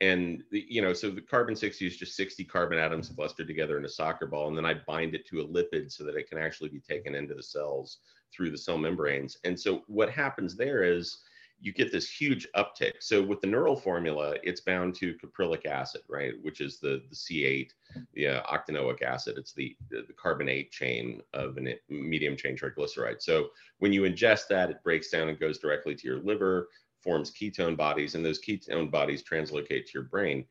and 0.00 0.42
the, 0.50 0.66
you 0.68 0.82
know, 0.82 0.92
so 0.92 1.08
the 1.08 1.20
carbon 1.20 1.54
60 1.54 1.86
is 1.86 1.96
just 1.96 2.16
60 2.16 2.44
carbon 2.44 2.78
atoms 2.78 3.08
clustered 3.08 3.46
together 3.46 3.78
in 3.78 3.84
a 3.84 3.88
soccer 3.88 4.26
ball, 4.26 4.48
and 4.48 4.56
then 4.56 4.66
I 4.66 4.74
bind 4.86 5.14
it 5.14 5.26
to 5.28 5.40
a 5.40 5.46
lipid 5.46 5.90
so 5.92 6.04
that 6.04 6.16
it 6.16 6.28
can 6.28 6.36
actually 6.36 6.68
be 6.68 6.80
taken 6.80 7.14
into 7.14 7.34
the 7.34 7.42
cells 7.42 7.98
through 8.34 8.50
the 8.50 8.58
cell 8.58 8.76
membranes. 8.76 9.38
And 9.44 9.58
so 9.58 9.82
what 9.86 10.10
happens 10.10 10.56
there 10.56 10.82
is 10.82 11.18
you 11.60 11.72
get 11.72 11.90
this 11.90 12.10
huge 12.10 12.46
uptick. 12.56 12.94
So 13.00 13.22
with 13.22 13.40
the 13.40 13.46
neural 13.46 13.76
formula, 13.76 14.34
it's 14.42 14.60
bound 14.60 14.94
to 14.96 15.14
caprylic 15.14 15.66
acid, 15.66 16.02
right, 16.08 16.34
which 16.42 16.60
is 16.60 16.78
the, 16.78 17.02
the 17.08 17.16
C8, 17.16 17.70
the 18.12 18.28
uh, 18.28 18.42
octanoic 18.42 19.02
acid. 19.02 19.38
It's 19.38 19.52
the, 19.52 19.76
the, 19.90 20.04
carbonate 20.16 20.70
chain 20.70 21.22
of 21.32 21.56
a 21.56 21.74
medium 21.88 22.36
chain 22.36 22.56
triglyceride. 22.56 23.22
So 23.22 23.48
when 23.78 23.92
you 23.92 24.02
ingest 24.02 24.48
that, 24.48 24.70
it 24.70 24.82
breaks 24.84 25.10
down 25.10 25.28
and 25.28 25.40
goes 25.40 25.58
directly 25.58 25.94
to 25.94 26.06
your 26.06 26.20
liver, 26.20 26.68
forms 27.02 27.30
ketone 27.30 27.76
bodies, 27.76 28.14
and 28.14 28.24
those 28.24 28.40
ketone 28.40 28.90
bodies 28.90 29.22
translocate 29.22 29.86
to 29.86 29.92
your 29.94 30.04
brain. 30.04 30.44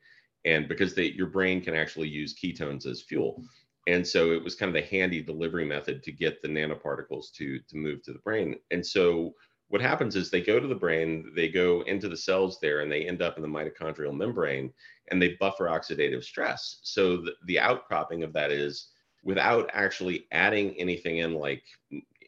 And 0.44 0.68
because 0.68 0.94
they, 0.94 1.06
your 1.12 1.28
brain 1.28 1.60
can 1.60 1.74
actually 1.74 2.08
use 2.08 2.34
ketones 2.34 2.86
as 2.86 3.02
fuel. 3.02 3.42
And 3.86 4.06
so 4.06 4.32
it 4.32 4.42
was 4.42 4.54
kind 4.54 4.74
of 4.74 4.74
the 4.74 4.88
handy 4.88 5.22
delivery 5.22 5.64
method 5.64 6.02
to 6.02 6.12
get 6.12 6.40
the 6.40 6.48
nanoparticles 6.48 7.32
to, 7.34 7.58
to 7.58 7.76
move 7.76 8.02
to 8.02 8.12
the 8.12 8.18
brain. 8.20 8.56
And 8.70 8.84
so 8.84 9.34
what 9.74 9.82
happens 9.82 10.14
is 10.14 10.30
they 10.30 10.40
go 10.40 10.60
to 10.60 10.68
the 10.68 10.74
brain, 10.76 11.32
they 11.34 11.48
go 11.48 11.80
into 11.88 12.08
the 12.08 12.16
cells 12.16 12.60
there, 12.60 12.82
and 12.82 12.92
they 12.92 13.08
end 13.08 13.20
up 13.20 13.36
in 13.36 13.42
the 13.42 13.48
mitochondrial 13.48 14.16
membrane 14.16 14.72
and 15.10 15.20
they 15.20 15.36
buffer 15.40 15.64
oxidative 15.64 16.22
stress. 16.22 16.78
So 16.84 17.16
the, 17.16 17.32
the 17.46 17.58
outcropping 17.58 18.22
of 18.22 18.32
that 18.34 18.52
is 18.52 18.90
without 19.24 19.68
actually 19.72 20.28
adding 20.30 20.76
anything 20.78 21.18
in 21.18 21.34
like 21.34 21.64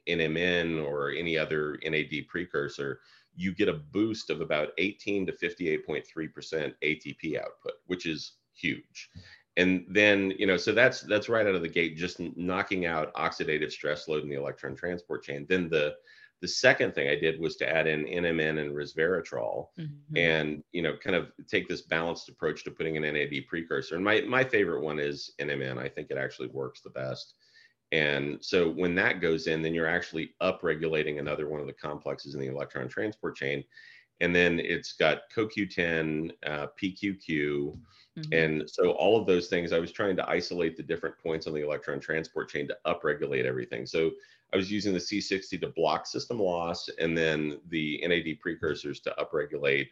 NMN 0.08 0.84
or 0.84 1.12
any 1.12 1.38
other 1.38 1.78
NAD 1.84 2.26
precursor, 2.26 2.98
you 3.36 3.54
get 3.54 3.68
a 3.68 3.74
boost 3.74 4.28
of 4.28 4.40
about 4.40 4.70
18 4.78 5.26
to 5.26 5.32
58.3% 5.32 6.02
ATP 6.82 7.38
output, 7.38 7.74
which 7.86 8.06
is 8.06 8.32
huge. 8.54 9.08
And 9.56 9.86
then, 9.88 10.32
you 10.36 10.48
know, 10.48 10.56
so 10.56 10.72
that's 10.72 11.02
that's 11.02 11.28
right 11.28 11.46
out 11.46 11.54
of 11.54 11.62
the 11.62 11.68
gate, 11.68 11.96
just 11.96 12.18
knocking 12.18 12.86
out 12.86 13.14
oxidative 13.14 13.70
stress 13.70 14.08
load 14.08 14.24
in 14.24 14.28
the 14.28 14.34
electron 14.34 14.74
transport 14.74 15.22
chain. 15.22 15.46
Then 15.48 15.68
the 15.68 15.94
the 16.46 16.52
second 16.52 16.94
thing 16.94 17.08
I 17.08 17.16
did 17.16 17.40
was 17.40 17.56
to 17.56 17.68
add 17.68 17.88
in 17.88 18.04
NMN 18.04 18.60
and 18.60 18.70
resveratrol, 18.72 19.66
mm-hmm. 19.76 20.16
and 20.16 20.62
you 20.70 20.80
know, 20.80 20.96
kind 21.02 21.16
of 21.16 21.32
take 21.48 21.66
this 21.66 21.82
balanced 21.82 22.28
approach 22.28 22.62
to 22.62 22.70
putting 22.70 22.96
an 22.96 23.02
NAD 23.02 23.48
precursor. 23.48 23.96
And 23.96 24.04
my 24.04 24.20
my 24.20 24.44
favorite 24.44 24.84
one 24.84 25.00
is 25.00 25.32
NMN. 25.40 25.76
I 25.76 25.88
think 25.88 26.08
it 26.08 26.18
actually 26.18 26.46
works 26.46 26.82
the 26.82 26.90
best. 26.90 27.34
And 27.90 28.38
so 28.40 28.70
when 28.70 28.94
that 28.94 29.20
goes 29.20 29.48
in, 29.48 29.60
then 29.60 29.74
you're 29.74 29.88
actually 29.88 30.34
upregulating 30.40 31.18
another 31.18 31.48
one 31.48 31.60
of 31.60 31.66
the 31.66 31.72
complexes 31.72 32.34
in 32.34 32.40
the 32.40 32.46
electron 32.46 32.88
transport 32.88 33.34
chain. 33.34 33.64
And 34.20 34.34
then 34.34 34.60
it's 34.60 34.92
got 34.92 35.22
CoQ10, 35.36 36.30
uh, 36.46 36.68
PQQ. 36.80 37.28
Mm-hmm. 37.28 38.32
And 38.32 38.70
so 38.70 38.92
all 38.92 39.20
of 39.20 39.26
those 39.26 39.48
things, 39.48 39.72
I 39.72 39.80
was 39.80 39.90
trying 39.90 40.14
to 40.16 40.28
isolate 40.28 40.76
the 40.76 40.82
different 40.84 41.18
points 41.18 41.48
on 41.48 41.54
the 41.54 41.64
electron 41.64 41.98
transport 41.98 42.50
chain 42.50 42.68
to 42.68 42.76
upregulate 42.86 43.44
everything. 43.44 43.84
So 43.84 44.12
I 44.52 44.56
was 44.56 44.70
using 44.70 44.92
the 44.92 44.98
C60 44.98 45.60
to 45.60 45.68
block 45.68 46.06
system 46.06 46.38
loss 46.38 46.88
and 46.98 47.16
then 47.16 47.60
the 47.68 48.02
NAD 48.06 48.40
precursors 48.40 49.00
to 49.00 49.14
upregulate 49.18 49.88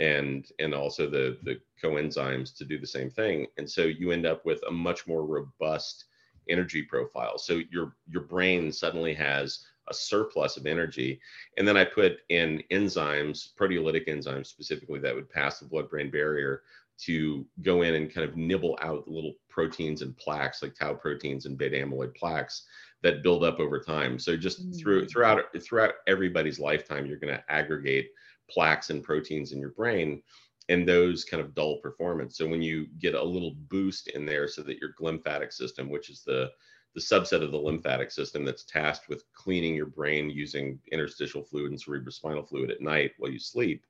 and 0.00 0.50
and 0.58 0.74
also 0.74 1.08
the 1.08 1.38
the 1.42 1.60
coenzymes 1.82 2.56
to 2.56 2.64
do 2.64 2.78
the 2.78 2.86
same 2.86 3.10
thing. 3.10 3.46
And 3.58 3.70
so 3.70 3.82
you 3.82 4.10
end 4.10 4.26
up 4.26 4.44
with 4.44 4.62
a 4.66 4.70
much 4.72 5.06
more 5.06 5.24
robust 5.24 6.06
energy 6.48 6.82
profile. 6.82 7.38
So 7.38 7.60
your 7.70 7.94
your 8.08 8.22
brain 8.22 8.72
suddenly 8.72 9.14
has 9.14 9.66
a 9.88 9.94
surplus 9.94 10.56
of 10.56 10.66
energy. 10.66 11.20
And 11.58 11.66
then 11.66 11.76
I 11.76 11.84
put 11.84 12.18
in 12.28 12.62
enzymes, 12.70 13.48
proteolytic 13.58 14.08
enzymes 14.08 14.46
specifically 14.46 15.00
that 15.00 15.14
would 15.14 15.28
pass 15.28 15.58
the 15.58 15.66
blood-brain 15.66 16.10
barrier 16.10 16.62
to 17.00 17.44
go 17.62 17.82
in 17.82 17.94
and 17.94 18.12
kind 18.12 18.28
of 18.28 18.36
nibble 18.36 18.78
out 18.80 19.08
little 19.08 19.34
proteins 19.48 20.02
and 20.02 20.16
plaques 20.16 20.62
like 20.62 20.74
tau 20.74 20.94
proteins 20.94 21.46
and 21.46 21.58
beta 21.58 21.76
amyloid 21.76 22.14
plaques 22.14 22.64
that 23.02 23.22
build 23.22 23.44
up 23.44 23.58
over 23.60 23.80
time. 23.80 24.18
So 24.18 24.36
just 24.36 24.66
mm. 24.66 24.78
through 24.78 25.06
throughout 25.06 25.44
throughout 25.62 25.94
everybody's 26.06 26.60
lifetime, 26.60 27.06
you're 27.06 27.18
going 27.18 27.34
to 27.34 27.44
aggregate 27.48 28.10
plaques 28.50 28.90
and 28.90 29.02
proteins 29.02 29.52
in 29.52 29.58
your 29.58 29.70
brain 29.70 30.22
and 30.68 30.88
those 30.88 31.24
kind 31.24 31.42
of 31.42 31.54
dull 31.54 31.78
performance. 31.78 32.36
So 32.36 32.46
when 32.46 32.62
you 32.62 32.86
get 32.98 33.14
a 33.14 33.22
little 33.22 33.56
boost 33.68 34.08
in 34.08 34.24
there 34.24 34.46
so 34.46 34.62
that 34.62 34.78
your 34.78 34.94
glymphatic 35.00 35.52
system, 35.52 35.90
which 35.90 36.10
is 36.10 36.22
the 36.22 36.50
the 36.94 37.00
subset 37.00 37.42
of 37.42 37.50
the 37.50 37.56
lymphatic 37.56 38.10
system 38.10 38.44
that's 38.44 38.64
tasked 38.64 39.08
with 39.08 39.24
cleaning 39.32 39.74
your 39.74 39.86
brain 39.86 40.28
using 40.28 40.78
interstitial 40.92 41.42
fluid 41.42 41.70
and 41.70 41.82
cerebrospinal 41.82 42.46
fluid 42.46 42.70
at 42.70 42.82
night 42.82 43.12
while 43.16 43.30
you 43.30 43.38
sleep, 43.38 43.86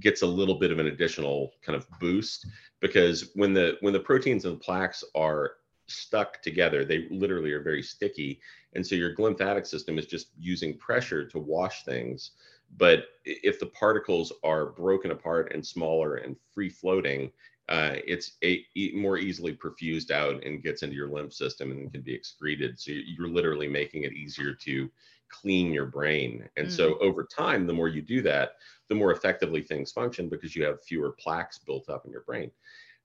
gets 0.00 0.22
a 0.22 0.26
little 0.26 0.54
bit 0.54 0.70
of 0.70 0.78
an 0.78 0.86
additional 0.86 1.52
kind 1.62 1.76
of 1.76 1.86
boost 2.00 2.46
because 2.80 3.30
when 3.34 3.52
the 3.52 3.76
when 3.80 3.92
the 3.92 4.00
proteins 4.00 4.44
and 4.44 4.60
plaques 4.60 5.04
are 5.14 5.52
stuck 5.88 6.42
together. 6.42 6.84
They 6.84 7.08
literally 7.10 7.52
are 7.52 7.62
very 7.62 7.82
sticky. 7.82 8.40
And 8.74 8.86
so 8.86 8.94
your 8.94 9.14
glymphatic 9.14 9.66
system 9.66 9.98
is 9.98 10.06
just 10.06 10.28
using 10.38 10.76
pressure 10.78 11.26
to 11.26 11.38
wash 11.38 11.84
things. 11.84 12.32
But 12.76 13.06
if 13.24 13.58
the 13.58 13.66
particles 13.66 14.32
are 14.44 14.66
broken 14.66 15.10
apart 15.10 15.52
and 15.54 15.66
smaller 15.66 16.16
and 16.16 16.36
free 16.52 16.68
floating, 16.68 17.32
uh, 17.68 17.96
it's 18.06 18.32
a, 18.44 18.64
more 18.94 19.18
easily 19.18 19.52
perfused 19.54 20.10
out 20.10 20.42
and 20.44 20.62
gets 20.62 20.82
into 20.82 20.96
your 20.96 21.08
lymph 21.08 21.32
system 21.32 21.70
and 21.70 21.92
can 21.92 22.02
be 22.02 22.14
excreted. 22.14 22.78
So 22.78 22.92
you're 22.92 23.28
literally 23.28 23.68
making 23.68 24.04
it 24.04 24.12
easier 24.12 24.54
to 24.54 24.90
clean 25.30 25.72
your 25.72 25.86
brain. 25.86 26.48
And 26.56 26.68
mm. 26.68 26.72
so 26.72 26.98
over 26.98 27.24
time, 27.24 27.66
the 27.66 27.74
more 27.74 27.88
you 27.88 28.00
do 28.00 28.22
that, 28.22 28.52
the 28.88 28.94
more 28.94 29.12
effectively 29.12 29.62
things 29.62 29.92
function 29.92 30.28
because 30.28 30.56
you 30.56 30.64
have 30.64 30.82
fewer 30.82 31.12
plaques 31.12 31.58
built 31.58 31.90
up 31.90 32.06
in 32.06 32.10
your 32.10 32.22
brain. 32.22 32.50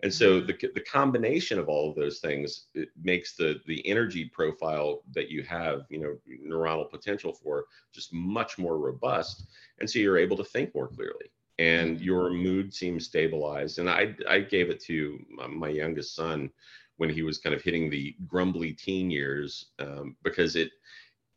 And 0.04 0.14
so 0.14 0.42
mm-hmm. 0.42 0.48
the, 0.48 0.72
the 0.76 0.82
combination 0.82 1.58
of 1.58 1.70
all 1.70 1.90
of 1.90 1.96
those 1.96 2.20
things 2.20 2.68
makes 3.02 3.36
the 3.36 3.62
the 3.66 3.86
energy 3.88 4.26
profile 4.26 5.02
that 5.14 5.32
you 5.32 5.44
have, 5.44 5.86
you 5.90 6.00
know, 6.00 6.18
neuronal 6.46 6.90
potential 6.90 7.34
for 7.34 7.66
just 7.94 8.14
much 8.14 8.58
more 8.58 8.78
robust. 8.78 9.48
And 9.80 9.90
so 9.90 10.00
you're 10.00 10.18
able 10.18 10.38
to 10.38 10.44
think 10.44 10.76
more 10.76 10.90
clearly 10.90 11.32
and 11.60 11.96
mm-hmm. 11.96 12.04
your 12.04 12.32
mood 12.32 12.74
seems 12.74 13.06
stabilized. 13.06 13.80
And 13.80 13.90
I, 13.90 14.16
I 14.30 14.40
gave 14.40 14.70
it 14.70 14.84
to 14.86 15.20
my 15.50 15.70
youngest 15.70 16.16
son 16.16 16.50
when 16.98 17.10
he 17.10 17.24
was 17.24 17.38
kind 17.38 17.56
of 17.56 17.62
hitting 17.62 17.90
the 17.90 18.16
grumbly 18.28 18.74
teen 18.74 19.10
years 19.10 19.72
um, 19.80 20.16
because 20.24 20.56
it, 20.56 20.72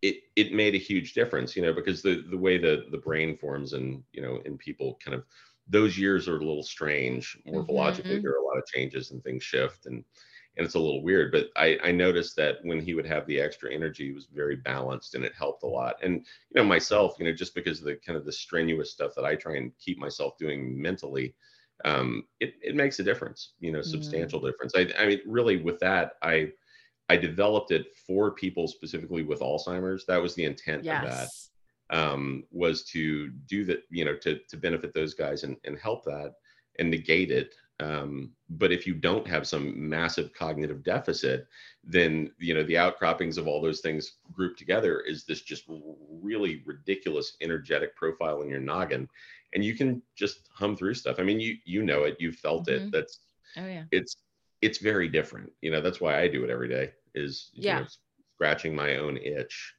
it, 0.03 0.17
it 0.37 0.53
made 0.53 0.75
a 0.75 0.79
huge 0.79 1.15
difference, 1.15 1.57
you 1.57 1.63
know, 1.63 1.73
because 1.73 2.03
the, 2.03 2.25
the 2.31 2.37
way 2.37 2.59
the, 2.59 2.87
the 2.91 2.99
brain 2.99 3.37
forms 3.37 3.73
and, 3.73 4.03
you 4.13 4.23
know, 4.23 4.41
in 4.45 4.59
people 4.59 4.99
kind 5.05 5.15
of 5.15 5.25
those 5.69 5.99
years 5.99 6.29
are 6.29 6.37
a 6.37 6.45
little 6.45 6.63
strange 6.63 7.39
morphologically 7.47 8.05
mm-hmm. 8.05 8.23
there 8.23 8.33
are 8.33 8.43
a 8.43 8.47
lot 8.47 8.59
of 8.59 8.67
changes 8.67 9.11
and 9.11 9.23
things 9.23 9.43
shift 9.43 9.87
and 9.87 10.05
and 10.57 10.65
it's 10.65 10.75
a 10.75 10.81
little 10.81 11.03
weird 11.03 11.33
but 11.33 11.49
I, 11.57 11.79
I 11.83 11.93
noticed 11.93 12.37
that 12.37 12.57
when 12.63 12.81
he 12.81 12.95
would 12.95 13.07
have 13.07 13.27
the 13.27 13.41
extra 13.41 13.73
energy 13.73 14.07
he 14.07 14.13
was 14.13 14.27
very 14.33 14.57
balanced 14.57 15.15
and 15.15 15.25
it 15.25 15.33
helped 15.37 15.65
a 15.65 15.69
lot 15.69 15.97
and 16.03 16.15
you 16.15 16.61
know 16.61 16.65
myself 16.65 17.17
you 17.19 17.25
know 17.25 17.33
just 17.33 17.55
because 17.55 17.81
of 17.81 17.87
the 17.87 17.97
kind 17.97 18.17
of 18.17 18.25
the 18.25 18.33
strenuous 18.33 18.93
stuff 18.93 19.13
that 19.17 19.25
i 19.25 19.35
try 19.35 19.57
and 19.57 19.73
keep 19.79 19.99
myself 19.99 20.37
doing 20.39 20.81
mentally 20.81 21.35
um, 21.85 22.25
it, 22.41 22.55
it 22.63 22.75
makes 22.75 23.01
a 23.01 23.03
difference 23.03 23.53
you 23.61 23.71
know 23.71 23.83
substantial 23.83 24.39
mm-hmm. 24.39 24.49
difference 24.49 24.73
I, 24.75 24.91
I 24.99 25.07
mean 25.07 25.21
really 25.27 25.59
with 25.59 25.79
that 25.81 26.13
i 26.23 26.51
i 27.11 27.17
developed 27.17 27.71
it 27.71 27.87
for 28.07 28.31
people 28.31 28.67
specifically 28.67 29.23
with 29.23 29.41
alzheimer's 29.41 30.07
that 30.07 30.23
was 30.23 30.35
the 30.35 30.45
intent 30.45 30.85
yes. 30.85 31.03
of 31.05 31.11
that 31.11 31.29
um, 31.91 32.45
was 32.51 32.83
to 32.85 33.29
do 33.47 33.65
that, 33.65 33.83
you 33.91 34.05
know, 34.05 34.17
to, 34.17 34.39
to 34.49 34.57
benefit 34.57 34.93
those 34.93 35.15
guys 35.15 35.45
and, 35.45 35.57
and 35.65 35.79
help 35.79 36.05
that 36.05 36.35
and 36.79 36.91
negate 36.91 37.31
it. 37.31 37.55
Um, 37.79 38.33
but 38.49 38.73
if 38.73 38.87
you 38.87 38.95
don't 38.95 39.27
have 39.27 39.47
some 39.47 39.89
massive 39.89 40.33
cognitive 40.33 40.83
deficit, 40.83 41.47
then, 41.85 42.31
you 42.39 42.55
know, 42.55 42.63
the 42.65 42.79
outcroppings 42.79 43.37
of 43.37 43.47
all 43.47 43.61
those 43.61 43.81
things 43.81 44.15
grouped 44.33 44.59
together 44.59 45.01
is 45.01 45.25
this 45.25 45.43
just 45.43 45.65
really 45.69 46.63
ridiculous 46.65 47.37
energetic 47.43 47.95
profile 47.95 48.43
in 48.43 48.49
your 48.49 48.61
noggin. 48.61 49.09
And 49.55 49.65
you 49.65 49.77
can 49.77 50.03
just 50.17 50.49
hum 50.53 50.75
through 50.75 50.95
stuff. 50.95 51.17
I 51.19 51.23
mean, 51.23 51.39
you, 51.39 51.57
you 51.65 51.83
know 51.83 52.05
it, 52.05 52.17
you've 52.19 52.37
felt 52.37 52.67
mm-hmm. 52.67 52.87
it. 52.87 52.93
That's, 52.93 53.21
oh, 53.59 53.67
yeah. 53.67 53.85
it's, 53.93 54.17
it's 54.63 54.79
very 54.79 55.09
different. 55.09 55.53
You 55.61 55.71
know, 55.71 55.83
that's 55.83 56.01
why 56.01 56.19
I 56.19 56.29
do 56.29 56.45
it 56.45 56.51
every 56.51 56.69
day 56.69 56.93
is 57.15 57.51
yeah. 57.53 57.81
Know, 57.81 57.87
scratching 58.35 58.75
my 58.75 58.97
own 58.97 59.19
itch. 59.19 59.75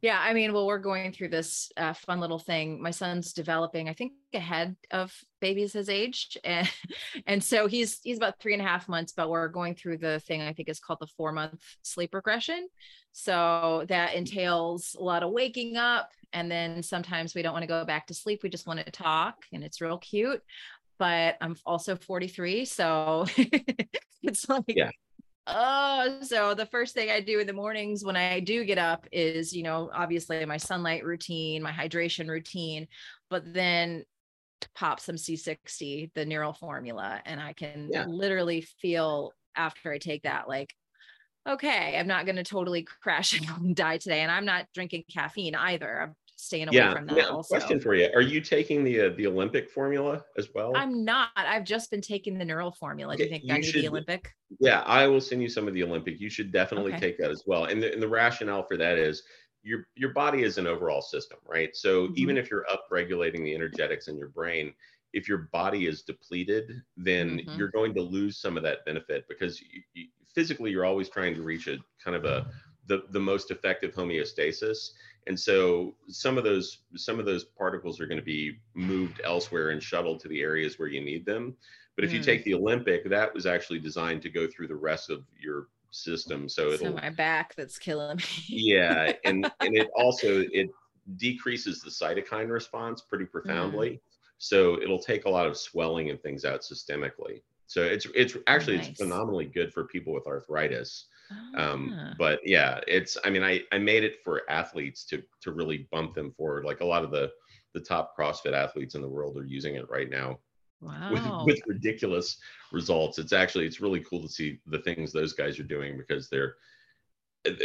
Yeah, 0.00 0.18
I 0.20 0.32
mean, 0.32 0.52
well, 0.52 0.66
we're 0.66 0.78
going 0.78 1.12
through 1.12 1.30
this 1.30 1.72
uh, 1.76 1.92
fun 1.92 2.20
little 2.20 2.38
thing. 2.38 2.80
My 2.80 2.92
son's 2.92 3.32
developing, 3.32 3.88
I 3.88 3.94
think, 3.94 4.12
ahead 4.32 4.76
of 4.92 5.12
babies 5.40 5.72
his 5.72 5.88
age, 5.88 6.36
and 6.44 6.70
and 7.26 7.42
so 7.42 7.66
he's 7.66 8.00
he's 8.02 8.16
about 8.16 8.38
three 8.40 8.52
and 8.52 8.62
a 8.62 8.64
half 8.66 8.88
months. 8.88 9.12
But 9.16 9.28
we're 9.28 9.48
going 9.48 9.74
through 9.74 9.98
the 9.98 10.20
thing 10.20 10.40
I 10.40 10.52
think 10.52 10.68
is 10.68 10.78
called 10.78 11.00
the 11.00 11.08
four 11.16 11.32
month 11.32 11.60
sleep 11.82 12.14
regression. 12.14 12.68
So 13.12 13.84
that 13.88 14.14
entails 14.14 14.94
a 14.98 15.02
lot 15.02 15.24
of 15.24 15.32
waking 15.32 15.76
up, 15.76 16.10
and 16.32 16.48
then 16.50 16.82
sometimes 16.84 17.34
we 17.34 17.42
don't 17.42 17.52
want 17.52 17.64
to 17.64 17.68
go 17.68 17.84
back 17.84 18.06
to 18.06 18.14
sleep. 18.14 18.42
We 18.44 18.50
just 18.50 18.68
want 18.68 18.84
to 18.84 18.90
talk, 18.92 19.36
and 19.52 19.64
it's 19.64 19.80
real 19.80 19.98
cute. 19.98 20.42
But 20.98 21.36
I'm 21.40 21.56
also 21.66 21.96
43, 21.96 22.64
so 22.66 23.26
it's 24.22 24.48
like 24.48 24.64
yeah 24.68 24.90
oh 25.48 26.18
so 26.22 26.54
the 26.54 26.66
first 26.66 26.94
thing 26.94 27.10
i 27.10 27.20
do 27.20 27.38
in 27.38 27.46
the 27.46 27.52
mornings 27.52 28.04
when 28.04 28.16
i 28.16 28.38
do 28.40 28.64
get 28.64 28.78
up 28.78 29.06
is 29.10 29.54
you 29.54 29.62
know 29.62 29.90
obviously 29.94 30.44
my 30.44 30.56
sunlight 30.56 31.04
routine 31.04 31.62
my 31.62 31.72
hydration 31.72 32.28
routine 32.28 32.86
but 33.30 33.42
then 33.52 34.04
pop 34.74 35.00
some 35.00 35.16
c60 35.16 36.10
the 36.14 36.26
neural 36.26 36.52
formula 36.52 37.20
and 37.24 37.40
i 37.40 37.52
can 37.52 37.88
yeah. 37.90 38.04
literally 38.06 38.60
feel 38.80 39.32
after 39.56 39.92
i 39.92 39.98
take 39.98 40.22
that 40.22 40.48
like 40.48 40.74
okay 41.48 41.96
i'm 41.98 42.08
not 42.08 42.26
going 42.26 42.36
to 42.36 42.44
totally 42.44 42.82
crash 43.02 43.40
and 43.40 43.74
die 43.74 43.98
today 43.98 44.20
and 44.20 44.30
i'm 44.30 44.44
not 44.44 44.66
drinking 44.74 45.04
caffeine 45.10 45.54
either 45.54 46.02
i'm 46.02 46.14
staying 46.38 46.68
away 46.68 46.76
yeah, 46.76 46.94
from 46.94 47.06
that 47.06 47.16
yeah. 47.16 47.24
also. 47.24 47.56
Question 47.56 47.80
for 47.80 47.94
you: 47.94 48.08
Are 48.14 48.22
you 48.22 48.40
taking 48.40 48.84
the 48.84 49.00
uh, 49.00 49.08
the 49.16 49.26
Olympic 49.26 49.68
formula 49.68 50.24
as 50.38 50.48
well? 50.54 50.72
I'm 50.76 51.04
not. 51.04 51.28
I've 51.36 51.64
just 51.64 51.90
been 51.90 52.00
taking 52.00 52.38
the 52.38 52.44
neural 52.44 52.72
formula. 52.72 53.16
Do 53.16 53.24
you 53.24 53.28
think 53.28 53.44
you 53.44 53.54
I 53.54 53.58
need 53.58 53.66
should, 53.66 53.82
the 53.82 53.88
Olympic? 53.88 54.32
Yeah, 54.60 54.80
I 54.80 55.06
will 55.06 55.20
send 55.20 55.42
you 55.42 55.48
some 55.48 55.68
of 55.68 55.74
the 55.74 55.82
Olympic. 55.82 56.20
You 56.20 56.30
should 56.30 56.52
definitely 56.52 56.92
okay. 56.92 57.00
take 57.00 57.18
that 57.18 57.30
as 57.30 57.42
well. 57.46 57.64
And 57.64 57.82
the, 57.82 57.92
and 57.92 58.00
the 58.00 58.08
rationale 58.08 58.62
for 58.62 58.76
that 58.76 58.98
is 58.98 59.22
your 59.62 59.86
your 59.96 60.12
body 60.12 60.42
is 60.42 60.58
an 60.58 60.66
overall 60.66 61.02
system, 61.02 61.38
right? 61.46 61.74
So 61.74 62.04
mm-hmm. 62.04 62.14
even 62.16 62.38
if 62.38 62.50
you're 62.50 62.66
upregulating 62.70 63.44
the 63.44 63.54
energetics 63.54 64.08
in 64.08 64.16
your 64.16 64.28
brain, 64.28 64.72
if 65.12 65.28
your 65.28 65.48
body 65.52 65.86
is 65.86 66.02
depleted, 66.02 66.70
then 66.96 67.40
mm-hmm. 67.40 67.58
you're 67.58 67.70
going 67.70 67.94
to 67.94 68.02
lose 68.02 68.40
some 68.40 68.56
of 68.56 68.62
that 68.62 68.84
benefit 68.84 69.24
because 69.28 69.60
you, 69.60 69.82
you, 69.94 70.06
physically 70.34 70.70
you're 70.70 70.84
always 70.84 71.08
trying 71.08 71.34
to 71.34 71.42
reach 71.42 71.66
a 71.66 71.78
kind 72.02 72.16
of 72.16 72.24
a 72.24 72.46
the, 72.86 73.02
the 73.10 73.20
most 73.20 73.50
effective 73.50 73.94
homeostasis 73.94 74.90
and 75.28 75.38
so 75.38 75.94
some 76.08 76.36
of 76.36 76.42
those 76.42 76.78
some 76.96 77.20
of 77.20 77.26
those 77.26 77.44
particles 77.44 78.00
are 78.00 78.06
going 78.06 78.18
to 78.18 78.24
be 78.24 78.58
moved 78.74 79.20
elsewhere 79.22 79.70
and 79.70 79.82
shuttled 79.82 80.18
to 80.20 80.28
the 80.28 80.40
areas 80.40 80.78
where 80.78 80.88
you 80.88 81.00
need 81.00 81.24
them 81.24 81.54
but 81.94 82.04
if 82.04 82.10
mm. 82.10 82.14
you 82.14 82.22
take 82.22 82.42
the 82.44 82.54
olympic 82.54 83.08
that 83.08 83.32
was 83.32 83.46
actually 83.46 83.78
designed 83.78 84.22
to 84.22 84.30
go 84.30 84.48
through 84.48 84.66
the 84.66 84.74
rest 84.74 85.10
of 85.10 85.22
your 85.38 85.68
system 85.90 86.48
so 86.48 86.70
it'll 86.70 86.88
so 86.88 86.92
my 86.92 87.10
back 87.10 87.54
that's 87.54 87.78
killing 87.78 88.16
me 88.16 88.24
yeah 88.48 89.12
and 89.24 89.50
and 89.60 89.76
it 89.76 89.88
also 89.94 90.44
it 90.52 90.68
decreases 91.16 91.80
the 91.80 91.90
cytokine 91.90 92.50
response 92.50 93.02
pretty 93.02 93.24
profoundly 93.24 93.90
mm. 93.90 94.00
so 94.38 94.80
it'll 94.80 94.98
take 94.98 95.24
a 95.26 95.30
lot 95.30 95.46
of 95.46 95.56
swelling 95.56 96.10
and 96.10 96.20
things 96.22 96.44
out 96.44 96.60
systemically 96.60 97.42
so 97.66 97.82
it's 97.82 98.06
it's 98.14 98.36
actually 98.46 98.78
nice. 98.78 98.88
it's 98.88 99.00
phenomenally 99.00 99.46
good 99.46 99.72
for 99.72 99.84
people 99.84 100.12
with 100.12 100.26
arthritis 100.26 101.06
um, 101.56 101.94
ah. 101.98 102.14
but 102.18 102.40
yeah, 102.44 102.80
it's 102.86 103.16
I 103.24 103.30
mean 103.30 103.42
I 103.42 103.62
I 103.72 103.78
made 103.78 104.04
it 104.04 104.22
for 104.24 104.42
athletes 104.50 105.04
to 105.06 105.22
to 105.42 105.52
really 105.52 105.88
bump 105.90 106.14
them 106.14 106.32
forward. 106.32 106.64
Like 106.64 106.80
a 106.80 106.86
lot 106.86 107.04
of 107.04 107.10
the 107.10 107.30
the 107.74 107.80
top 107.80 108.16
CrossFit 108.16 108.52
athletes 108.52 108.94
in 108.94 109.02
the 109.02 109.08
world 109.08 109.36
are 109.36 109.44
using 109.44 109.74
it 109.74 109.88
right 109.90 110.10
now. 110.10 110.38
Wow. 110.80 111.44
With, 111.44 111.56
with 111.56 111.66
ridiculous 111.66 112.38
results. 112.72 113.18
It's 113.18 113.32
actually 113.32 113.66
it's 113.66 113.80
really 113.80 114.00
cool 114.00 114.22
to 114.22 114.28
see 114.28 114.60
the 114.66 114.78
things 114.78 115.12
those 115.12 115.32
guys 115.32 115.58
are 115.58 115.64
doing 115.64 115.98
because 115.98 116.28
they're 116.28 116.54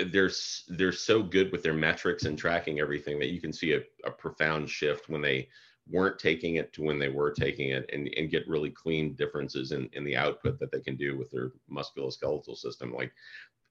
they're 0.07 0.31
they're 0.69 0.91
so 0.91 1.21
good 1.21 1.51
with 1.51 1.63
their 1.63 1.73
metrics 1.73 2.23
and 2.23 2.37
tracking 2.37 2.79
everything 2.79 3.19
that 3.19 3.29
you 3.29 3.39
can 3.39 3.53
see 3.53 3.73
a, 3.73 3.81
a 4.05 4.11
profound 4.11 4.69
shift 4.69 5.09
when 5.09 5.21
they 5.21 5.47
weren't 5.89 6.17
taking 6.17 6.55
it 6.55 6.71
to 6.73 6.81
when 6.81 6.97
they 6.97 7.09
were 7.09 7.31
taking 7.31 7.69
it 7.69 7.89
and, 7.91 8.09
and 8.15 8.29
get 8.29 8.47
really 8.47 8.69
clean 8.69 9.13
differences 9.15 9.71
in, 9.73 9.89
in 9.93 10.03
the 10.03 10.15
output 10.15 10.57
that 10.59 10.71
they 10.71 10.79
can 10.79 10.95
do 10.95 11.17
with 11.17 11.29
their 11.29 11.51
musculoskeletal 11.69 12.55
system. 12.55 12.93
Like 12.93 13.11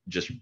just 0.09 0.33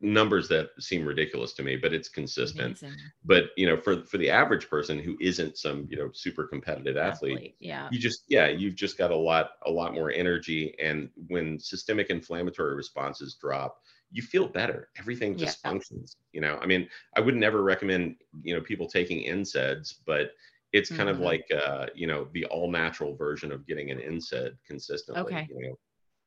numbers 0.00 0.48
that 0.48 0.70
seem 0.78 1.04
ridiculous 1.04 1.52
to 1.52 1.62
me 1.62 1.76
but 1.76 1.92
it's 1.92 2.08
consistent. 2.08 2.80
Amazing. 2.82 2.98
but 3.24 3.46
you 3.56 3.66
know 3.66 3.76
for 3.76 4.04
for 4.04 4.18
the 4.18 4.30
average 4.30 4.68
person 4.68 4.98
who 4.98 5.16
isn't 5.20 5.58
some 5.58 5.86
you 5.90 5.96
know 5.96 6.10
super 6.12 6.46
competitive 6.46 6.96
athlete, 6.96 7.36
athlete, 7.36 7.56
yeah. 7.58 7.88
you 7.90 7.98
just 7.98 8.24
yeah 8.28 8.46
you've 8.46 8.76
just 8.76 8.96
got 8.96 9.10
a 9.10 9.16
lot 9.16 9.52
a 9.66 9.70
lot 9.70 9.94
more 9.94 10.10
energy. 10.10 10.74
And 10.80 11.10
when 11.28 11.58
systemic 11.58 12.10
inflammatory 12.10 12.74
responses 12.74 13.34
drop 13.34 13.80
you 14.10 14.22
feel 14.22 14.48
better. 14.48 14.88
Everything 14.98 15.36
just 15.36 15.58
yeah. 15.62 15.70
functions 15.70 16.16
you 16.32 16.40
know? 16.40 16.58
I 16.62 16.66
mean 16.66 16.88
i 17.16 17.20
would 17.20 17.36
never 17.36 17.62
recommend 17.62 18.16
you 18.42 18.54
know 18.54 18.60
people 18.60 18.88
taking 18.88 19.26
NSAIDs 19.28 19.94
but 20.06 20.32
it's 20.72 20.90
kind 20.90 21.08
mm-hmm. 21.08 21.08
of 21.08 21.20
like 21.20 21.46
uh 21.64 21.86
you 21.94 22.06
know 22.06 22.28
the 22.32 22.44
all 22.46 22.70
natural 22.70 23.16
version 23.16 23.50
of 23.50 23.66
getting 23.66 23.90
an 23.90 23.98
NSAID 23.98 24.52
consistently 24.66 25.22
okay. 25.22 25.48
you 25.50 25.68
know 25.68 25.78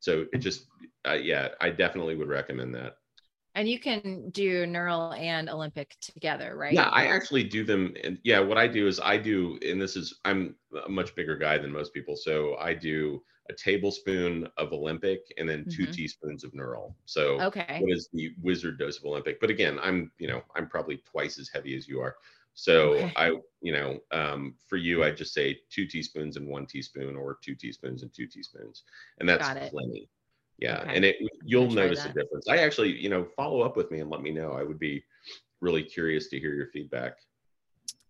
so 0.02 0.26
it 0.32 0.38
just 0.38 0.66
uh, 1.08 1.12
yeah 1.12 1.48
i 1.60 1.70
definitely 1.70 2.16
would 2.16 2.28
recommend 2.28 2.74
that. 2.74 2.96
And 3.54 3.68
you 3.68 3.78
can 3.78 4.30
do 4.30 4.66
neural 4.66 5.12
and 5.12 5.48
olympic 5.48 5.96
together 6.00 6.56
right? 6.56 6.72
Yeah 6.72 6.88
i 6.88 7.06
actually 7.06 7.44
do 7.44 7.64
them 7.64 7.94
and 8.02 8.18
yeah 8.24 8.40
what 8.40 8.58
i 8.58 8.66
do 8.66 8.86
is 8.86 9.00
i 9.00 9.16
do 9.16 9.58
and 9.66 9.80
this 9.80 9.96
is 9.96 10.20
i'm 10.24 10.56
a 10.84 10.88
much 10.88 11.14
bigger 11.14 11.36
guy 11.36 11.56
than 11.56 11.72
most 11.72 11.94
people. 11.94 12.16
So 12.16 12.56
i 12.60 12.74
do 12.74 13.22
a 13.50 13.52
tablespoon 13.54 14.48
of 14.56 14.72
olympic 14.72 15.20
and 15.38 15.48
then 15.48 15.64
2 15.64 15.82
mm-hmm. 15.82 15.92
teaspoons 15.92 16.44
of 16.44 16.54
neural. 16.54 16.96
So 17.06 17.40
okay. 17.40 17.78
what 17.80 17.92
is 17.92 18.08
the 18.12 18.30
wizard 18.42 18.78
dose 18.78 18.98
of 18.98 19.04
olympic? 19.04 19.40
But 19.40 19.50
again 19.50 19.78
i'm 19.82 20.10
you 20.18 20.28
know 20.28 20.42
i'm 20.56 20.68
probably 20.68 20.98
twice 21.10 21.38
as 21.38 21.48
heavy 21.48 21.76
as 21.76 21.86
you 21.86 22.00
are 22.00 22.16
so 22.54 22.94
okay. 22.94 23.12
I, 23.16 23.32
you 23.60 23.72
know, 23.72 23.98
um, 24.10 24.54
for 24.68 24.76
you, 24.76 25.04
I 25.04 25.10
just 25.10 25.32
say 25.32 25.58
two 25.70 25.86
teaspoons 25.86 26.36
and 26.36 26.46
one 26.46 26.66
teaspoon, 26.66 27.16
or 27.16 27.38
two 27.42 27.54
teaspoons 27.54 28.02
and 28.02 28.12
two 28.12 28.26
teaspoons, 28.26 28.84
and 29.20 29.28
that's 29.28 29.48
plenty. 29.70 30.08
Yeah, 30.58 30.80
okay. 30.80 30.96
and 30.96 31.04
it 31.04 31.16
you'll 31.44 31.70
notice 31.70 32.02
that. 32.02 32.10
a 32.10 32.14
difference. 32.14 32.46
I 32.48 32.58
actually, 32.58 32.96
you 32.96 33.08
know, 33.08 33.26
follow 33.36 33.62
up 33.62 33.76
with 33.76 33.90
me 33.90 34.00
and 34.00 34.10
let 34.10 34.22
me 34.22 34.30
know. 34.30 34.52
I 34.52 34.62
would 34.62 34.78
be 34.78 35.02
really 35.60 35.82
curious 35.82 36.28
to 36.28 36.38
hear 36.38 36.54
your 36.54 36.68
feedback. 36.68 37.14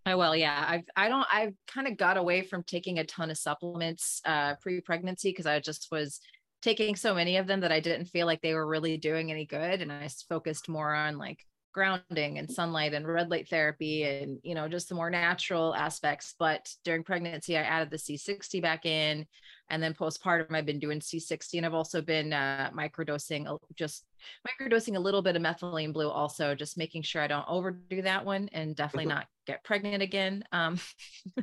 I 0.05 0.17
will. 0.17 0.35
Yeah, 0.35 0.65
I've 0.67 0.85
I 0.97 1.09
don't 1.09 1.27
I've 1.33 1.55
kind 1.69 1.87
of 1.87 1.97
got 1.97 2.17
away 2.17 2.43
from 2.43 2.65
taking 2.65 2.99
a 2.99 3.05
ton 3.05 3.31
of 3.31 3.39
supplements 3.39 4.21
uh, 4.25 4.57
pre-pregnancy 4.61 5.31
because 5.31 5.47
I 5.47 5.61
just 5.61 5.89
was 5.93 6.21
taking 6.63 6.97
so 6.97 7.15
many 7.15 7.37
of 7.37 7.47
them 7.47 7.61
that 7.61 7.73
I 7.73 7.81
didn't 7.81 8.07
feel 8.07 8.27
like 8.27 8.41
they 8.41 8.55
were 8.55 8.67
really 8.67 8.97
doing 8.97 9.31
any 9.31 9.47
good, 9.47 9.81
and 9.81 9.93
I 9.93 10.09
focused 10.29 10.69
more 10.69 10.93
on 10.93 11.19
like 11.19 11.47
grounding 11.73 12.39
and 12.39 12.51
sunlight 12.51 12.95
and 12.95 13.07
red 13.07 13.31
light 13.31 13.49
therapy 13.49 14.05
and 14.05 14.39
you 14.43 14.55
know 14.55 14.69
just 14.69 14.89
the 14.89 14.95
more 14.95 15.11
natural 15.11 15.75
aspects. 15.75 16.35
But 16.39 16.69
during 16.85 17.03
pregnancy 17.05 17.57
i 17.57 17.63
added 17.63 17.91
the 17.91 17.97
c60 17.97 18.61
back 18.63 18.87
in 18.87 19.27
and 19.71 19.83
then 19.83 19.95
postpartum 19.95 20.55
i've 20.55 20.67
been 20.67 20.79
doing 20.79 21.01
c60 21.01 21.55
and 21.55 21.67
i've 21.67 21.75
also 21.75 22.03
been 22.03 22.33
uh, 22.33 22.71
microdosing 22.77 23.59
just 23.75 24.05
microdosing 24.47 24.97
a 24.97 25.01
little 25.01 25.23
bit 25.23 25.37
of 25.37 25.43
methylene 25.43 25.93
blue 25.93 26.09
also 26.09 26.55
just 26.55 26.79
making 26.79 27.03
sure 27.03 27.23
i 27.23 27.27
don't 27.27 27.49
overdo 27.49 28.03
that 28.03 28.25
one 28.25 28.49
and 28.53 28.77
definitely 28.77 29.07
not 29.07 29.27
get 29.47 29.65
pregnant 29.65 30.03
again 30.03 30.45
um, 30.53 30.79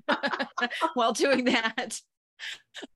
while 0.94 1.14
doing 1.14 1.46
that. 1.46 2.00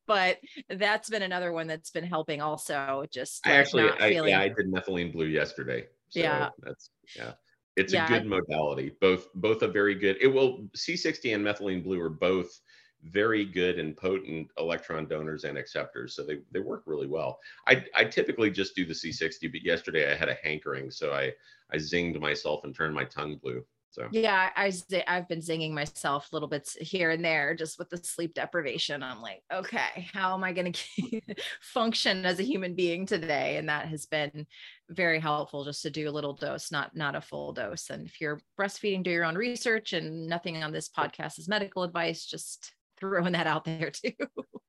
But 0.08 0.38
that's 0.70 1.10
been 1.10 1.22
another 1.22 1.52
one 1.52 1.68
that's 1.68 1.90
been 1.90 2.06
helping 2.06 2.42
also 2.42 3.06
just 3.12 3.46
like, 3.46 3.54
i 3.54 3.58
actually 3.58 3.90
I, 4.00 4.08
yeah 4.08 4.40
i 4.40 4.48
did 4.48 4.72
methylene 4.72 5.12
blue 5.12 5.26
yesterday 5.26 5.86
so 6.14 6.20
yeah. 6.20 6.50
That's 6.62 6.92
yeah. 7.16 7.32
It's 7.76 7.92
yeah. 7.92 8.06
a 8.06 8.10
good 8.10 8.28
modality. 8.28 8.96
Both 9.02 9.34
both 9.34 9.64
a 9.64 9.68
very 9.68 9.96
good. 9.96 10.18
It 10.22 10.28
will 10.28 10.68
C60 10.78 11.34
and 11.34 11.44
methylene 11.44 11.84
blue 11.84 12.00
are 12.00 12.10
both 12.10 12.60
very 13.06 13.44
good 13.44 13.80
and 13.80 13.98
potent 13.98 14.48
electron 14.58 15.08
donors 15.08 15.44
and 15.44 15.58
acceptors. 15.58 16.16
So 16.16 16.24
they, 16.24 16.38
they 16.52 16.60
work 16.60 16.84
really 16.86 17.08
well. 17.08 17.40
I, 17.68 17.84
I 17.94 18.06
typically 18.06 18.50
just 18.50 18.76
do 18.76 18.86
the 18.86 18.94
C60, 18.94 19.52
but 19.52 19.66
yesterday 19.66 20.10
I 20.10 20.16
had 20.16 20.30
a 20.30 20.38
hankering. 20.42 20.90
So 20.90 21.12
I, 21.12 21.34
I 21.72 21.78
zinged 21.78 22.20
myself 22.22 22.64
and 22.64 22.74
turned 22.74 22.96
my 22.96 23.04
tongue 23.04 23.40
blue. 23.44 23.66
So 23.94 24.08
yeah, 24.12 24.50
I 24.56 24.74
I've 25.08 25.28
been 25.28 25.40
zinging 25.40 25.72
myself 25.72 26.30
little 26.34 26.48
bits 26.48 26.74
here 26.74 27.12
and 27.12 27.24
there 27.24 27.54
just 27.54 27.78
with 27.78 27.92
the 27.92 27.98
sleep 27.98 28.34
deprivation. 28.34 29.04
I'm 29.04 29.22
like, 29.22 29.44
okay, 29.54 30.10
how 30.12 30.34
am 30.34 30.44
I 30.44 30.52
going 30.52 30.72
to 30.74 31.22
function 31.62 32.26
as 32.26 32.40
a 32.40 32.44
human 32.44 32.74
being 32.74 33.06
today? 33.06 33.58
And 33.58 33.70
that 33.70 33.88
has 33.90 34.08
been 34.08 34.48
very 34.90 35.20
helpful 35.20 35.64
just 35.64 35.84
to 35.84 35.92
do 35.92 36.10
a 36.10 36.12
little 36.12 36.34
dose, 36.34 36.72
not 36.72 36.96
not 36.96 37.16
a 37.16 37.22
full 37.22 37.54
dose. 37.54 37.92
And 37.92 38.08
if 38.08 38.20
you're 38.20 38.42
breastfeeding, 38.60 39.04
do 39.04 39.12
your 39.12 39.26
own 39.26 39.36
research. 39.36 39.94
And 39.94 40.26
nothing 40.26 40.64
on 40.64 40.72
this 40.72 40.90
podcast 40.90 41.38
is 41.38 41.48
medical 41.48 41.84
advice. 41.84 42.26
Just 42.26 42.74
throwing 43.04 43.34
that 43.34 43.48
out 43.48 43.66
there 43.66 43.92
too. 43.92 44.14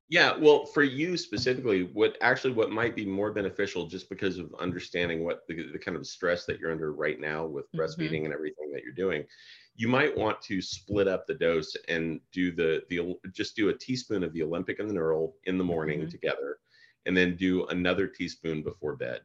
Yeah, 0.09 0.37
well, 0.37 0.65
for 0.65 0.83
you 0.83 1.17
specifically, 1.17 1.89
what 1.93 2.17
actually 2.21 2.53
what 2.53 2.69
might 2.69 2.95
be 2.95 3.05
more 3.05 3.31
beneficial, 3.31 3.87
just 3.87 4.07
because 4.09 4.37
of 4.37 4.53
understanding 4.59 5.23
what 5.23 5.47
the, 5.47 5.71
the 5.71 5.79
kind 5.79 5.97
of 5.97 6.05
stress 6.05 6.45
that 6.45 6.59
you're 6.59 6.71
under 6.71 6.93
right 6.93 7.19
now 7.19 7.45
with 7.45 7.65
mm-hmm. 7.71 7.79
breastfeeding 7.79 8.25
and 8.25 8.33
everything 8.33 8.71
that 8.71 8.83
you're 8.83 8.93
doing, 8.93 9.23
you 9.75 9.87
might 9.87 10.15
want 10.15 10.39
to 10.41 10.61
split 10.61 11.07
up 11.07 11.25
the 11.25 11.33
dose 11.33 11.75
and 11.87 12.19
do 12.31 12.51
the 12.51 12.83
the 12.89 13.15
just 13.31 13.55
do 13.55 13.69
a 13.69 13.77
teaspoon 13.77 14.23
of 14.23 14.31
the 14.33 14.43
Olympic 14.43 14.79
and 14.79 14.89
the 14.89 14.93
Neural 14.93 15.37
in 15.45 15.57
the 15.57 15.63
morning 15.63 16.01
mm-hmm. 16.01 16.09
together, 16.09 16.57
and 17.05 17.15
then 17.17 17.35
do 17.35 17.65
another 17.67 18.05
teaspoon 18.05 18.61
before 18.61 18.95
bed. 18.95 19.21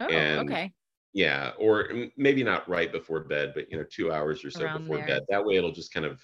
Oh, 0.00 0.06
and, 0.06 0.50
okay. 0.50 0.72
Yeah, 1.12 1.52
or 1.58 1.88
maybe 2.16 2.42
not 2.42 2.68
right 2.68 2.90
before 2.90 3.20
bed, 3.20 3.52
but 3.54 3.70
you 3.70 3.78
know, 3.78 3.84
two 3.88 4.12
hours 4.12 4.44
or 4.44 4.50
so 4.50 4.64
Around 4.64 4.82
before 4.82 4.98
there. 4.98 5.06
bed. 5.06 5.22
That 5.28 5.44
way, 5.44 5.56
it'll 5.56 5.72
just 5.72 5.94
kind 5.94 6.04
of 6.04 6.20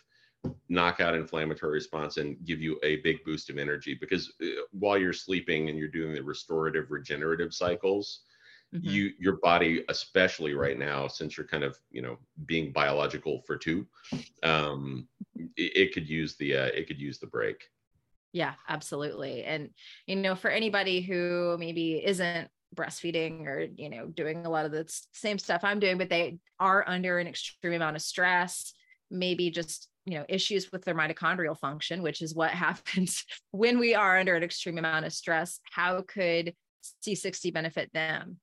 knock 0.68 1.01
out 1.01 1.14
inflammatory 1.14 1.72
response 1.72 2.16
and 2.16 2.36
give 2.45 2.61
you 2.61 2.78
a 2.82 2.97
big 2.97 3.22
boost 3.24 3.51
of 3.51 3.59
energy. 3.59 3.95
Because 3.95 4.32
uh, 4.43 4.62
while 4.72 4.99
you're 4.99 5.12
sleeping 5.12 5.68
and 5.68 5.78
you're 5.78 5.88
doing 5.88 6.14
the 6.14 6.22
restorative 6.22 6.90
regenerative 6.90 7.53
cycles, 7.53 8.20
mm-hmm. 8.74 8.88
you 8.88 9.11
your 9.18 9.36
body, 9.36 9.84
especially 9.88 10.55
right 10.55 10.78
now, 10.78 11.07
since 11.09 11.36
you're 11.36 11.47
kind 11.47 11.64
of 11.64 11.78
you 11.90 12.03
know 12.03 12.18
being 12.47 12.72
biological 12.72 13.43
for 13.47 13.57
two, 13.57 13.86
um, 14.43 15.07
it, 15.57 15.76
it 15.76 15.95
could 15.95 16.09
use 16.09 16.36
the 16.36 16.57
uh, 16.57 16.66
it 16.66 16.86
could 16.86 17.01
use 17.01 17.18
the 17.18 17.26
break. 17.26 17.64
Yeah, 18.32 18.55
absolutely. 18.68 19.45
And 19.45 19.70
you 20.07 20.16
know, 20.16 20.34
for 20.34 20.51
anybody 20.51 21.03
who 21.03 21.57
maybe 21.59 22.03
isn't 22.05 22.49
breastfeeding 22.74 23.47
or 23.47 23.68
you 23.76 23.90
know 23.90 24.07
doing 24.07 24.47
a 24.47 24.51
lot 24.51 24.64
of 24.64 24.72
the 24.72 24.86
same 25.12 25.38
stuff 25.38 25.62
I'm 25.62 25.80
doing, 25.80 25.99
but 25.99 26.09
they 26.09 26.38
are 26.59 26.84
under 26.88 27.18
an 27.18 27.26
extreme 27.26 27.74
amount 27.74 27.97
of 27.97 28.03
stress, 28.03 28.72
maybe 29.11 29.51
just 29.51 29.88
you 30.05 30.19
know 30.19 30.25
issues 30.29 30.71
with 30.73 30.85
their 30.85 30.95
mitochondrial 30.95 31.59
function, 31.59 32.03
which 32.03 32.23
is 32.23 32.35
what 32.35 32.51
happens 32.67 33.25
when 33.51 33.79
we 33.79 33.95
are 33.95 34.19
under 34.19 34.35
an 34.35 34.43
extreme 34.43 34.79
amount 34.79 35.07
of 35.07 35.13
stress. 35.13 35.61
How 35.71 36.03
could 36.03 36.55
C60 37.07 37.53
benefit 37.53 37.91
them? 37.93 38.39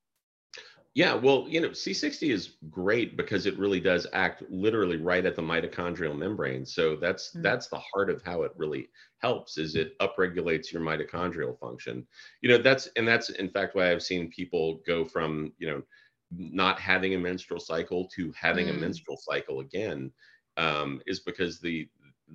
Yeah, 0.95 1.13
well, 1.13 1.45
you 1.47 1.61
know, 1.61 1.69
C60 1.69 2.31
is 2.31 2.57
great 2.69 3.15
because 3.15 3.45
it 3.45 3.59
really 3.59 3.79
does 3.79 4.07
act 4.11 4.43
literally 4.49 4.97
right 4.97 5.25
at 5.25 5.35
the 5.35 5.41
mitochondrial 5.41 6.17
membrane. 6.17 6.65
So 6.65 6.95
that's 6.95 7.29
mm-hmm. 7.29 7.43
that's 7.43 7.67
the 7.67 7.79
heart 7.79 8.09
of 8.09 8.23
how 8.23 8.41
it 8.41 8.51
really 8.57 8.89
helps 9.19 9.57
is 9.57 9.75
it 9.75 9.97
upregulates 9.99 10.73
your 10.73 10.81
mitochondrial 10.81 11.59
function. 11.59 12.07
You 12.41 12.49
know, 12.49 12.57
that's 12.57 12.87
and 12.95 13.07
that's 13.07 13.29
in 13.29 13.49
fact 13.49 13.75
why 13.75 13.91
I've 13.91 14.01
seen 14.01 14.31
people 14.31 14.81
go 14.87 15.05
from, 15.05 15.53
you 15.59 15.67
know, 15.67 15.83
not 16.31 16.79
having 16.79 17.13
a 17.13 17.19
menstrual 17.19 17.59
cycle 17.59 18.07
to 18.15 18.33
having 18.39 18.67
mm. 18.67 18.71
a 18.71 18.73
menstrual 18.73 19.17
cycle 19.17 19.59
again 19.61 20.11
um, 20.59 21.01
is 21.07 21.21
because 21.21 21.59
the 21.59 21.87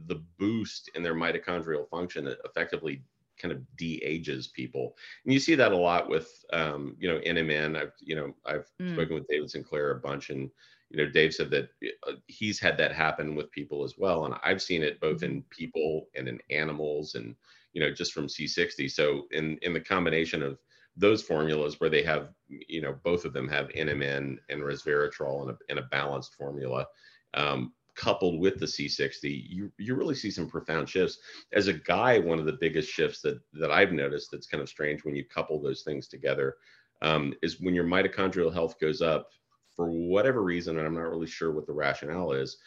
the 0.07 0.21
boost 0.39 0.91
in 0.97 1.03
their 1.05 1.15
mitochondrial 1.15 1.89
function 1.89 2.35
effectively 2.45 3.03
kind 3.39 3.53
of 3.53 3.77
de-ages 3.77 4.49
people 4.49 4.97
and 5.25 5.33
you 5.33 5.39
see 5.39 5.55
that 5.55 5.73
a 5.73 5.77
lot 5.77 6.09
with 6.09 6.45
um, 6.53 6.97
you 6.99 7.09
know 7.09 7.21
nmn 7.21 7.77
i've 7.77 7.93
you 8.01 8.17
know 8.17 8.35
i've 8.47 8.69
mm. 8.81 8.93
spoken 8.95 9.15
with 9.15 9.29
david 9.29 9.51
sinclair 9.51 9.91
a 9.91 10.01
bunch 10.01 10.31
and 10.31 10.51
you 10.91 10.97
know 10.97 11.11
dave 11.11 11.35
said 11.35 11.51
that 11.51 11.69
uh, 12.09 12.13
he's 12.27 12.59
had 12.59 12.77
that 12.77 12.93
happen 12.93 13.35
with 13.35 13.51
people 13.51 13.85
as 13.85 13.95
well 13.99 14.25
and 14.25 14.35
i've 14.43 14.63
seen 14.63 14.83
it 14.83 15.01
both 15.01 15.23
in 15.23 15.43
mm-hmm. 15.43 15.49
people 15.51 16.09
and 16.17 16.29
in 16.29 16.39
animals 16.51 17.15
and 17.15 17.35
you 17.73 17.81
know 17.81 17.93
just 17.93 18.13
from 18.13 18.27
c60 18.27 18.91
so 18.91 19.27
in 19.33 19.59
in 19.63 19.73
the 19.73 19.81
combination 19.81 20.43
of 20.43 20.59
those 20.97 21.23
formulas 21.23 21.81
where 21.81 21.91
they 21.91 22.05
have 22.05 22.29
you 22.49 22.81
know 22.81 22.95
both 23.03 23.25
of 23.25 23.33
them 23.33 23.49
have 23.49 23.69
nmn 23.71 24.39
and 24.49 24.63
resveratrol 24.63 25.43
in 25.43 25.51
a, 25.51 25.57
in 25.69 25.79
a 25.79 25.89
balanced 25.89 26.35
formula 26.35 26.87
um, 27.35 27.73
coupled 27.95 28.41
with 28.41 28.59
the 28.59 28.67
C60, 28.67 29.45
you 29.49 29.71
you 29.79 29.95
really 29.95 30.15
see 30.15 30.31
some 30.31 30.49
profound 30.49 30.89
shifts. 30.89 31.19
As 31.53 31.69
a 31.69 31.73
guy, 31.73 32.19
one 32.19 32.39
of 32.39 32.47
the 32.47 32.59
biggest 32.61 32.91
shifts 32.91 33.21
that 33.23 33.41
that 33.55 33.71
I've 33.71 33.93
noticed 33.93 34.31
that's 34.31 34.47
kind 34.47 34.63
of 34.63 34.69
strange 34.69 35.05
when 35.05 35.15
you 35.15 35.25
couple 35.25 35.61
those 35.61 35.83
things 35.83 36.09
together 36.09 36.57
um, 37.03 37.35
is 37.43 37.61
when 37.61 37.75
your 37.75 37.85
mitochondrial 37.85 38.53
health 38.53 38.79
goes 38.81 39.03
up 39.03 39.31
for 39.75 39.91
whatever 39.91 40.43
reason, 40.43 40.79
and 40.79 40.87
I'm 40.87 40.95
not 40.95 41.11
really 41.11 41.27
sure 41.27 41.53
what 41.53 41.67
the 41.67 41.73
rationale 41.73 42.33
is. 42.33 42.59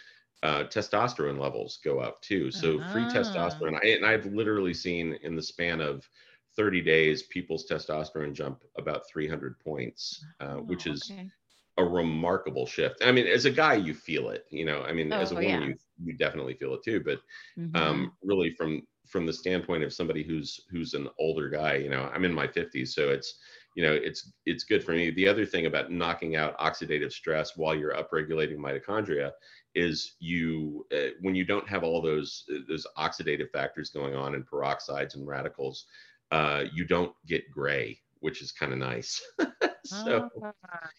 Uh, 0.43 0.63
testosterone 0.65 1.39
levels 1.39 1.79
go 1.83 1.99
up 1.99 2.21
too. 2.21 2.51
So 2.51 2.79
uh-huh. 2.79 2.93
free 2.93 3.03
testosterone, 3.03 3.79
I, 3.83 3.87
and 3.87 4.05
I've 4.05 4.25
literally 4.27 4.73
seen 4.73 5.17
in 5.23 5.35
the 5.35 5.41
span 5.41 5.81
of 5.81 6.07
30 6.55 6.81
days, 6.81 7.23
people's 7.23 7.67
testosterone 7.67 8.33
jump 8.33 8.63
about 8.77 9.07
300 9.09 9.59
points, 9.59 10.23
uh, 10.39 10.57
oh, 10.57 10.63
which 10.63 10.85
is 10.85 11.09
okay 11.11 11.31
a 11.77 11.85
remarkable 11.85 12.65
shift. 12.65 13.03
I 13.03 13.11
mean, 13.11 13.27
as 13.27 13.45
a 13.45 13.51
guy, 13.51 13.75
you 13.75 13.93
feel 13.93 14.29
it. 14.29 14.45
You 14.49 14.65
know, 14.65 14.81
I 14.83 14.93
mean, 14.93 15.11
oh, 15.13 15.19
as 15.19 15.31
a 15.31 15.35
woman, 15.35 15.49
yeah. 15.49 15.65
you 15.67 15.75
you 16.03 16.13
definitely 16.17 16.55
feel 16.55 16.73
it 16.73 16.83
too. 16.83 17.01
But 17.03 17.19
mm-hmm. 17.57 17.75
um, 17.75 18.13
really, 18.23 18.51
from 18.51 18.83
from 19.07 19.25
the 19.25 19.33
standpoint 19.33 19.83
of 19.83 19.93
somebody 19.93 20.23
who's 20.23 20.59
who's 20.69 20.93
an 20.93 21.07
older 21.19 21.49
guy, 21.49 21.75
you 21.75 21.89
know, 21.89 22.09
I'm 22.13 22.25
in 22.25 22.33
my 22.33 22.47
50s, 22.47 22.89
so 22.89 23.09
it's 23.09 23.39
you 23.75 23.83
know 23.83 23.93
it's 23.93 24.33
it's 24.45 24.63
good 24.63 24.83
for 24.83 24.91
me. 24.91 25.11
The 25.11 25.27
other 25.27 25.45
thing 25.45 25.65
about 25.65 25.91
knocking 25.91 26.35
out 26.35 26.57
oxidative 26.59 27.11
stress 27.11 27.55
while 27.55 27.75
you're 27.75 27.93
upregulating 27.93 28.57
mitochondria 28.57 29.31
is 29.75 30.15
you 30.19 30.85
uh, 30.93 31.11
when 31.21 31.35
you 31.35 31.45
don't 31.45 31.67
have 31.67 31.83
all 31.83 32.01
those 32.01 32.43
uh, 32.53 32.59
those 32.67 32.87
oxidative 32.97 33.51
factors 33.51 33.91
going 33.91 34.15
on 34.15 34.35
and 34.35 34.47
peroxides 34.47 35.15
and 35.15 35.27
radicals, 35.27 35.85
uh, 36.31 36.63
you 36.73 36.85
don't 36.85 37.13
get 37.27 37.49
gray, 37.51 37.99
which 38.19 38.41
is 38.41 38.51
kind 38.51 38.73
of 38.73 38.79
nice. 38.79 39.21
so 39.89 40.29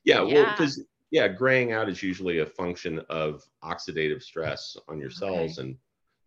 yeah, 0.04 0.22
yeah, 0.22 0.22
well, 0.22 0.50
because 0.50 0.82
yeah, 1.10 1.28
graying 1.28 1.72
out 1.72 1.88
is 1.88 2.02
usually 2.02 2.38
a 2.38 2.46
function 2.46 3.00
of 3.08 3.44
oxidative 3.64 4.22
stress 4.22 4.76
on 4.88 5.00
your 5.00 5.10
cells, 5.10 5.58
okay. 5.58 5.68
and 5.68 5.76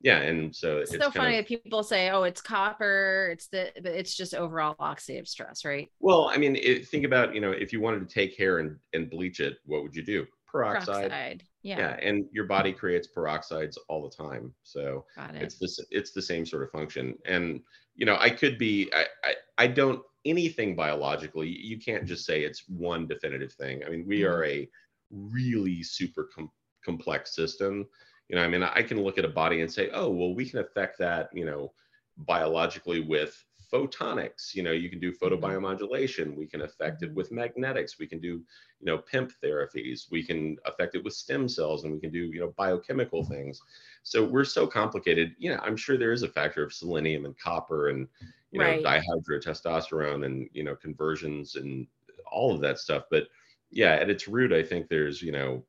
yeah, 0.01 0.17
and 0.17 0.55
so 0.55 0.79
it's, 0.79 0.93
it's 0.93 1.03
so 1.03 1.11
funny 1.11 1.37
of, 1.37 1.45
that 1.45 1.47
people 1.47 1.83
say, 1.83 2.09
"Oh, 2.09 2.23
it's 2.23 2.41
copper," 2.41 3.29
it's 3.31 3.47
the, 3.47 3.71
but 3.75 3.91
it's 3.91 4.15
just 4.15 4.33
overall 4.33 4.75
oxidative 4.79 5.27
stress, 5.27 5.63
right? 5.63 5.89
Well, 5.99 6.31
I 6.33 6.37
mean, 6.37 6.55
it, 6.55 6.87
think 6.87 7.05
about 7.05 7.35
you 7.35 7.41
know, 7.41 7.51
if 7.51 7.71
you 7.71 7.79
wanted 7.79 8.07
to 8.07 8.13
take 8.13 8.35
hair 8.35 8.59
and 8.59 8.77
and 8.93 9.09
bleach 9.09 9.39
it, 9.39 9.57
what 9.65 9.83
would 9.83 9.95
you 9.95 10.03
do? 10.03 10.25
Peroxide. 10.47 11.09
peroxide. 11.09 11.43
Yeah. 11.61 11.77
yeah, 11.77 11.99
and 12.01 12.25
your 12.31 12.45
body 12.45 12.73
creates 12.73 13.07
peroxides 13.15 13.77
all 13.87 14.01
the 14.01 14.15
time, 14.15 14.53
so 14.63 15.05
it. 15.17 15.43
it's 15.43 15.59
this 15.59 15.79
it's 15.91 16.11
the 16.11 16.21
same 16.21 16.45
sort 16.45 16.63
of 16.63 16.71
function. 16.71 17.15
And 17.25 17.61
you 17.95 18.05
know, 18.05 18.17
I 18.19 18.31
could 18.31 18.57
be 18.57 18.91
I, 18.95 19.05
I 19.23 19.33
I 19.59 19.67
don't 19.67 20.01
anything 20.25 20.75
biologically, 20.75 21.47
you 21.47 21.79
can't 21.79 22.05
just 22.05 22.25
say 22.25 22.43
it's 22.43 22.63
one 22.67 23.07
definitive 23.07 23.53
thing. 23.53 23.83
I 23.85 23.89
mean, 23.89 24.05
we 24.07 24.23
are 24.23 24.41
mm-hmm. 24.41 24.63
a 24.63 24.69
really 25.11 25.83
super 25.83 26.29
com- 26.33 26.51
complex 26.83 27.35
system. 27.35 27.87
You 28.29 28.35
know, 28.35 28.43
I 28.43 28.47
mean, 28.47 28.63
I 28.63 28.81
can 28.81 29.01
look 29.03 29.17
at 29.17 29.25
a 29.25 29.29
body 29.29 29.61
and 29.61 29.71
say, 29.71 29.89
oh, 29.93 30.09
well, 30.09 30.33
we 30.33 30.47
can 30.47 30.59
affect 30.59 30.97
that, 30.99 31.29
you 31.33 31.45
know, 31.45 31.73
biologically 32.17 33.01
with 33.01 33.43
photonics 33.71 34.53
you 34.53 34.63
know 34.63 34.71
you 34.71 34.89
can 34.89 34.99
do 34.99 35.11
mm-hmm. 35.11 35.23
photobiomodulation. 35.23 36.35
We 36.35 36.47
can 36.47 36.61
affect 36.61 37.03
it 37.03 37.13
with 37.13 37.31
magnetics. 37.31 37.99
We 37.99 38.07
can 38.07 38.19
do 38.19 38.27
you 38.27 38.85
know 38.85 38.97
PEMF 38.97 39.33
therapies. 39.43 40.11
We 40.11 40.23
can 40.23 40.57
affect 40.65 40.95
it 40.95 41.03
with 41.03 41.13
stem 41.13 41.47
cells 41.47 41.83
and 41.83 41.93
we 41.93 41.99
can 41.99 42.11
do 42.11 42.31
you 42.33 42.39
know 42.39 42.53
biochemical 42.57 43.23
things. 43.23 43.61
So 44.03 44.25
we're 44.25 44.45
so 44.45 44.67
complicated. 44.67 45.35
You 45.37 45.51
know 45.51 45.59
i'm 45.63 45.77
sure 45.77 45.97
there 45.97 46.13
is 46.13 46.23
a 46.23 46.27
factor 46.27 46.63
of 46.63 46.73
selenium 46.73 47.25
and 47.25 47.37
copper 47.37 47.89
and 47.89 48.07
you 48.51 48.59
know 48.59 48.65
right. 48.65 48.83
dihydrotestosterone 48.83 50.25
and 50.25 50.49
you 50.53 50.63
know 50.63 50.75
conversions 50.75 51.55
and 51.55 51.87
all 52.31 52.53
of 52.53 52.61
that 52.61 52.79
stuff. 52.79 53.03
But 53.09 53.27
yeah 53.71 53.93
at 53.93 54.09
its 54.09 54.27
root 54.27 54.51
i 54.51 54.61
think 54.61 54.87
there's 54.87 55.21
you 55.21 55.31
know 55.31 55.63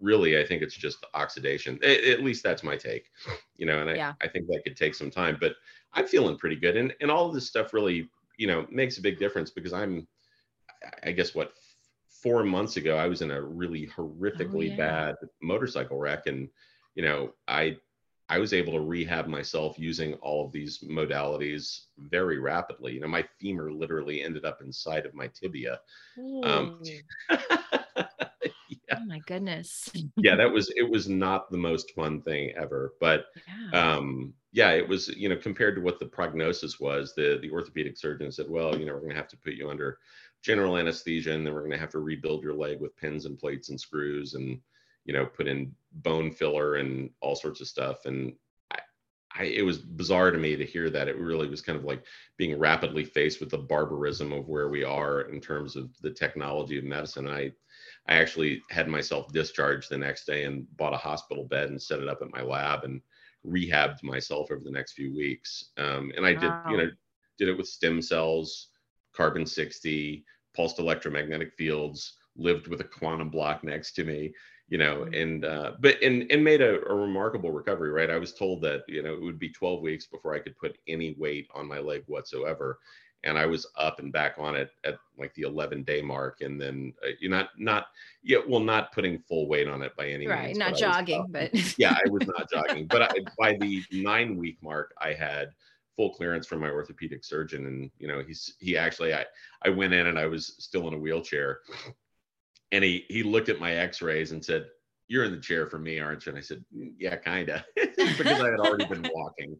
really 0.00 0.38
i 0.38 0.46
think 0.46 0.62
it's 0.62 0.74
just 0.74 1.04
oxidation 1.14 1.78
at, 1.82 2.04
at 2.04 2.22
least 2.22 2.42
that's 2.42 2.62
my 2.62 2.76
take 2.76 3.10
you 3.56 3.66
know 3.66 3.80
and 3.80 3.90
I, 3.90 3.94
yeah. 3.94 4.12
I 4.22 4.28
think 4.28 4.46
that 4.46 4.62
could 4.64 4.76
take 4.76 4.94
some 4.94 5.10
time 5.10 5.36
but 5.40 5.54
i'm 5.92 6.06
feeling 6.06 6.38
pretty 6.38 6.56
good 6.56 6.76
and 6.76 6.94
and 7.00 7.10
all 7.10 7.26
of 7.26 7.34
this 7.34 7.46
stuff 7.46 7.72
really 7.72 8.08
you 8.36 8.46
know 8.46 8.66
makes 8.70 8.98
a 8.98 9.02
big 9.02 9.18
difference 9.18 9.50
because 9.50 9.72
i'm 9.72 10.06
i 11.04 11.10
guess 11.10 11.34
what 11.34 11.52
four 12.22 12.44
months 12.44 12.76
ago 12.76 12.96
i 12.96 13.06
was 13.06 13.22
in 13.22 13.30
a 13.32 13.42
really 13.42 13.88
horrifically 13.88 14.70
oh, 14.70 14.74
yeah. 14.74 14.76
bad 14.76 15.14
motorcycle 15.42 15.98
wreck 15.98 16.26
and 16.26 16.48
you 16.94 17.02
know 17.02 17.32
i 17.48 17.76
I 18.28 18.38
was 18.38 18.52
able 18.52 18.72
to 18.72 18.80
rehab 18.80 19.28
myself 19.28 19.78
using 19.78 20.14
all 20.14 20.44
of 20.44 20.52
these 20.52 20.78
modalities 20.78 21.82
very 21.96 22.38
rapidly. 22.38 22.94
You 22.94 23.00
know, 23.00 23.08
my 23.08 23.24
femur 23.38 23.70
literally 23.70 24.22
ended 24.22 24.44
up 24.44 24.62
inside 24.62 25.06
of 25.06 25.14
my 25.14 25.28
tibia. 25.28 25.80
Um, 26.42 26.80
yeah. 26.82 26.98
Oh 27.30 27.58
my 29.06 29.20
goodness. 29.26 29.90
yeah, 30.16 30.36
that 30.36 30.52
was 30.52 30.72
it 30.76 30.88
was 30.88 31.08
not 31.08 31.50
the 31.50 31.58
most 31.58 31.92
fun 31.94 32.20
thing 32.22 32.52
ever, 32.56 32.94
but 33.00 33.26
yeah. 33.72 33.96
um 33.96 34.34
yeah, 34.52 34.70
it 34.70 34.88
was, 34.88 35.08
you 35.08 35.28
know, 35.28 35.36
compared 35.36 35.74
to 35.76 35.82
what 35.82 35.98
the 35.98 36.06
prognosis 36.06 36.80
was, 36.80 37.14
the 37.14 37.38
the 37.42 37.50
orthopedic 37.50 37.96
surgeon 37.96 38.32
said, 38.32 38.46
well, 38.48 38.78
you 38.78 38.86
know, 38.86 38.92
we're 38.94 39.00
going 39.00 39.10
to 39.10 39.16
have 39.16 39.28
to 39.28 39.36
put 39.36 39.54
you 39.54 39.70
under 39.70 39.98
general 40.42 40.76
anesthesia 40.76 41.32
and 41.32 41.46
then 41.46 41.52
we're 41.52 41.60
going 41.60 41.72
to 41.72 41.78
have 41.78 41.90
to 41.90 41.98
rebuild 41.98 42.42
your 42.42 42.54
leg 42.54 42.80
with 42.80 42.96
pins 42.96 43.26
and 43.26 43.38
plates 43.38 43.68
and 43.68 43.80
screws 43.80 44.34
and 44.34 44.60
you 45.06 45.12
know, 45.12 45.24
put 45.24 45.46
in 45.46 45.72
bone 45.92 46.30
filler 46.30 46.74
and 46.74 47.10
all 47.20 47.36
sorts 47.36 47.60
of 47.60 47.68
stuff. 47.68 48.04
And 48.04 48.34
I, 48.72 48.78
I, 49.38 49.44
it 49.44 49.62
was 49.62 49.78
bizarre 49.78 50.32
to 50.32 50.38
me 50.38 50.56
to 50.56 50.66
hear 50.66 50.90
that. 50.90 51.08
It 51.08 51.16
really 51.16 51.48
was 51.48 51.62
kind 51.62 51.78
of 51.78 51.84
like 51.84 52.02
being 52.36 52.58
rapidly 52.58 53.04
faced 53.04 53.40
with 53.40 53.50
the 53.50 53.58
barbarism 53.58 54.32
of 54.32 54.48
where 54.48 54.68
we 54.68 54.82
are 54.84 55.22
in 55.22 55.40
terms 55.40 55.76
of 55.76 55.90
the 56.02 56.10
technology 56.10 56.76
of 56.76 56.84
medicine. 56.84 57.28
I, 57.28 57.52
I 58.08 58.16
actually 58.16 58.62
had 58.70 58.88
myself 58.88 59.32
discharged 59.32 59.90
the 59.90 59.98
next 59.98 60.26
day 60.26 60.44
and 60.44 60.66
bought 60.76 60.94
a 60.94 60.98
hospital 60.98 61.44
bed 61.44 61.70
and 61.70 61.80
set 61.80 62.00
it 62.00 62.08
up 62.08 62.22
at 62.22 62.32
my 62.32 62.42
lab 62.42 62.84
and 62.84 63.00
rehabbed 63.46 64.02
myself 64.02 64.50
over 64.50 64.62
the 64.62 64.70
next 64.70 64.92
few 64.92 65.14
weeks. 65.14 65.70
Um, 65.76 66.12
and 66.16 66.24
I 66.26 66.34
wow. 66.34 66.40
did, 66.40 66.72
you 66.72 66.76
know, 66.78 66.90
did 67.38 67.48
it 67.48 67.56
with 67.56 67.68
stem 67.68 68.00
cells, 68.00 68.68
carbon 69.14 69.44
60, 69.44 70.24
pulsed 70.54 70.78
electromagnetic 70.78 71.54
fields, 71.54 72.14
lived 72.36 72.68
with 72.68 72.80
a 72.80 72.84
quantum 72.84 73.30
block 73.30 73.64
next 73.64 73.92
to 73.92 74.04
me 74.04 74.32
you 74.68 74.78
know 74.78 74.96
mm-hmm. 74.96 75.14
and 75.14 75.44
uh 75.44 75.72
but 75.80 76.00
and 76.02 76.30
and 76.30 76.42
made 76.42 76.60
a, 76.60 76.84
a, 76.88 76.94
remarkable 76.94 77.50
recovery 77.50 77.90
right 77.90 78.10
i 78.10 78.18
was 78.18 78.34
told 78.34 78.60
that 78.60 78.82
you 78.88 79.02
know 79.02 79.14
it 79.14 79.22
would 79.22 79.38
be 79.38 79.48
12 79.48 79.80
weeks 79.80 80.06
before 80.06 80.34
i 80.34 80.38
could 80.38 80.58
put 80.58 80.78
any 80.88 81.14
weight 81.18 81.48
on 81.54 81.66
my 81.66 81.78
leg 81.78 82.02
whatsoever 82.06 82.78
and 83.24 83.38
I 83.38 83.46
was 83.46 83.66
up 83.76 83.98
and 83.98 84.12
back 84.12 84.36
on 84.38 84.56
it 84.56 84.70
at 84.84 84.98
like 85.18 85.34
the 85.34 85.42
11 85.42 85.82
day 85.82 86.00
mark, 86.00 86.40
and 86.40 86.60
then 86.60 86.92
uh, 87.04 87.10
you're 87.20 87.30
not 87.30 87.50
not 87.58 87.86
yeah, 88.22 88.38
well, 88.48 88.60
not 88.60 88.92
putting 88.92 89.18
full 89.18 89.48
weight 89.48 89.68
on 89.68 89.82
it 89.82 89.96
by 89.96 90.08
any 90.08 90.26
right, 90.26 90.46
means. 90.46 90.58
Right, 90.58 90.70
not 90.70 90.78
jogging, 90.78 91.26
but 91.30 91.50
yeah, 91.78 91.96
I 92.04 92.08
was 92.08 92.26
not 92.26 92.50
jogging, 92.52 92.86
but 92.86 93.02
I, 93.02 93.14
by 93.38 93.56
the 93.60 93.82
nine 93.92 94.36
week 94.36 94.58
mark, 94.62 94.94
I 95.00 95.12
had 95.12 95.50
full 95.96 96.10
clearance 96.10 96.46
from 96.46 96.60
my 96.60 96.70
orthopedic 96.70 97.24
surgeon, 97.24 97.66
and 97.66 97.90
you 97.98 98.08
know 98.08 98.22
he's 98.26 98.54
he 98.58 98.76
actually 98.76 99.12
I 99.12 99.24
I 99.62 99.70
went 99.70 99.92
in 99.92 100.06
and 100.06 100.18
I 100.18 100.26
was 100.26 100.54
still 100.58 100.86
in 100.88 100.94
a 100.94 100.98
wheelchair, 100.98 101.60
and 102.72 102.84
he 102.84 103.04
he 103.08 103.22
looked 103.22 103.48
at 103.48 103.60
my 103.60 103.72
X 103.74 104.02
rays 104.02 104.32
and 104.32 104.44
said. 104.44 104.66
You're 105.08 105.22
in 105.22 105.30
the 105.30 105.38
chair 105.38 105.68
for 105.68 105.78
me, 105.78 106.00
aren't 106.00 106.26
you? 106.26 106.30
And 106.30 106.38
I 106.38 106.42
said, 106.42 106.64
mm, 106.76 106.90
Yeah, 106.98 107.14
kind 107.14 107.48
of, 107.48 107.62
because 107.76 108.40
I 108.40 108.50
had 108.50 108.58
already 108.58 108.86
been 108.86 109.08
walking. 109.14 109.56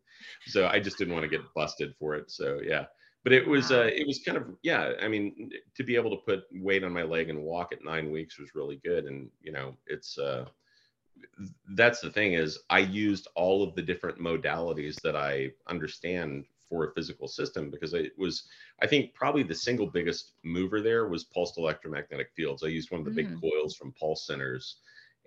So 0.49 0.67
I 0.67 0.81
just 0.81 0.99
didn't 0.99 1.15
want 1.15 1.23
to 1.23 1.29
get 1.29 1.43
busted 1.55 1.95
for 2.01 2.17
it. 2.17 2.33
So, 2.33 2.59
yeah 2.65 2.87
but 3.27 3.33
it 3.33 3.45
was 3.45 3.73
uh, 3.73 3.91
it 3.93 4.07
was 4.07 4.21
kind 4.21 4.39
of 4.39 4.45
yeah 4.63 4.93
i 5.03 5.09
mean 5.09 5.51
to 5.75 5.83
be 5.83 5.97
able 5.97 6.11
to 6.11 6.25
put 6.25 6.45
weight 6.63 6.85
on 6.85 6.93
my 6.93 7.03
leg 7.03 7.29
and 7.29 7.43
walk 7.43 7.73
at 7.73 7.85
nine 7.85 8.13
weeks 8.13 8.39
was 8.39 8.55
really 8.55 8.77
good. 8.85 9.07
And 9.07 9.29
you 9.43 9.51
know 9.51 9.75
it's 9.89 10.17
uh 10.17 10.45
that's 11.75 12.01
the 12.01 12.11
thing 12.11 12.35
is 12.35 12.61
i 12.71 12.79
used 12.79 13.27
all 13.35 13.65
of 13.65 13.75
the 13.75 13.83
different 13.83 14.21
modalities 14.21 14.95
that 15.03 15.17
i 15.17 15.51
understand 15.67 16.45
for 16.69 16.85
a 16.85 16.93
physical 16.95 17.27
system 17.27 17.69
because 17.69 17.95
it 17.95 18.13
was 18.17 18.45
i 18.81 18.87
think 18.87 19.13
probably 19.13 19.43
the 19.43 19.55
single 19.55 19.89
biggest 19.89 20.35
mover 20.45 20.81
there 20.81 21.09
was 21.09 21.25
pulsed 21.25 21.59
electromagnetic 21.59 22.31
fields. 22.37 22.63
I 22.63 22.69
used 22.69 22.93
one 22.93 23.01
of 23.01 23.07
the 23.07 23.11
big 23.11 23.29
mm. 23.29 23.41
coils 23.41 23.75
from 23.75 23.93
pulse 23.99 24.25
centers 24.25 24.77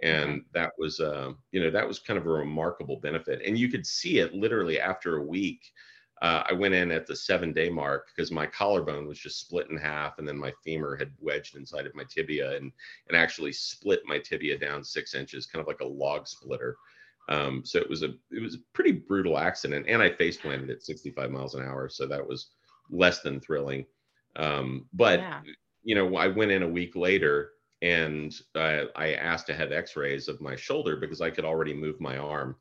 and 0.02 0.46
that 0.54 0.72
was 0.78 1.02
uh, 1.02 1.34
you 1.52 1.62
know 1.62 1.70
that 1.70 1.86
was 1.86 2.00
kind 2.00 2.18
of 2.18 2.26
a 2.26 2.30
remarkable 2.30 3.02
benefit. 3.02 3.42
And 3.46 3.58
you 3.58 3.68
could 3.68 3.86
see 3.86 4.20
it 4.20 4.34
literally 4.34 4.80
after 4.80 5.18
a 5.18 5.26
week 5.26 5.74
uh, 6.22 6.44
I 6.50 6.54
went 6.54 6.74
in 6.74 6.92
at 6.92 7.08
the 7.08 7.16
seven 7.16 7.54
day 7.54 7.70
mark 7.70 8.08
because 8.08 8.32
my 8.32 8.46
collarbone 8.46 9.08
was 9.08 9.20
just 9.20 9.40
split 9.40 9.70
in 9.70 9.78
half, 9.78 10.20
and 10.20 10.28
then 10.28 10.38
my 10.38 10.54
femur 10.64 10.96
had 10.98 11.12
wedged 11.20 11.56
inside 11.56 11.86
of 11.86 11.96
my 11.96 12.04
tibia 12.10 12.56
and 12.58 12.72
and 13.08 13.18
actually 13.18 13.54
split 13.54 14.02
my 14.06 14.20
tibia 14.20 14.58
down 14.58 14.84
six 14.84 15.16
inches, 15.16 15.46
kind 15.46 15.62
of 15.62 15.68
like 15.68 15.82
a 15.82 15.86
log 15.86 16.28
splitter. 16.28 16.76
Um, 17.30 17.64
so 17.64 17.80
it 17.80 17.90
was 17.90 18.04
a 18.04 18.10
it 18.32 18.42
was 18.42 18.56
a 18.56 18.60
pretty 18.74 18.92
brutal 18.92 19.38
accident, 19.38 19.86
and 19.88 20.02
I 20.02 20.12
face 20.12 20.38
planted 20.38 20.70
at 20.70 20.84
65 20.84 21.32
miles 21.32 21.56
an 21.56 21.64
hour, 21.64 21.88
so 21.88 22.06
that 22.08 22.28
was 22.28 22.50
less 22.90 23.22
than 23.22 23.40
thrilling. 23.40 23.86
Um, 24.36 24.88
but 24.94 25.20
yeah. 25.20 25.42
you 25.84 25.96
know, 25.96 26.18
I 26.18 26.28
went 26.28 26.52
in 26.52 26.64
a 26.64 26.68
week 26.68 26.96
later 26.96 27.52
and 27.82 28.36
I, 28.56 28.86
I 28.96 29.14
asked 29.14 29.48
to 29.48 29.54
have 29.54 29.72
X-rays 29.72 30.28
of 30.28 30.42
my 30.42 30.56
shoulder 30.56 30.98
because 30.98 31.22
I 31.22 31.30
could 31.30 31.46
already 31.46 31.74
move 31.74 32.00
my 32.02 32.18
arm. 32.18 32.56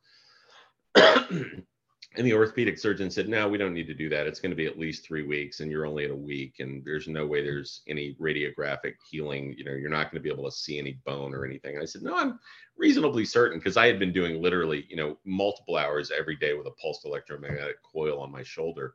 And 2.16 2.26
the 2.26 2.32
orthopedic 2.32 2.78
surgeon 2.78 3.10
said 3.10 3.28
no 3.28 3.48
we 3.48 3.58
don't 3.58 3.74
need 3.74 3.86
to 3.86 3.94
do 3.94 4.08
that 4.08 4.26
it's 4.26 4.40
going 4.40 4.50
to 4.50 4.56
be 4.56 4.66
at 4.66 4.78
least 4.78 5.04
three 5.04 5.26
weeks 5.26 5.60
and 5.60 5.70
you're 5.70 5.86
only 5.86 6.04
at 6.04 6.10
a 6.10 6.16
week 6.16 6.54
and 6.58 6.82
there's 6.84 7.06
no 7.06 7.26
way 7.26 7.42
there's 7.42 7.82
any 7.86 8.14
radiographic 8.20 8.94
healing 9.10 9.54
you 9.58 9.64
know 9.64 9.72
you're 9.72 9.90
not 9.90 10.10
going 10.10 10.20
to 10.20 10.26
be 10.26 10.32
able 10.32 10.44
to 10.44 10.56
see 10.56 10.78
any 10.78 10.98
bone 11.04 11.34
or 11.34 11.44
anything 11.44 11.74
and 11.74 11.82
i 11.82 11.86
said 11.86 12.02
no 12.02 12.16
i'm 12.16 12.38
reasonably 12.76 13.24
certain 13.24 13.58
because 13.58 13.76
i 13.76 13.86
had 13.86 13.98
been 13.98 14.12
doing 14.12 14.40
literally 14.40 14.86
you 14.88 14.96
know 14.96 15.18
multiple 15.24 15.76
hours 15.76 16.10
every 16.10 16.36
day 16.36 16.54
with 16.54 16.66
a 16.66 16.72
pulsed 16.82 17.04
electromagnetic 17.04 17.76
coil 17.82 18.20
on 18.20 18.32
my 18.32 18.42
shoulder 18.42 18.94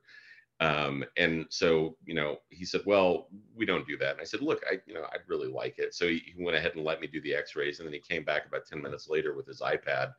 um, 0.59 1.03
and 1.17 1.45
so, 1.49 1.97
you 2.05 2.13
know, 2.13 2.37
he 2.49 2.63
said, 2.63 2.81
well, 2.85 3.27
we 3.55 3.65
don't 3.65 3.87
do 3.87 3.97
that. 3.97 4.11
And 4.11 4.21
I 4.21 4.23
said, 4.23 4.41
look, 4.41 4.63
I, 4.69 4.79
you 4.85 4.93
know, 4.93 5.05
I'd 5.11 5.27
really 5.27 5.49
like 5.49 5.77
it. 5.77 5.93
So 5.93 6.07
he, 6.07 6.21
he 6.33 6.41
went 6.41 6.55
ahead 6.55 6.75
and 6.75 6.85
let 6.85 7.01
me 7.01 7.07
do 7.07 7.19
the 7.21 7.35
x-rays. 7.35 7.79
And 7.79 7.87
then 7.87 7.93
he 7.93 7.99
came 7.99 8.23
back 8.23 8.45
about 8.45 8.65
10 8.65 8.81
minutes 8.81 9.09
later 9.09 9.35
with 9.35 9.45
his 9.45 9.59
iPad 9.59 10.13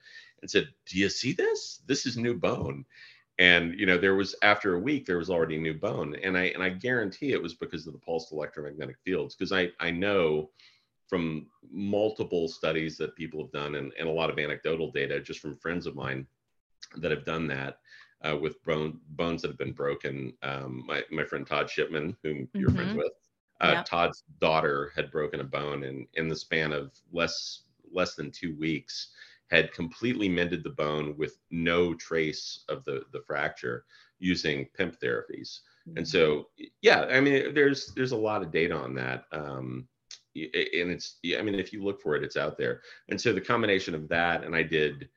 and 0.44 0.50
said, 0.50 0.68
do 0.84 0.98
you 0.98 1.08
see 1.08 1.32
this? 1.32 1.80
This 1.86 2.04
is 2.04 2.18
new 2.18 2.34
bone. 2.34 2.84
And, 3.38 3.80
you 3.80 3.86
know, 3.86 3.96
there 3.96 4.14
was, 4.14 4.34
after 4.42 4.74
a 4.74 4.78
week, 4.78 5.06
there 5.06 5.16
was 5.16 5.30
already 5.30 5.56
new 5.56 5.72
bone. 5.72 6.14
And 6.22 6.36
I, 6.36 6.44
and 6.48 6.62
I 6.62 6.68
guarantee 6.68 7.32
it 7.32 7.42
was 7.42 7.54
because 7.54 7.86
of 7.86 7.94
the 7.94 7.98
pulsed 7.98 8.30
electromagnetic 8.30 8.96
fields. 9.02 9.34
Cause 9.34 9.52
I, 9.52 9.70
I 9.80 9.90
know 9.90 10.50
from 11.08 11.46
multiple 11.70 12.46
studies 12.46 12.98
that 12.98 13.16
people 13.16 13.40
have 13.40 13.52
done 13.52 13.76
and, 13.76 13.90
and 13.98 14.06
a 14.06 14.12
lot 14.12 14.28
of 14.28 14.38
anecdotal 14.38 14.90
data 14.90 15.18
just 15.18 15.40
from 15.40 15.56
friends 15.56 15.86
of 15.86 15.96
mine 15.96 16.26
that 16.98 17.10
have 17.10 17.24
done 17.24 17.46
that 17.46 17.78
uh, 18.22 18.36
with 18.36 18.62
bone, 18.64 19.00
bones 19.12 19.40
that 19.40 19.48
have 19.48 19.58
been 19.58 19.72
broken. 19.72 20.34
Um, 20.42 20.84
my, 20.86 21.02
my 21.10 21.24
friend 21.24 21.46
Todd 21.46 21.70
Shipman, 21.70 22.18
whom 22.22 22.48
you're 22.52 22.68
mm-hmm. 22.68 22.76
friends 22.76 22.96
with, 22.98 23.12
uh, 23.62 23.70
yeah. 23.72 23.82
Todd's 23.84 24.24
daughter 24.40 24.92
had 24.94 25.10
broken 25.10 25.40
a 25.40 25.44
bone, 25.44 25.84
and 25.84 26.06
in 26.14 26.28
the 26.28 26.36
span 26.36 26.72
of 26.72 26.92
less 27.12 27.62
less 27.92 28.16
than 28.16 28.30
two 28.30 28.56
weeks, 28.56 29.12
had 29.54 29.72
completely 29.72 30.28
mended 30.28 30.64
the 30.64 30.70
bone 30.70 31.14
with 31.16 31.38
no 31.50 31.94
trace 31.94 32.64
of 32.68 32.84
the 32.84 33.04
the 33.12 33.22
fracture 33.26 33.84
using 34.18 34.66
PEMF 34.78 34.98
therapies. 34.98 35.60
Mm-hmm. 35.88 35.98
And 35.98 36.08
so, 36.08 36.48
yeah, 36.80 37.02
I 37.10 37.20
mean, 37.20 37.54
there's 37.54 37.92
there's 37.94 38.12
a 38.12 38.16
lot 38.16 38.42
of 38.42 38.50
data 38.50 38.74
on 38.74 38.94
that. 38.94 39.24
Um, 39.32 39.88
and 40.36 40.90
it's, 40.90 41.18
I 41.38 41.42
mean, 41.42 41.54
if 41.54 41.72
you 41.72 41.84
look 41.84 42.00
for 42.02 42.16
it, 42.16 42.24
it's 42.24 42.36
out 42.36 42.58
there. 42.58 42.80
And 43.08 43.20
so 43.20 43.32
the 43.32 43.40
combination 43.40 43.94
of 43.94 44.08
that, 44.08 44.42
and 44.42 44.56
I 44.56 44.64
did 44.64 45.08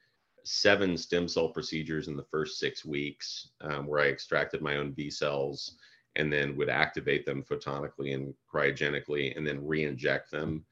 seven 0.43 0.95
stem 0.95 1.27
cell 1.27 1.49
procedures 1.49 2.07
in 2.07 2.15
the 2.15 2.23
first 2.23 2.59
six 2.59 2.85
weeks 2.85 3.49
um, 3.61 3.87
where 3.87 3.99
I 3.99 4.09
extracted 4.09 4.61
my 4.61 4.77
own 4.77 4.91
B 4.91 5.09
cells 5.09 5.77
and 6.15 6.31
then 6.31 6.55
would 6.55 6.69
activate 6.69 7.25
them 7.25 7.43
photonically 7.43 8.13
and 8.13 8.33
cryogenically 8.53 9.35
and 9.35 9.45
then 9.45 9.65
re-inject 9.65 10.31
them. 10.31 10.63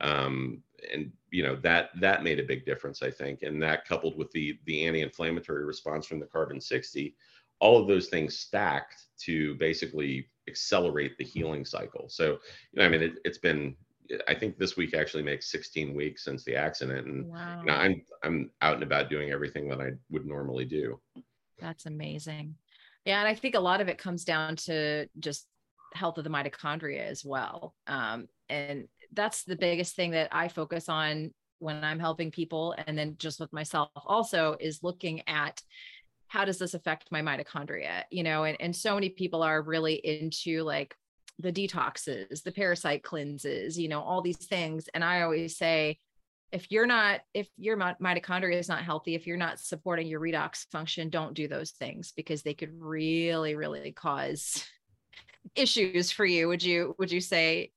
Um, 0.00 0.62
and 0.92 1.10
you 1.30 1.42
know 1.42 1.56
that 1.56 1.90
that 2.00 2.22
made 2.22 2.38
a 2.38 2.44
big 2.44 2.66
difference, 2.66 3.02
I 3.02 3.10
think. 3.10 3.42
And 3.42 3.62
that 3.62 3.86
coupled 3.86 4.16
with 4.16 4.30
the 4.32 4.58
the 4.66 4.86
anti-inflammatory 4.86 5.64
response 5.64 6.06
from 6.06 6.20
the 6.20 6.26
carbon 6.26 6.60
60, 6.60 7.16
all 7.60 7.80
of 7.80 7.88
those 7.88 8.08
things 8.08 8.38
stacked 8.38 9.06
to 9.20 9.54
basically 9.56 10.28
accelerate 10.48 11.16
the 11.16 11.24
healing 11.24 11.64
cycle. 11.64 12.08
So, 12.08 12.32
you 12.72 12.78
know, 12.80 12.84
I 12.84 12.88
mean, 12.88 13.02
it, 13.02 13.14
has 13.24 13.38
been 13.38 13.76
I 14.28 14.34
think 14.34 14.58
this 14.58 14.76
week 14.76 14.94
actually 14.94 15.22
makes 15.22 15.50
16 15.50 15.94
weeks 15.94 16.24
since 16.24 16.44
the 16.44 16.56
accident, 16.56 17.06
and 17.06 17.26
wow. 17.26 17.60
you 17.60 17.66
know, 17.66 17.74
I'm 17.74 18.02
I'm 18.22 18.50
out 18.60 18.74
and 18.74 18.82
about 18.82 19.10
doing 19.10 19.30
everything 19.30 19.68
that 19.68 19.80
I 19.80 19.92
would 20.10 20.26
normally 20.26 20.64
do. 20.64 21.00
That's 21.58 21.86
amazing. 21.86 22.56
Yeah, 23.04 23.20
and 23.20 23.28
I 23.28 23.34
think 23.34 23.54
a 23.54 23.60
lot 23.60 23.80
of 23.80 23.88
it 23.88 23.98
comes 23.98 24.24
down 24.24 24.56
to 24.56 25.06
just 25.18 25.46
health 25.94 26.18
of 26.18 26.24
the 26.24 26.30
mitochondria 26.30 27.06
as 27.06 27.24
well. 27.24 27.74
Um, 27.86 28.28
and 28.48 28.88
that's 29.14 29.44
the 29.44 29.56
biggest 29.56 29.96
thing 29.96 30.12
that 30.12 30.28
I 30.32 30.48
focus 30.48 30.88
on 30.88 31.32
when 31.58 31.82
I'm 31.82 32.00
helping 32.00 32.30
people, 32.30 32.74
and 32.86 32.98
then 32.98 33.16
just 33.18 33.40
with 33.40 33.52
myself 33.52 33.90
also 33.94 34.56
is 34.60 34.82
looking 34.82 35.22
at 35.26 35.60
how 36.28 36.44
does 36.44 36.58
this 36.58 36.74
affect 36.74 37.12
my 37.12 37.22
mitochondria 37.22 38.02
you 38.10 38.24
know 38.24 38.42
and, 38.44 38.56
and 38.58 38.74
so 38.74 38.94
many 38.94 39.10
people 39.10 39.42
are 39.42 39.62
really 39.62 39.94
into 39.94 40.62
like 40.62 40.96
the 41.38 41.52
detoxes, 41.52 42.42
the 42.42 42.52
parasite 42.52 43.02
cleanses, 43.02 43.78
you 43.78 43.88
know, 43.88 44.00
all 44.00 44.22
these 44.22 44.46
things. 44.46 44.88
And 44.94 45.02
I 45.02 45.22
always 45.22 45.56
say, 45.56 45.98
if 46.52 46.70
you're 46.70 46.86
not, 46.86 47.20
if 47.32 47.48
your 47.56 47.76
mitochondria 47.76 48.58
is 48.58 48.68
not 48.68 48.84
healthy, 48.84 49.14
if 49.14 49.26
you're 49.26 49.36
not 49.36 49.58
supporting 49.58 50.06
your 50.06 50.20
redox 50.20 50.66
function, 50.70 51.10
don't 51.10 51.34
do 51.34 51.48
those 51.48 51.72
things 51.72 52.12
because 52.16 52.42
they 52.42 52.54
could 52.54 52.70
really, 52.78 53.56
really 53.56 53.90
cause 53.90 54.64
issues 55.56 56.12
for 56.12 56.24
you. 56.24 56.46
Would 56.48 56.62
you, 56.62 56.94
would 56.98 57.10
you 57.10 57.20
say? 57.20 57.72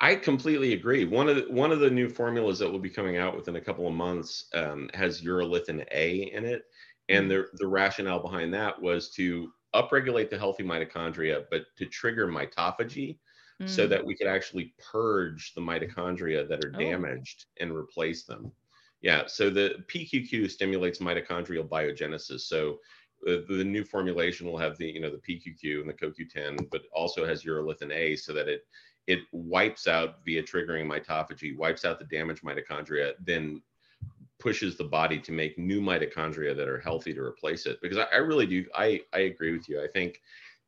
I 0.00 0.14
completely 0.14 0.72
agree. 0.72 1.04
One 1.04 1.28
of 1.28 1.36
the, 1.36 1.42
one 1.50 1.72
of 1.72 1.80
the 1.80 1.90
new 1.90 2.08
formulas 2.08 2.58
that 2.58 2.70
will 2.70 2.78
be 2.78 2.88
coming 2.88 3.18
out 3.18 3.36
within 3.36 3.56
a 3.56 3.60
couple 3.60 3.86
of 3.86 3.92
months 3.92 4.46
um, 4.54 4.88
has 4.94 5.20
urolithin 5.20 5.84
A 5.92 6.32
in 6.32 6.44
it, 6.44 6.64
and 7.08 7.26
mm. 7.26 7.28
the 7.28 7.46
the 7.58 7.66
rationale 7.66 8.20
behind 8.20 8.52
that 8.54 8.80
was 8.80 9.10
to 9.10 9.52
upregulate 9.74 10.30
the 10.30 10.38
healthy 10.38 10.62
mitochondria, 10.62 11.44
but 11.50 11.62
to 11.76 11.86
trigger 11.86 12.26
mitophagy 12.26 13.18
mm. 13.60 13.68
so 13.68 13.86
that 13.86 14.04
we 14.04 14.16
could 14.16 14.26
actually 14.26 14.74
purge 14.78 15.52
the 15.54 15.60
mitochondria 15.60 16.48
that 16.48 16.64
are 16.64 16.72
oh. 16.74 16.78
damaged 16.78 17.46
and 17.60 17.74
replace 17.74 18.24
them. 18.24 18.50
Yeah, 19.02 19.24
so 19.26 19.50
the 19.50 19.84
PQQ 19.92 20.50
stimulates 20.50 20.98
mitochondrial 20.98 21.68
biogenesis. 21.68 22.40
So 22.40 22.78
uh, 23.28 23.38
the 23.48 23.64
new 23.64 23.84
formulation 23.84 24.46
will 24.46 24.58
have 24.58 24.78
the 24.78 24.86
you 24.86 25.00
know 25.00 25.10
the 25.10 25.18
PQQ 25.18 25.80
and 25.80 25.88
the 25.88 25.94
CoQ10, 25.94 26.70
but 26.70 26.82
also 26.92 27.26
has 27.26 27.44
urolithin 27.44 27.92
A, 27.92 28.16
so 28.16 28.32
that 28.32 28.48
it 28.48 28.62
it 29.10 29.20
wipes 29.32 29.88
out 29.88 30.24
via 30.24 30.42
triggering 30.42 30.86
mitophagy, 30.86 31.56
wipes 31.56 31.84
out 31.84 31.98
the 31.98 32.04
damaged 32.04 32.44
mitochondria, 32.44 33.14
then 33.24 33.60
pushes 34.38 34.76
the 34.76 34.84
body 34.84 35.18
to 35.18 35.32
make 35.32 35.58
new 35.58 35.80
mitochondria 35.80 36.56
that 36.56 36.68
are 36.68 36.78
healthy 36.78 37.12
to 37.12 37.20
replace 37.20 37.66
it. 37.66 37.78
Because 37.82 37.98
i, 37.98 38.06
I 38.12 38.18
really 38.18 38.46
do 38.46 38.64
I, 38.74 39.00
I 39.12 39.20
agree 39.20 39.52
with 39.52 39.68
you. 39.68 39.82
I 39.82 39.88
think 39.88 40.20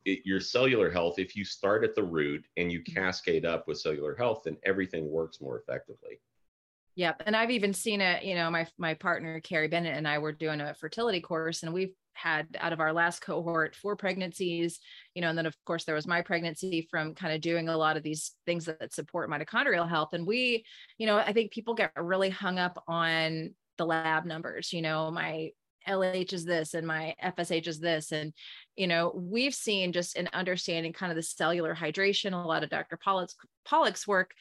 it, 0.05 0.21
your 0.25 0.41
cellular 0.41 0.91
health 0.91 1.19
if 1.19 1.37
you 1.37 1.45
start 1.45 1.85
at 1.85 1.95
the 1.95 2.03
root 2.03 2.45
and 2.57 2.73
you 2.73 2.81
mm-hmm. 2.81 3.01
cascade 3.01 3.45
up 3.45 3.69
with 3.69 3.79
cellular 3.79 4.17
health 4.17 4.43
then 4.45 4.57
everything 4.65 5.09
works 5.09 5.41
more 5.41 5.61
effectively 5.61 6.19
Yep. 6.95 7.23
And 7.27 7.35
I've 7.35 7.51
even 7.51 7.73
seen 7.73 8.01
it, 8.01 8.25
you 8.25 8.35
know, 8.35 8.51
my 8.51 8.67
my 8.79 8.95
partner 8.95 9.41
Carrie 9.41 9.69
Bennett 9.69 9.97
and 9.97 10.07
I 10.07 10.19
were 10.19 10.33
doing 10.33 10.61
a 10.61 10.75
fertility 10.75 11.21
course 11.21 11.63
and 11.63 11.73
we've 11.73 11.95
had 12.15 12.47
out 12.61 12.75
of 12.75 12.81
our 12.81 12.93
last 12.93 13.21
cohort 13.21 13.75
four 13.75 13.97
pregnancies, 13.97 14.79
you 15.15 15.23
know, 15.23 15.31
and 15.31 15.39
then 15.39 15.47
of 15.47 15.57
course 15.65 15.85
there 15.85 15.95
was 15.95 16.07
my 16.07 16.21
pregnancy 16.21 16.87
from 16.91 17.15
kind 17.15 17.35
of 17.35 17.41
doing 17.41 17.69
a 17.71 17.77
lot 17.77 17.97
of 17.97 18.03
these 18.03 18.33
things 18.45 18.67
that 18.67 18.93
support 18.93 19.31
mitochondrial 19.31 19.89
health. 19.89 20.11
And 20.13 20.27
we, 20.27 20.65
you 20.99 21.07
know, 21.07 21.17
I 21.17 21.33
think 21.33 21.53
people 21.53 21.75
get 21.75 21.93
really 21.97 22.29
hung 22.29 22.59
up 22.59 22.83
on 22.87 23.55
the 23.79 23.87
lab 23.87 24.27
numbers 24.27 24.71
you 24.71 24.83
know 24.83 25.11
my 25.11 25.49
LH 25.89 26.33
is 26.33 26.45
this 26.45 26.75
and 26.75 26.87
my 26.87 27.15
FSH 27.23 27.67
is 27.67 27.81
this. 27.81 28.13
And, 28.13 28.33
you 28.77 28.87
know, 28.87 29.13
we've 29.15 29.55
seen 29.55 29.93
just 29.93 30.17
in 30.17 30.29
understanding 30.33 30.93
kind 30.93 31.11
of 31.11 31.17
the 31.17 31.23
cellular 31.23 31.75
hydration, 31.75 32.33
a 32.33 32.47
lot 32.47 32.63
of 32.63 32.71
Dr. 32.71 32.97
Pollock's, 32.97 33.35
Pollack's 33.65 34.07
work, 34.07 34.33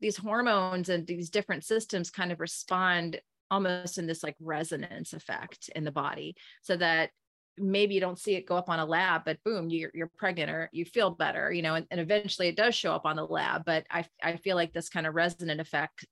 these 0.00 0.16
hormones 0.16 0.88
and 0.88 1.06
these 1.06 1.30
different 1.30 1.64
systems 1.64 2.10
kind 2.10 2.32
of 2.32 2.40
respond 2.40 3.20
almost 3.50 3.98
in 3.98 4.06
this 4.06 4.22
like 4.22 4.36
resonance 4.40 5.12
effect 5.12 5.70
in 5.74 5.84
the 5.84 5.92
body 5.92 6.34
so 6.62 6.76
that 6.76 7.10
maybe 7.58 7.94
you 7.94 8.00
don't 8.00 8.18
see 8.18 8.34
it 8.34 8.46
go 8.46 8.56
up 8.56 8.68
on 8.68 8.80
a 8.80 8.84
lab 8.84 9.22
but 9.24 9.42
boom 9.44 9.70
you're, 9.70 9.90
you're 9.94 10.10
pregnant 10.18 10.50
or 10.50 10.68
you 10.72 10.84
feel 10.84 11.10
better 11.10 11.50
you 11.52 11.62
know 11.62 11.74
and, 11.74 11.86
and 11.90 12.00
eventually 12.00 12.48
it 12.48 12.56
does 12.56 12.74
show 12.74 12.92
up 12.92 13.06
on 13.06 13.16
the 13.16 13.24
lab 13.24 13.64
but 13.64 13.86
i, 13.90 14.04
I 14.22 14.36
feel 14.36 14.56
like 14.56 14.72
this 14.72 14.88
kind 14.88 15.06
of 15.06 15.14
resonant 15.14 15.60
effect 15.60 16.04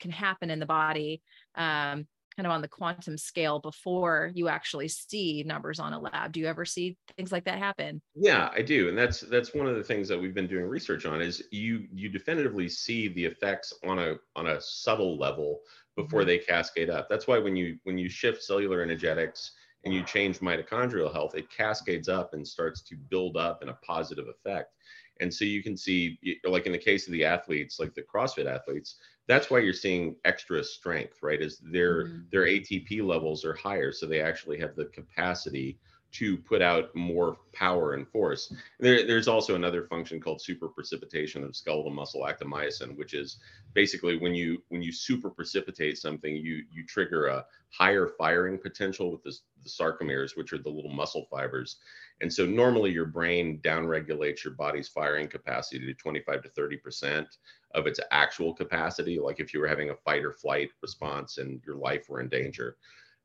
can 0.00 0.10
happen 0.10 0.50
in 0.50 0.58
the 0.58 0.66
body 0.66 1.22
um, 1.54 2.06
kind 2.36 2.46
of 2.46 2.52
on 2.52 2.60
the 2.60 2.68
quantum 2.68 3.16
scale 3.16 3.58
before 3.58 4.30
you 4.34 4.48
actually 4.48 4.88
see 4.88 5.42
numbers 5.46 5.80
on 5.80 5.92
a 5.92 5.98
lab. 5.98 6.32
Do 6.32 6.40
you 6.40 6.46
ever 6.46 6.64
see 6.64 6.96
things 7.16 7.32
like 7.32 7.44
that 7.44 7.58
happen? 7.58 8.00
Yeah 8.14 8.50
i 8.54 8.62
do. 8.62 8.88
And 8.88 8.98
that's 8.98 9.20
that's 9.20 9.54
one 9.54 9.66
of 9.66 9.76
the 9.76 9.82
things 9.82 10.08
that 10.08 10.20
we've 10.20 10.34
been 10.34 10.46
doing 10.46 10.66
research 10.66 11.06
on 11.06 11.20
is 11.20 11.42
you 11.50 11.86
you 11.92 12.08
definitively 12.08 12.68
see 12.68 13.08
the 13.08 13.24
effects 13.24 13.72
on 13.84 13.98
a 13.98 14.16
on 14.34 14.48
a 14.48 14.60
subtle 14.60 15.18
level 15.18 15.60
before 15.96 16.20
mm-hmm. 16.20 16.28
they 16.28 16.38
cascade 16.38 16.90
up. 16.90 17.08
That's 17.08 17.26
why 17.26 17.38
when 17.38 17.56
you 17.56 17.78
when 17.84 17.96
you 17.96 18.08
shift 18.08 18.42
cellular 18.42 18.82
energetics 18.82 19.52
and 19.84 19.94
you 19.94 20.02
change 20.02 20.40
mitochondrial 20.40 21.12
health 21.12 21.34
it 21.34 21.50
cascades 21.50 22.08
up 22.08 22.34
and 22.34 22.46
starts 22.46 22.82
to 22.82 22.96
build 22.96 23.36
up 23.36 23.62
in 23.62 23.70
a 23.70 23.78
positive 23.82 24.26
effect. 24.28 24.72
And 25.20 25.32
so 25.32 25.46
you 25.46 25.62
can 25.62 25.78
see, 25.78 26.18
like 26.44 26.66
in 26.66 26.72
the 26.72 26.78
case 26.78 27.06
of 27.06 27.12
the 27.12 27.24
athletes, 27.24 27.80
like 27.80 27.94
the 27.94 28.02
CrossFit 28.02 28.46
athletes, 28.46 28.96
that's 29.28 29.50
why 29.50 29.58
you're 29.58 29.72
seeing 29.72 30.16
extra 30.24 30.62
strength, 30.62 31.18
right? 31.22 31.40
Is 31.40 31.58
their 31.58 32.04
mm-hmm. 32.04 32.18
their 32.30 32.46
ATP 32.46 33.04
levels 33.04 33.44
are 33.44 33.54
higher, 33.54 33.92
so 33.92 34.06
they 34.06 34.20
actually 34.20 34.58
have 34.58 34.76
the 34.76 34.86
capacity 34.86 35.78
to 36.18 36.38
put 36.38 36.62
out 36.62 36.94
more 36.94 37.36
power 37.52 37.92
and 37.92 38.08
force. 38.08 38.50
There, 38.80 39.06
there's 39.06 39.28
also 39.28 39.54
another 39.54 39.84
function 39.84 40.18
called 40.18 40.40
super 40.40 40.66
precipitation 40.68 41.44
of 41.44 41.54
skeletal 41.54 41.90
muscle 41.90 42.22
actomyosin, 42.22 42.96
which 42.96 43.12
is 43.12 43.38
basically 43.74 44.16
when 44.16 44.34
you 44.34 44.62
when 44.68 44.82
you 44.82 44.92
super 44.92 45.28
precipitate 45.28 45.98
something, 45.98 46.34
you 46.34 46.64
you 46.70 46.86
trigger 46.86 47.26
a 47.26 47.44
higher 47.70 48.08
firing 48.18 48.58
potential 48.58 49.12
with 49.12 49.22
the, 49.24 49.36
the 49.62 49.68
sarcomeres, 49.68 50.36
which 50.36 50.54
are 50.54 50.58
the 50.58 50.70
little 50.70 50.92
muscle 50.92 51.26
fibers. 51.30 51.76
And 52.22 52.32
so 52.32 52.46
normally 52.46 52.92
your 52.92 53.06
brain 53.06 53.60
downregulates 53.62 54.42
your 54.42 54.54
body's 54.54 54.88
firing 54.88 55.28
capacity 55.28 55.84
to 55.84 55.92
25 55.94 56.44
to 56.44 56.48
30 56.48 56.76
percent 56.78 57.28
of 57.74 57.86
its 57.86 58.00
actual 58.10 58.54
capacity, 58.54 59.18
like 59.18 59.38
if 59.38 59.52
you 59.52 59.60
were 59.60 59.68
having 59.68 59.90
a 59.90 59.96
fight 59.96 60.24
or 60.24 60.32
flight 60.32 60.70
response 60.80 61.36
and 61.36 61.60
your 61.66 61.76
life 61.76 62.08
were 62.08 62.20
in 62.20 62.28
danger. 62.30 62.78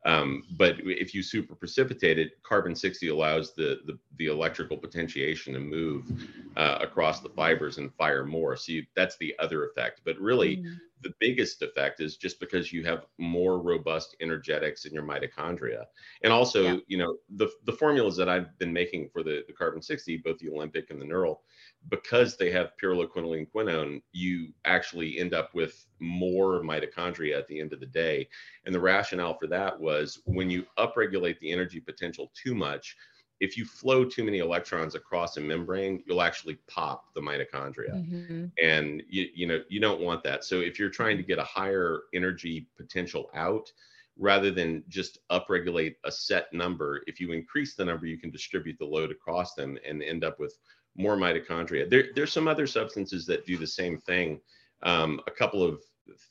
Um, 0.06 0.44
but 0.58 0.78
if 0.80 1.14
you 1.14 1.22
super 1.22 1.54
precipitate 1.54 2.18
it, 2.18 2.42
carbon 2.44 2.76
60 2.76 3.10
allows 3.10 3.54
the, 3.54 3.82
the, 3.86 4.00
the 4.18 4.28
electrical 4.28 4.78
potentiation 4.78 5.54
to 5.54 5.60
move 5.60 6.12
uh, 6.58 6.80
across 6.82 7.20
the 7.20 7.30
fibers 7.30 7.78
and 7.78 7.94
fire 7.94 8.26
more. 8.26 8.56
So 8.56 8.72
you, 8.72 8.86
that's 8.96 9.18
the 9.18 9.36
other 9.40 9.66
effect. 9.66 10.02
But 10.04 10.20
really, 10.20 10.58
mm-hmm. 10.58 10.74
the 11.04 11.14
biggest 11.20 11.62
effect 11.62 12.02
is 12.02 12.18
just 12.18 12.40
because 12.40 12.74
you 12.74 12.84
have 12.84 13.06
more 13.20 13.60
robust 13.60 14.16
energetics 14.22 14.86
in 14.86 14.94
your 14.94 15.04
mitochondria. 15.04 15.84
And 16.24 16.34
also, 16.34 16.64
yeah. 16.64 16.78
you 16.88 16.98
know, 16.98 17.18
the, 17.36 17.50
the 17.66 17.74
formulas 17.74 18.16
that 18.18 18.30
I've 18.30 18.58
been 18.58 18.74
making 18.74 19.10
for 19.14 19.22
the, 19.22 19.44
the 19.46 19.54
carbon 19.54 19.84
60, 19.84 20.18
both 20.18 20.40
the 20.40 20.50
Olympic 20.50 20.90
and 20.90 21.00
the 21.00 21.06
neural, 21.06 21.44
because 21.90 22.38
they 22.38 22.52
have 22.52 22.74
pyrroloquinoline 22.82 23.48
quinone, 23.54 24.02
you 24.12 24.50
actually 24.66 25.18
end 25.18 25.34
up 25.34 25.54
with 25.54 25.86
more 26.00 26.62
mitochondria 26.62 27.38
at 27.38 27.48
the 27.48 27.60
end 27.60 27.74
of 27.74 27.80
the 27.80 27.86
day. 27.86 28.28
And 28.66 28.74
the 28.74 28.80
rationale 28.80 29.38
for 29.38 29.48
that 29.48 29.80
was 29.80 30.22
when 30.26 30.50
you 30.50 30.66
upregulate 30.78 31.40
the 31.40 31.52
energy 31.52 31.80
potential 31.80 32.32
too 32.36 32.54
much, 32.54 32.96
if 33.40 33.58
you 33.58 33.66
flow 33.66 34.06
too 34.06 34.24
many 34.24 34.38
electrons 34.38 34.94
across 34.94 35.38
a 35.38 35.42
membrane, 35.42 36.04
you'll 36.06 36.22
actually 36.22 36.60
pop 36.68 37.06
the 37.16 37.22
mitochondria. 37.22 37.94
Mm-hmm. 37.94 38.46
And 38.64 39.02
you, 39.10 39.28
you 39.34 39.48
know, 39.48 39.62
you 39.68 39.80
don't 39.80 40.02
want 40.02 40.24
that. 40.24 40.44
So 40.44 40.60
if 40.60 40.78
you're 40.78 40.90
trying 40.90 41.18
to 41.18 41.24
get 41.24 41.40
a 41.40 41.44
higher 41.44 42.02
energy 42.14 42.68
potential 42.78 43.32
out, 43.34 43.72
rather 44.18 44.52
than 44.52 44.84
just 44.88 45.18
upregulate 45.32 45.96
a 46.06 46.12
set 46.12 46.54
number, 46.54 47.02
if 47.08 47.20
you 47.20 47.32
increase 47.32 47.74
the 47.74 47.84
number, 47.84 48.06
you 48.06 48.20
can 48.20 48.30
distribute 48.30 48.78
the 48.78 48.86
load 48.86 49.10
across 49.10 49.56
them 49.56 49.78
and 49.88 50.04
end 50.04 50.24
up 50.24 50.40
with 50.40 50.56
more 50.96 51.16
mitochondria. 51.16 51.90
There, 51.90 52.06
there's 52.16 52.34
some 52.34 52.48
other 52.48 52.68
substances 52.68 53.26
that 53.28 53.46
do 53.46 53.58
the 53.58 53.68
same 53.68 53.98
thing. 53.98 54.40
Um, 54.84 55.22
a 55.28 55.32
couple 55.32 55.64
of 55.64 55.80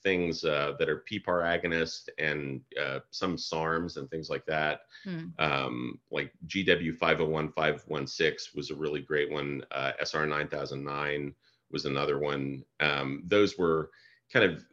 things 0.02 0.44
uh, 0.44 0.72
that 0.78 0.88
are 0.88 1.04
PPAR 1.10 1.42
agonist 1.44 2.08
and 2.18 2.60
uh, 2.80 3.00
some 3.10 3.36
SARMs 3.36 3.96
and 3.96 4.10
things 4.10 4.28
like 4.28 4.44
that. 4.46 4.80
Hmm. 5.04 5.26
Um, 5.38 6.00
like 6.10 6.32
GW 6.46 6.96
501516 6.96 8.52
was 8.54 8.70
a 8.70 8.74
really 8.74 9.00
great 9.00 9.30
one. 9.30 9.62
Uh, 9.70 9.92
SR 10.02 10.26
9009 10.26 11.34
was 11.70 11.84
another 11.84 12.18
one. 12.18 12.64
Um, 12.80 13.22
those 13.26 13.56
were 13.56 13.90
kind 14.32 14.44
of 14.44 14.64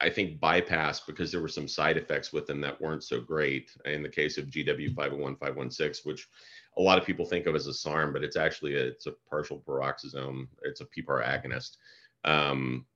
I 0.00 0.10
think 0.10 0.40
bypassed 0.40 1.06
because 1.06 1.30
there 1.30 1.40
were 1.40 1.48
some 1.48 1.68
side 1.68 1.96
effects 1.96 2.32
with 2.32 2.46
them 2.46 2.60
that 2.60 2.80
weren't 2.80 3.04
so 3.04 3.20
great. 3.20 3.70
In 3.84 4.02
the 4.02 4.08
case 4.08 4.36
of 4.36 4.46
GW 4.46 4.94
501516, 4.94 6.10
which 6.10 6.28
a 6.76 6.82
lot 6.82 6.98
of 6.98 7.04
people 7.04 7.24
think 7.24 7.46
of 7.46 7.54
as 7.54 7.66
a 7.66 7.74
SARM, 7.74 8.12
but 8.12 8.24
it's 8.24 8.36
actually 8.36 8.74
a, 8.76 8.84
it's 8.84 9.06
a 9.06 9.14
partial 9.28 9.62
peroxisome. 9.66 10.48
It's 10.62 10.80
a 10.80 10.86
PPAR 10.86 11.24
agonist. 11.24 11.76
Um, 12.24 12.86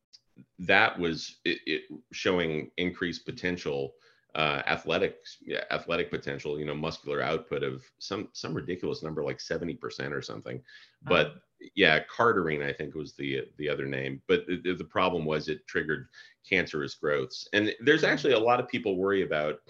that 0.59 0.99
was 0.99 1.37
it, 1.45 1.59
it 1.67 1.83
showing 2.13 2.71
increased 2.77 3.25
potential 3.25 3.95
uh, 4.35 4.63
athletic 4.67 5.19
yeah, 5.47 5.63
athletic 5.71 6.11
potential, 6.11 6.59
you 6.59 6.65
know, 6.65 6.75
muscular 6.75 7.23
output 7.23 7.63
of 7.63 7.85
some 7.99 8.29
some 8.33 8.53
ridiculous 8.53 9.03
number 9.03 9.23
like 9.23 9.39
70% 9.39 10.11
or 10.11 10.23
something. 10.23 10.61
But 11.03 11.35
yeah, 11.77 12.01
cardarine 12.05 12.67
I 12.67 12.73
think 12.73 12.95
was 12.95 13.15
the 13.15 13.43
the 13.59 13.69
other 13.69 13.87
name. 13.87 14.21
But 14.27 14.47
the, 14.47 14.75
the 14.75 14.85
problem 14.85 15.25
was 15.25 15.49
it 15.49 15.67
triggered 15.69 16.09
cancerous 16.49 16.95
growths. 16.95 17.49
And 17.53 17.75
there's 17.81 18.03
hmm. 18.03 18.09
actually 18.09 18.35
a 18.35 18.39
lot 18.39 18.61
of 18.61 18.69
people 18.69 18.97
worry 18.97 19.23
about 19.23 19.61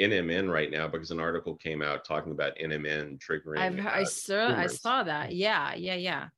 NMN 0.00 0.50
right 0.50 0.70
now 0.70 0.88
because 0.88 1.10
an 1.10 1.20
article 1.20 1.54
came 1.54 1.82
out 1.82 2.04
talking 2.04 2.32
about 2.32 2.56
NMN 2.58 3.18
triggering. 3.18 3.58
I've, 3.58 3.86
I 3.86 4.04
saw 4.04 4.48
I 4.48 4.66
saw 4.66 5.04
that. 5.04 5.34
Yeah, 5.34 5.74
yeah, 5.74 5.94
yeah. 5.94 6.28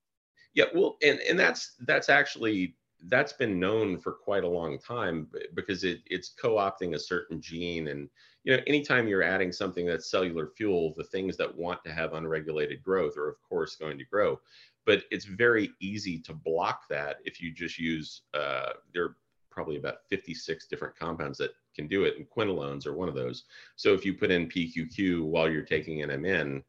Yeah, 0.55 0.67
well, 0.75 0.97
and 1.03 1.21
and 1.21 1.39
that's 1.39 1.75
that's 1.87 2.09
actually 2.09 2.77
that's 3.09 3.33
been 3.33 3.61
known 3.61 3.99
for 3.99 4.13
quite 4.13 4.45
a 4.45 4.49
long 4.49 4.79
time 4.79 5.29
because 5.55 5.85
it, 5.85 6.01
it's 6.07 6.31
co-opting 6.41 6.95
a 6.95 6.99
certain 6.99 7.41
gene 7.41 7.89
and 7.89 8.09
you 8.45 8.57
know 8.57 8.63
anytime 8.67 9.07
you're 9.07 9.23
adding 9.23 9.53
something 9.53 9.85
that's 9.87 10.11
cellular 10.11 10.49
fuel 10.57 10.95
the 10.97 11.05
things 11.05 11.37
that 11.37 11.55
want 11.57 11.83
to 11.85 11.93
have 11.93 12.15
unregulated 12.15 12.83
growth 12.83 13.17
are 13.17 13.29
of 13.29 13.37
course 13.47 13.77
going 13.77 13.99
to 13.99 14.05
grow 14.05 14.41
but 14.87 15.03
it's 15.11 15.27
very 15.27 15.71
easy 15.81 16.19
to 16.19 16.33
block 16.33 16.89
that 16.89 17.19
if 17.25 17.41
you 17.41 17.53
just 17.53 17.79
use 17.79 18.23
uh, 18.35 18.71
there 18.95 19.17
probably 19.57 19.77
about 19.77 20.07
56 20.11 20.67
different 20.69 20.95
compounds 20.97 21.39
that 21.39 21.51
can 21.75 21.89
do 21.89 22.05
it 22.05 22.19
and 22.19 22.29
quinolones 22.29 22.87
are 22.87 22.95
one 22.95 23.09
of 23.09 23.15
those 23.15 23.45
so 23.75 23.95
if 23.95 24.05
you 24.05 24.15
put 24.15 24.31
in 24.31 24.49
pqq 24.49 25.23
while 25.23 25.51
you're 25.51 25.63
taking 25.63 25.99
nmn 26.01 26.63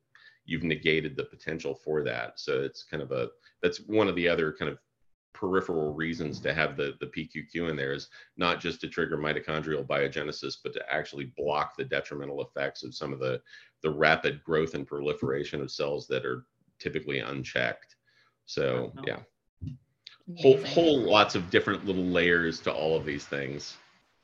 you've 0.46 0.64
negated 0.64 1.16
the 1.16 1.26
potential 1.26 1.76
for 1.76 2.02
that 2.02 2.40
so 2.40 2.62
it's 2.62 2.84
kind 2.84 3.04
of 3.04 3.12
a 3.12 3.28
that's 3.62 3.80
one 3.88 4.08
of 4.08 4.16
the 4.16 4.28
other 4.28 4.54
kind 4.54 4.72
of 4.72 4.80
peripheral 5.34 5.94
reasons 5.94 6.40
to 6.40 6.52
have 6.52 6.76
the, 6.76 6.96
the 7.00 7.06
PQQ 7.06 7.70
in 7.70 7.76
there 7.76 7.94
is 7.94 8.10
not 8.38 8.60
just 8.60 8.82
to 8.82 8.88
trigger 8.88 9.18
mitochondrial 9.18 9.86
biogenesis, 9.86 10.56
but 10.64 10.74
to 10.74 10.82
actually 10.92 11.32
block 11.38 11.78
the 11.78 11.84
detrimental 11.84 12.42
effects 12.42 12.84
of 12.84 12.96
some 12.96 13.14
of 13.14 13.20
the, 13.20 13.40
the 13.84 13.90
rapid 13.90 14.44
growth 14.44 14.74
and 14.74 14.88
proliferation 14.88 15.62
of 15.62 15.70
cells 15.70 16.08
that 16.08 16.26
are 16.26 16.46
typically 16.80 17.20
unchecked. 17.20 17.98
So, 18.46 18.92
yeah. 19.06 19.20
Whole, 20.36 20.58
whole 20.66 21.00
lots 21.00 21.36
of 21.36 21.50
different 21.50 21.86
little 21.86 22.04
layers 22.04 22.60
to 22.62 22.72
all 22.72 22.98
of 22.98 23.06
these 23.06 23.26
things. 23.26 23.78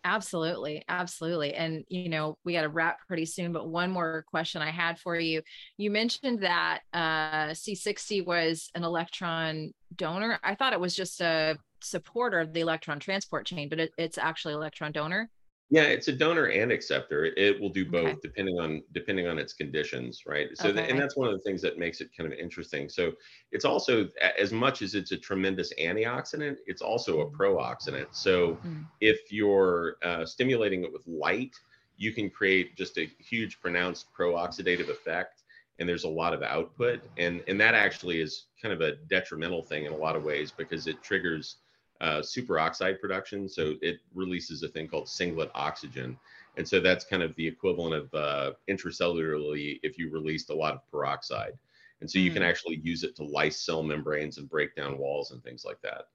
Absolutely. 0.05 0.83
Absolutely. 0.89 1.53
And, 1.53 1.85
you 1.87 2.09
know, 2.09 2.37
we 2.43 2.53
got 2.53 2.63
to 2.63 2.69
wrap 2.69 2.97
pretty 3.07 3.25
soon, 3.25 3.53
but 3.53 3.69
one 3.69 3.89
more 3.89 4.25
question 4.27 4.61
I 4.61 4.69
had 4.69 4.99
for 4.99 5.17
you. 5.17 5.41
You 5.77 5.91
mentioned 5.91 6.43
that 6.43 6.81
uh, 6.93 7.51
C60 7.51 8.25
was 8.25 8.69
an 8.75 8.83
electron 8.83 9.71
donor. 9.95 10.39
I 10.43 10.55
thought 10.55 10.73
it 10.73 10.79
was 10.79 10.93
just 10.93 11.21
a 11.21 11.57
supporter 11.81 12.41
of 12.41 12.51
the 12.51 12.59
electron 12.59 12.99
transport 12.99 13.45
chain, 13.45 13.69
but 13.69 13.79
it, 13.79 13.91
it's 13.97 14.17
actually 14.17 14.55
electron 14.55 14.91
donor. 14.91 15.29
Yeah, 15.73 15.85
it's 15.85 16.07
a 16.07 16.11
donor 16.11 16.49
and 16.49 16.71
acceptor. 16.71 17.25
It 17.35 17.59
will 17.59 17.71
do 17.71 17.83
both 17.83 18.09
okay. 18.09 18.19
depending 18.21 18.59
on 18.59 18.83
depending 18.91 19.25
on 19.25 19.39
its 19.39 19.53
conditions, 19.53 20.21
right? 20.27 20.49
So, 20.53 20.69
okay. 20.69 20.87
and 20.87 20.99
that's 20.99 21.17
one 21.17 21.27
of 21.27 21.33
the 21.33 21.39
things 21.39 21.63
that 21.63 21.79
makes 21.79 21.99
it 21.99 22.11
kind 22.15 22.31
of 22.31 22.37
interesting. 22.37 22.87
So, 22.89 23.13
it's 23.51 23.65
also 23.65 24.07
as 24.37 24.53
much 24.53 24.83
as 24.83 24.93
it's 24.93 25.13
a 25.13 25.17
tremendous 25.17 25.73
antioxidant, 25.81 26.57
it's 26.67 26.83
also 26.83 27.21
a 27.21 27.29
pro-oxidant. 27.31 28.09
So, 28.11 28.59
mm. 28.63 28.85
if 29.01 29.31
you're 29.31 29.95
uh, 30.03 30.27
stimulating 30.27 30.83
it 30.83 30.93
with 30.93 31.07
light, 31.07 31.55
you 31.97 32.13
can 32.13 32.29
create 32.29 32.77
just 32.77 32.99
a 32.99 33.09
huge 33.17 33.59
pronounced 33.59 34.13
pro-oxidative 34.13 34.89
effect 34.89 35.41
and 35.79 35.89
there's 35.89 36.03
a 36.03 36.09
lot 36.09 36.35
of 36.35 36.43
output 36.43 37.01
and 37.17 37.43
and 37.47 37.59
that 37.59 37.73
actually 37.73 38.21
is 38.21 38.45
kind 38.61 38.71
of 38.71 38.81
a 38.81 38.97
detrimental 39.09 39.63
thing 39.63 39.85
in 39.85 39.91
a 39.91 39.97
lot 39.97 40.15
of 40.15 40.23
ways 40.23 40.51
because 40.51 40.85
it 40.85 41.01
triggers 41.01 41.57
uh, 42.03 42.19
superoxide 42.19 42.99
production. 42.99 43.47
So 43.47 43.75
it 43.81 43.99
releases 44.13 44.61
a 44.61 44.67
thing 44.67 44.87
called 44.87 45.07
singlet 45.07 45.49
oxygen. 45.55 46.17
And 46.57 46.67
so 46.67 46.79
that's 46.79 47.05
kind 47.05 47.23
of 47.23 47.33
the 47.35 47.47
equivalent 47.47 47.95
of 47.95 48.13
uh, 48.13 48.51
intracellularly 48.69 49.79
if 49.81 49.97
you 49.97 50.11
released 50.11 50.49
a 50.49 50.55
lot 50.55 50.73
of 50.73 50.81
peroxide. 50.91 51.53
And 52.01 52.11
so 52.11 52.19
mm. 52.19 52.23
you 52.23 52.31
can 52.31 52.41
hmm. 52.41 52.49
actually 52.49 52.81
use 52.83 53.03
it 53.03 53.15
to 53.15 53.23
lyse 53.23 53.65
cell 53.65 53.81
membranes 53.81 54.37
and 54.37 54.49
break 54.49 54.75
down 54.75 54.97
walls 54.97 55.31
and 55.31 55.41
things 55.41 55.63
like 55.65 55.81
that. 55.81 56.07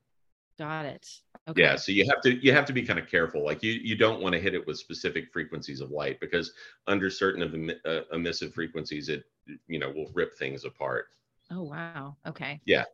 Got 0.59 0.85
it. 0.87 1.09
Okay. 1.49 1.63
Yeah, 1.63 1.77
so 1.77 1.93
you 1.93 2.05
have 2.05 2.21
to 2.23 2.45
you 2.45 2.53
have 2.53 2.67
to 2.67 2.73
be 2.73 2.83
kind 2.83 2.99
of 2.99 3.07
careful. 3.07 3.45
Like 3.45 3.63
you 3.63 3.73
you 3.73 3.97
don't 3.97 4.21
want 4.21 4.35
to 4.35 4.41
hit 4.41 4.55
it 4.55 4.67
with 4.67 4.77
specific 4.77 5.33
frequencies 5.33 5.81
of 5.81 5.93
light 5.93 6.19
because 6.19 6.53
under 6.89 7.09
certain 7.09 7.43
of 7.43 7.53
the 7.53 7.79
uh, 7.87 8.03
emissive 8.13 8.53
frequencies, 8.53 9.09
it 9.09 9.25
you 9.69 9.79
know 9.79 9.89
will 9.91 10.11
rip 10.13 10.37
things 10.37 10.65
apart. 10.65 11.07
Oh 11.51 11.63
wow. 11.63 12.17
Okay. 12.27 12.61
Yeah. 12.67 12.85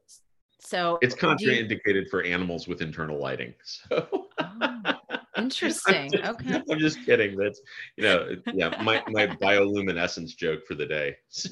So 0.65 0.99
it's 1.03 1.15
contraindicated 1.15 1.81
you... 1.87 2.09
for 2.11 2.23
animals 2.23 2.67
with 2.67 2.81
internal 2.81 3.21
lighting. 3.21 3.55
So. 3.87 4.09
Oh, 4.13 4.95
interesting. 5.37 5.95
I'm 5.95 6.11
just, 6.11 6.25
okay. 6.25 6.63
I'm 6.71 6.79
just 6.79 7.05
kidding. 7.05 7.37
That's 7.37 7.61
you 7.97 8.05
know 8.05 8.37
yeah 8.53 8.83
my 8.83 9.03
my 9.09 9.27
bioluminescence 9.27 10.37
joke 10.37 10.67
for 10.67 10.75
the 10.75 10.87
day. 10.87 11.17
So. 11.31 11.51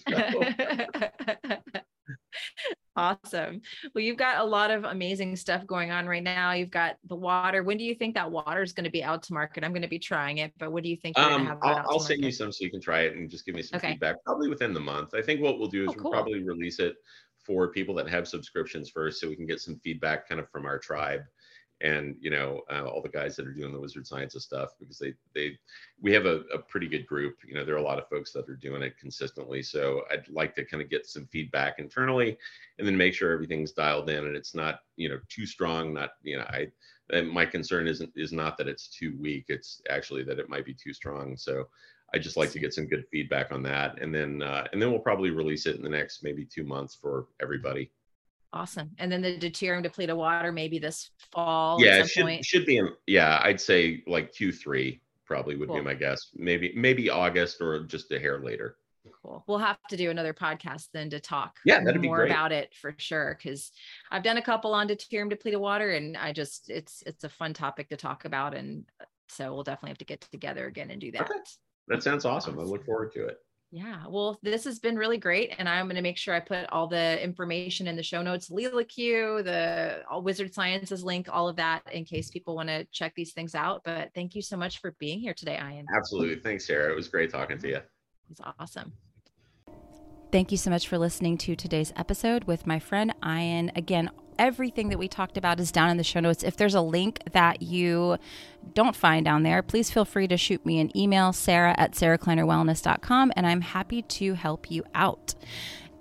Awesome. 2.96 3.62
Well, 3.94 4.02
you've 4.02 4.16
got 4.16 4.38
a 4.38 4.44
lot 4.44 4.70
of 4.70 4.84
amazing 4.84 5.36
stuff 5.36 5.66
going 5.66 5.90
on 5.90 6.06
right 6.06 6.22
now. 6.22 6.52
You've 6.52 6.70
got 6.70 6.96
the 7.08 7.14
water. 7.14 7.62
When 7.62 7.78
do 7.78 7.84
you 7.84 7.94
think 7.94 8.14
that 8.16 8.30
water 8.30 8.62
is 8.62 8.72
going 8.72 8.84
to 8.84 8.90
be 8.90 9.04
out 9.04 9.22
to 9.24 9.32
market? 9.32 9.64
I'm 9.64 9.72
going 9.72 9.82
to 9.82 9.88
be 9.88 9.98
trying 9.98 10.38
it, 10.38 10.52
but 10.58 10.72
what 10.72 10.82
do 10.82 10.90
you 10.90 10.96
think? 10.96 11.18
Um, 11.18 11.58
I'll, 11.62 11.84
I'll 11.88 12.00
send 12.00 12.24
you 12.24 12.32
some 12.32 12.52
so 12.52 12.64
you 12.64 12.70
can 12.70 12.80
try 12.80 13.02
it 13.02 13.16
and 13.16 13.30
just 13.30 13.46
give 13.46 13.54
me 13.54 13.62
some 13.62 13.78
okay. 13.78 13.92
feedback. 13.92 14.16
Probably 14.24 14.48
within 14.48 14.74
the 14.74 14.80
month. 14.80 15.14
I 15.14 15.22
think 15.22 15.40
what 15.40 15.58
we'll 15.58 15.68
do 15.68 15.84
is 15.84 15.90
oh, 15.90 15.94
cool. 15.94 16.10
we'll 16.10 16.12
probably 16.12 16.42
release 16.42 16.80
it 16.80 16.96
for 17.45 17.68
people 17.68 17.95
that 17.97 18.09
have 18.09 18.28
subscriptions 18.28 18.88
first, 18.88 19.20
so 19.20 19.28
we 19.28 19.36
can 19.36 19.47
get 19.47 19.61
some 19.61 19.80
feedback 19.82 20.28
kind 20.28 20.40
of 20.40 20.51
from 20.51 20.66
our 20.66 20.78
tribe 20.78 21.22
and 21.82 22.14
you 22.20 22.30
know 22.30 22.61
uh, 22.70 22.84
all 22.84 23.03
the 23.03 23.09
guys 23.09 23.34
that 23.34 23.47
are 23.47 23.53
doing 23.53 23.72
the 23.72 23.80
wizard 23.80 24.07
sciences 24.07 24.45
stuff 24.45 24.70
because 24.78 24.99
they 24.99 25.12
they 25.34 25.59
we 26.01 26.12
have 26.12 26.26
a, 26.26 26.43
a, 26.55 26.59
pretty 26.59 26.86
good 26.86 27.07
group. 27.07 27.38
You 27.45 27.55
know 27.55 27.64
there 27.64 27.74
are 27.74 27.78
a 27.78 27.82
lot 27.82 27.99
of 27.99 28.09
folks 28.09 28.32
that 28.32 28.49
are 28.49 28.55
doing 28.55 28.82
it 28.82 28.97
consistently 28.99 29.62
so 29.62 30.03
i'd 30.12 30.28
like 30.28 30.55
to 30.55 30.64
kind 30.64 30.82
of 30.82 30.88
get 30.88 31.07
some 31.07 31.26
feedback 31.26 31.78
internally 31.78 32.38
and 32.78 32.86
then 32.86 32.97
make 32.97 33.14
sure 33.14 33.32
everything's 33.32 33.72
dialed 33.72 34.11
in 34.11 34.26
and 34.26 34.36
it's 34.36 34.55
not 34.55 34.80
you 34.97 35.09
know 35.09 35.18
too 35.28 35.45
strong 35.45 35.93
not 35.93 36.11
you 36.22 36.36
know 36.36 36.45
i 36.45 36.68
my 37.20 37.45
concern 37.45 37.86
isn't 37.86 38.11
is 38.16 38.32
not 38.32 38.57
that 38.57 38.68
it's 38.68 38.88
too 38.88 39.14
weak 39.20 39.47
it's 39.49 39.82
actually 39.90 40.22
that 40.22 40.38
it 40.38 40.49
might 40.49 40.64
be 40.64 40.74
too 40.74 40.95
strong. 40.95 41.36
So 41.36 41.68
i 42.14 42.18
just 42.18 42.36
like 42.36 42.50
to 42.50 42.58
get 42.58 42.74
some 42.74 42.86
good 42.86 43.04
feedback 43.10 43.52
on 43.52 43.62
that 43.62 44.00
and 44.00 44.14
then 44.14 44.42
uh, 44.42 44.66
and 44.72 44.80
then 44.80 44.90
we'll 44.90 45.00
probably 45.00 45.30
release 45.30 45.66
it 45.66 45.76
in 45.76 45.82
the 45.82 45.88
next 45.88 46.22
maybe 46.22 46.44
two 46.44 46.64
months 46.64 46.94
for 46.94 47.26
everybody 47.40 47.90
Awesome. 48.54 48.90
And 48.98 49.10
then 49.10 49.22
the 49.22 49.38
deuterium 49.38 49.82
depleted 49.82 50.14
water 50.14 50.52
maybe 50.52 50.78
this 50.78 51.10
fall. 51.32 51.82
Yeah, 51.82 52.00
it 52.00 52.10
should, 52.10 52.24
point. 52.24 52.44
should 52.44 52.66
be 52.66 52.76
in, 52.76 52.90
yeah, 53.06 53.40
I'd 53.42 53.60
say 53.60 54.02
like 54.06 54.32
Q3 54.34 55.00
probably 55.24 55.56
would 55.56 55.68
cool. 55.68 55.78
be 55.78 55.82
my 55.82 55.94
guess. 55.94 56.28
Maybe 56.36 56.72
maybe 56.76 57.08
August 57.08 57.62
or 57.62 57.80
just 57.84 58.12
a 58.12 58.18
hair 58.18 58.40
later. 58.40 58.76
Cool. 59.22 59.42
We'll 59.46 59.58
have 59.58 59.78
to 59.88 59.96
do 59.96 60.10
another 60.10 60.34
podcast 60.34 60.88
then 60.92 61.10
to 61.10 61.18
talk 61.18 61.56
yeah, 61.64 61.82
that'd 61.82 62.02
more 62.02 62.26
about 62.26 62.52
it 62.52 62.74
for 62.74 62.94
sure. 62.98 63.38
Cause 63.42 63.72
I've 64.10 64.22
done 64.22 64.36
a 64.36 64.42
couple 64.42 64.74
on 64.74 64.86
deuterium 64.86 65.30
depleted 65.30 65.58
water 65.58 65.92
and 65.92 66.16
I 66.16 66.32
just 66.32 66.68
it's 66.68 67.02
it's 67.06 67.24
a 67.24 67.28
fun 67.28 67.54
topic 67.54 67.88
to 67.88 67.96
talk 67.96 68.26
about. 68.26 68.54
And 68.54 68.84
so 69.28 69.54
we'll 69.54 69.64
definitely 69.64 69.90
have 69.90 69.98
to 69.98 70.04
get 70.04 70.20
together 70.20 70.66
again 70.66 70.90
and 70.90 71.00
do 71.00 71.10
that. 71.12 71.22
Okay. 71.22 71.38
That 71.89 72.03
sounds 72.03 72.24
awesome. 72.24 72.59
I 72.59 72.62
look 72.62 72.85
forward 72.85 73.12
to 73.12 73.26
it. 73.26 73.39
Yeah, 73.74 74.05
well, 74.07 74.39
this 74.43 74.64
has 74.64 74.78
been 74.78 74.97
really 74.97 75.16
great, 75.16 75.55
and 75.57 75.66
I'm 75.66 75.87
going 75.87 75.97
to 75.97 76.03
make 76.03 76.18
sure 76.18 76.35
I 76.35 76.41
put 76.41 76.70
all 76.70 76.87
the 76.87 77.22
information 77.24 77.89
in 77.89 77.97
the 77.97 78.03
show 78.03 78.20
notes, 78.20 78.51
LeelaQ, 78.51 79.43
the 79.43 80.03
Wizard 80.20 80.53
Sciences 80.53 81.03
link, 81.03 81.28
all 81.33 81.49
of 81.49 81.57
that, 81.57 81.80
in 81.91 82.05
case 82.05 82.30
people 82.30 82.55
want 82.55 82.68
to 82.68 82.85
check 82.93 83.14
these 83.14 83.33
things 83.33 83.55
out. 83.55 83.80
But 83.83 84.11
thank 84.14 84.35
you 84.35 84.43
so 84.43 84.59
much 84.59 84.80
for 84.80 84.95
being 84.99 85.20
here 85.20 85.33
today, 85.33 85.55
Ian. 85.59 85.87
Absolutely, 85.97 86.37
thanks, 86.37 86.66
Sarah. 86.66 86.93
It 86.93 86.97
was 86.97 87.09
great 87.09 87.30
talking 87.30 87.57
to 87.57 87.68
you. 87.68 87.76
It 87.76 87.85
was 88.28 88.41
awesome. 88.59 88.93
Thank 90.30 90.51
you 90.51 90.59
so 90.59 90.68
much 90.68 90.87
for 90.87 90.99
listening 90.99 91.39
to 91.39 91.57
today's 91.57 91.95
episode 91.97 92.45
with 92.45 92.66
my 92.66 92.78
friend 92.78 93.14
Ian. 93.24 93.72
Again, 93.74 94.11
everything 94.43 94.88
that 94.88 94.99
we 94.99 95.07
talked 95.07 95.36
about 95.36 95.61
is 95.61 95.70
down 95.70 95.88
in 95.88 95.97
the 95.97 96.03
show 96.03 96.18
notes. 96.18 96.43
If 96.43 96.57
there's 96.57 96.74
a 96.74 96.80
link 96.80 97.20
that 97.30 97.62
you 97.62 98.18
don't 98.74 98.97
find 98.97 99.24
down 99.24 99.45
there, 99.45 99.62
please 99.62 99.88
feel 99.88 100.05
free 100.05 100.26
to 100.26 100.36
shoot 100.36 100.66
me 100.66 100.80
an 100.80 100.95
email, 100.99 101.32
sarah 101.32 101.76
at 101.78 101.93
sarahkleinerwellness.com, 101.93 103.32
and 103.36 103.47
I'm 103.47 103.61
happy 103.61 104.03
to 104.03 104.34
help 104.34 104.68
you 104.68 104.82
out. 104.97 105.36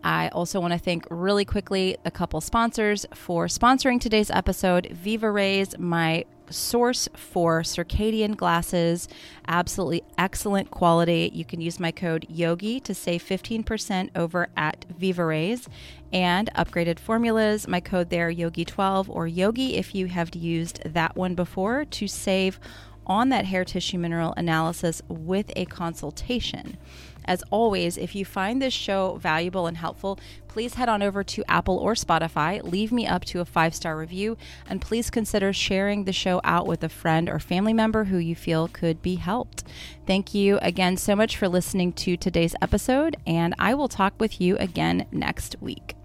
I 0.04 0.30
also 0.30 0.60
want 0.60 0.74
to 0.74 0.80
thank 0.80 1.06
really 1.12 1.46
quickly 1.46 1.98
a 2.04 2.10
couple 2.10 2.42
sponsors 2.42 3.06
for 3.14 3.46
sponsoring 3.46 4.02
today's 4.02 4.32
episode 4.32 4.88
Vivarays, 4.92 5.78
my 5.78 6.26
source 6.50 7.08
for 7.16 7.62
circadian 7.62 8.36
glasses. 8.36 9.08
Absolutely 9.48 10.04
excellent 10.18 10.72
quality. 10.72 11.30
You 11.32 11.46
can 11.46 11.62
use 11.62 11.80
my 11.80 11.92
code 11.92 12.26
YOGI 12.28 12.84
to 12.84 12.96
save 12.96 13.24
15% 13.24 14.10
over 14.16 14.50
at 14.58 14.86
Vivarays 15.00 15.68
and 16.14 16.50
upgraded 16.56 17.00
formulas. 17.00 17.68
My 17.68 17.80
code 17.80 18.10
there, 18.10 18.32
Yogi12 18.32 19.08
or 19.10 19.28
Yogi, 19.28 19.76
if 19.76 19.96
you 19.96 20.08
have 20.08 20.36
used 20.36 20.82
that 20.84 21.16
one 21.16 21.36
before, 21.36 21.86
to 21.86 22.08
save 22.08 22.60
on 23.06 23.30
that 23.30 23.46
hair 23.46 23.66
tissue 23.66 23.98
mineral 23.98 24.34
analysis 24.38 25.02
with 25.08 25.52
a 25.56 25.66
consultation. 25.66 26.78
As 27.26 27.44
always, 27.52 27.98
if 27.98 28.16
you 28.16 28.26
find 28.26 28.62
this 28.62 28.74
show 28.74 29.18
valuable 29.18 29.68
and 29.68 29.78
helpful, 29.78 30.20
please 30.48 30.74
head 30.74 30.90
on 30.90 31.04
over 31.04 31.24
to 31.24 31.44
Apple 31.48 31.78
or 31.78 31.94
Spotify, 31.94 32.64
leave 32.64 32.92
me 32.92 33.06
up 33.06 33.24
to 33.26 33.40
a 33.40 33.46
five 33.46 33.76
star 33.76 33.96
review, 33.96 34.38
and 34.68 34.82
please 34.82 35.10
consider 35.10 35.54
sharing 35.54 36.06
the 36.06 36.14
show 36.14 36.42
out 36.44 36.66
with 36.66 36.84
a 36.84 36.90
friend 36.90 37.30
or 37.30 37.40
family 37.40 37.74
member 37.74 38.06
who 38.06 38.18
you 38.18 38.36
feel 38.36 38.68
could 38.68 39.02
be 39.02 39.16
helped. 39.16 39.64
Thank 40.08 40.34
you 40.34 40.58
again 40.62 40.98
so 40.98 41.16
much 41.16 41.38
for 41.38 41.48
listening 41.48 41.94
to 41.94 42.18
today's 42.18 42.56
episode, 42.62 43.18
and 43.28 43.54
I 43.60 43.76
will 43.76 43.88
talk 43.88 44.14
with 44.20 44.42
you 44.42 44.58
again 44.58 45.06
next 45.12 45.56
week. 45.62 45.96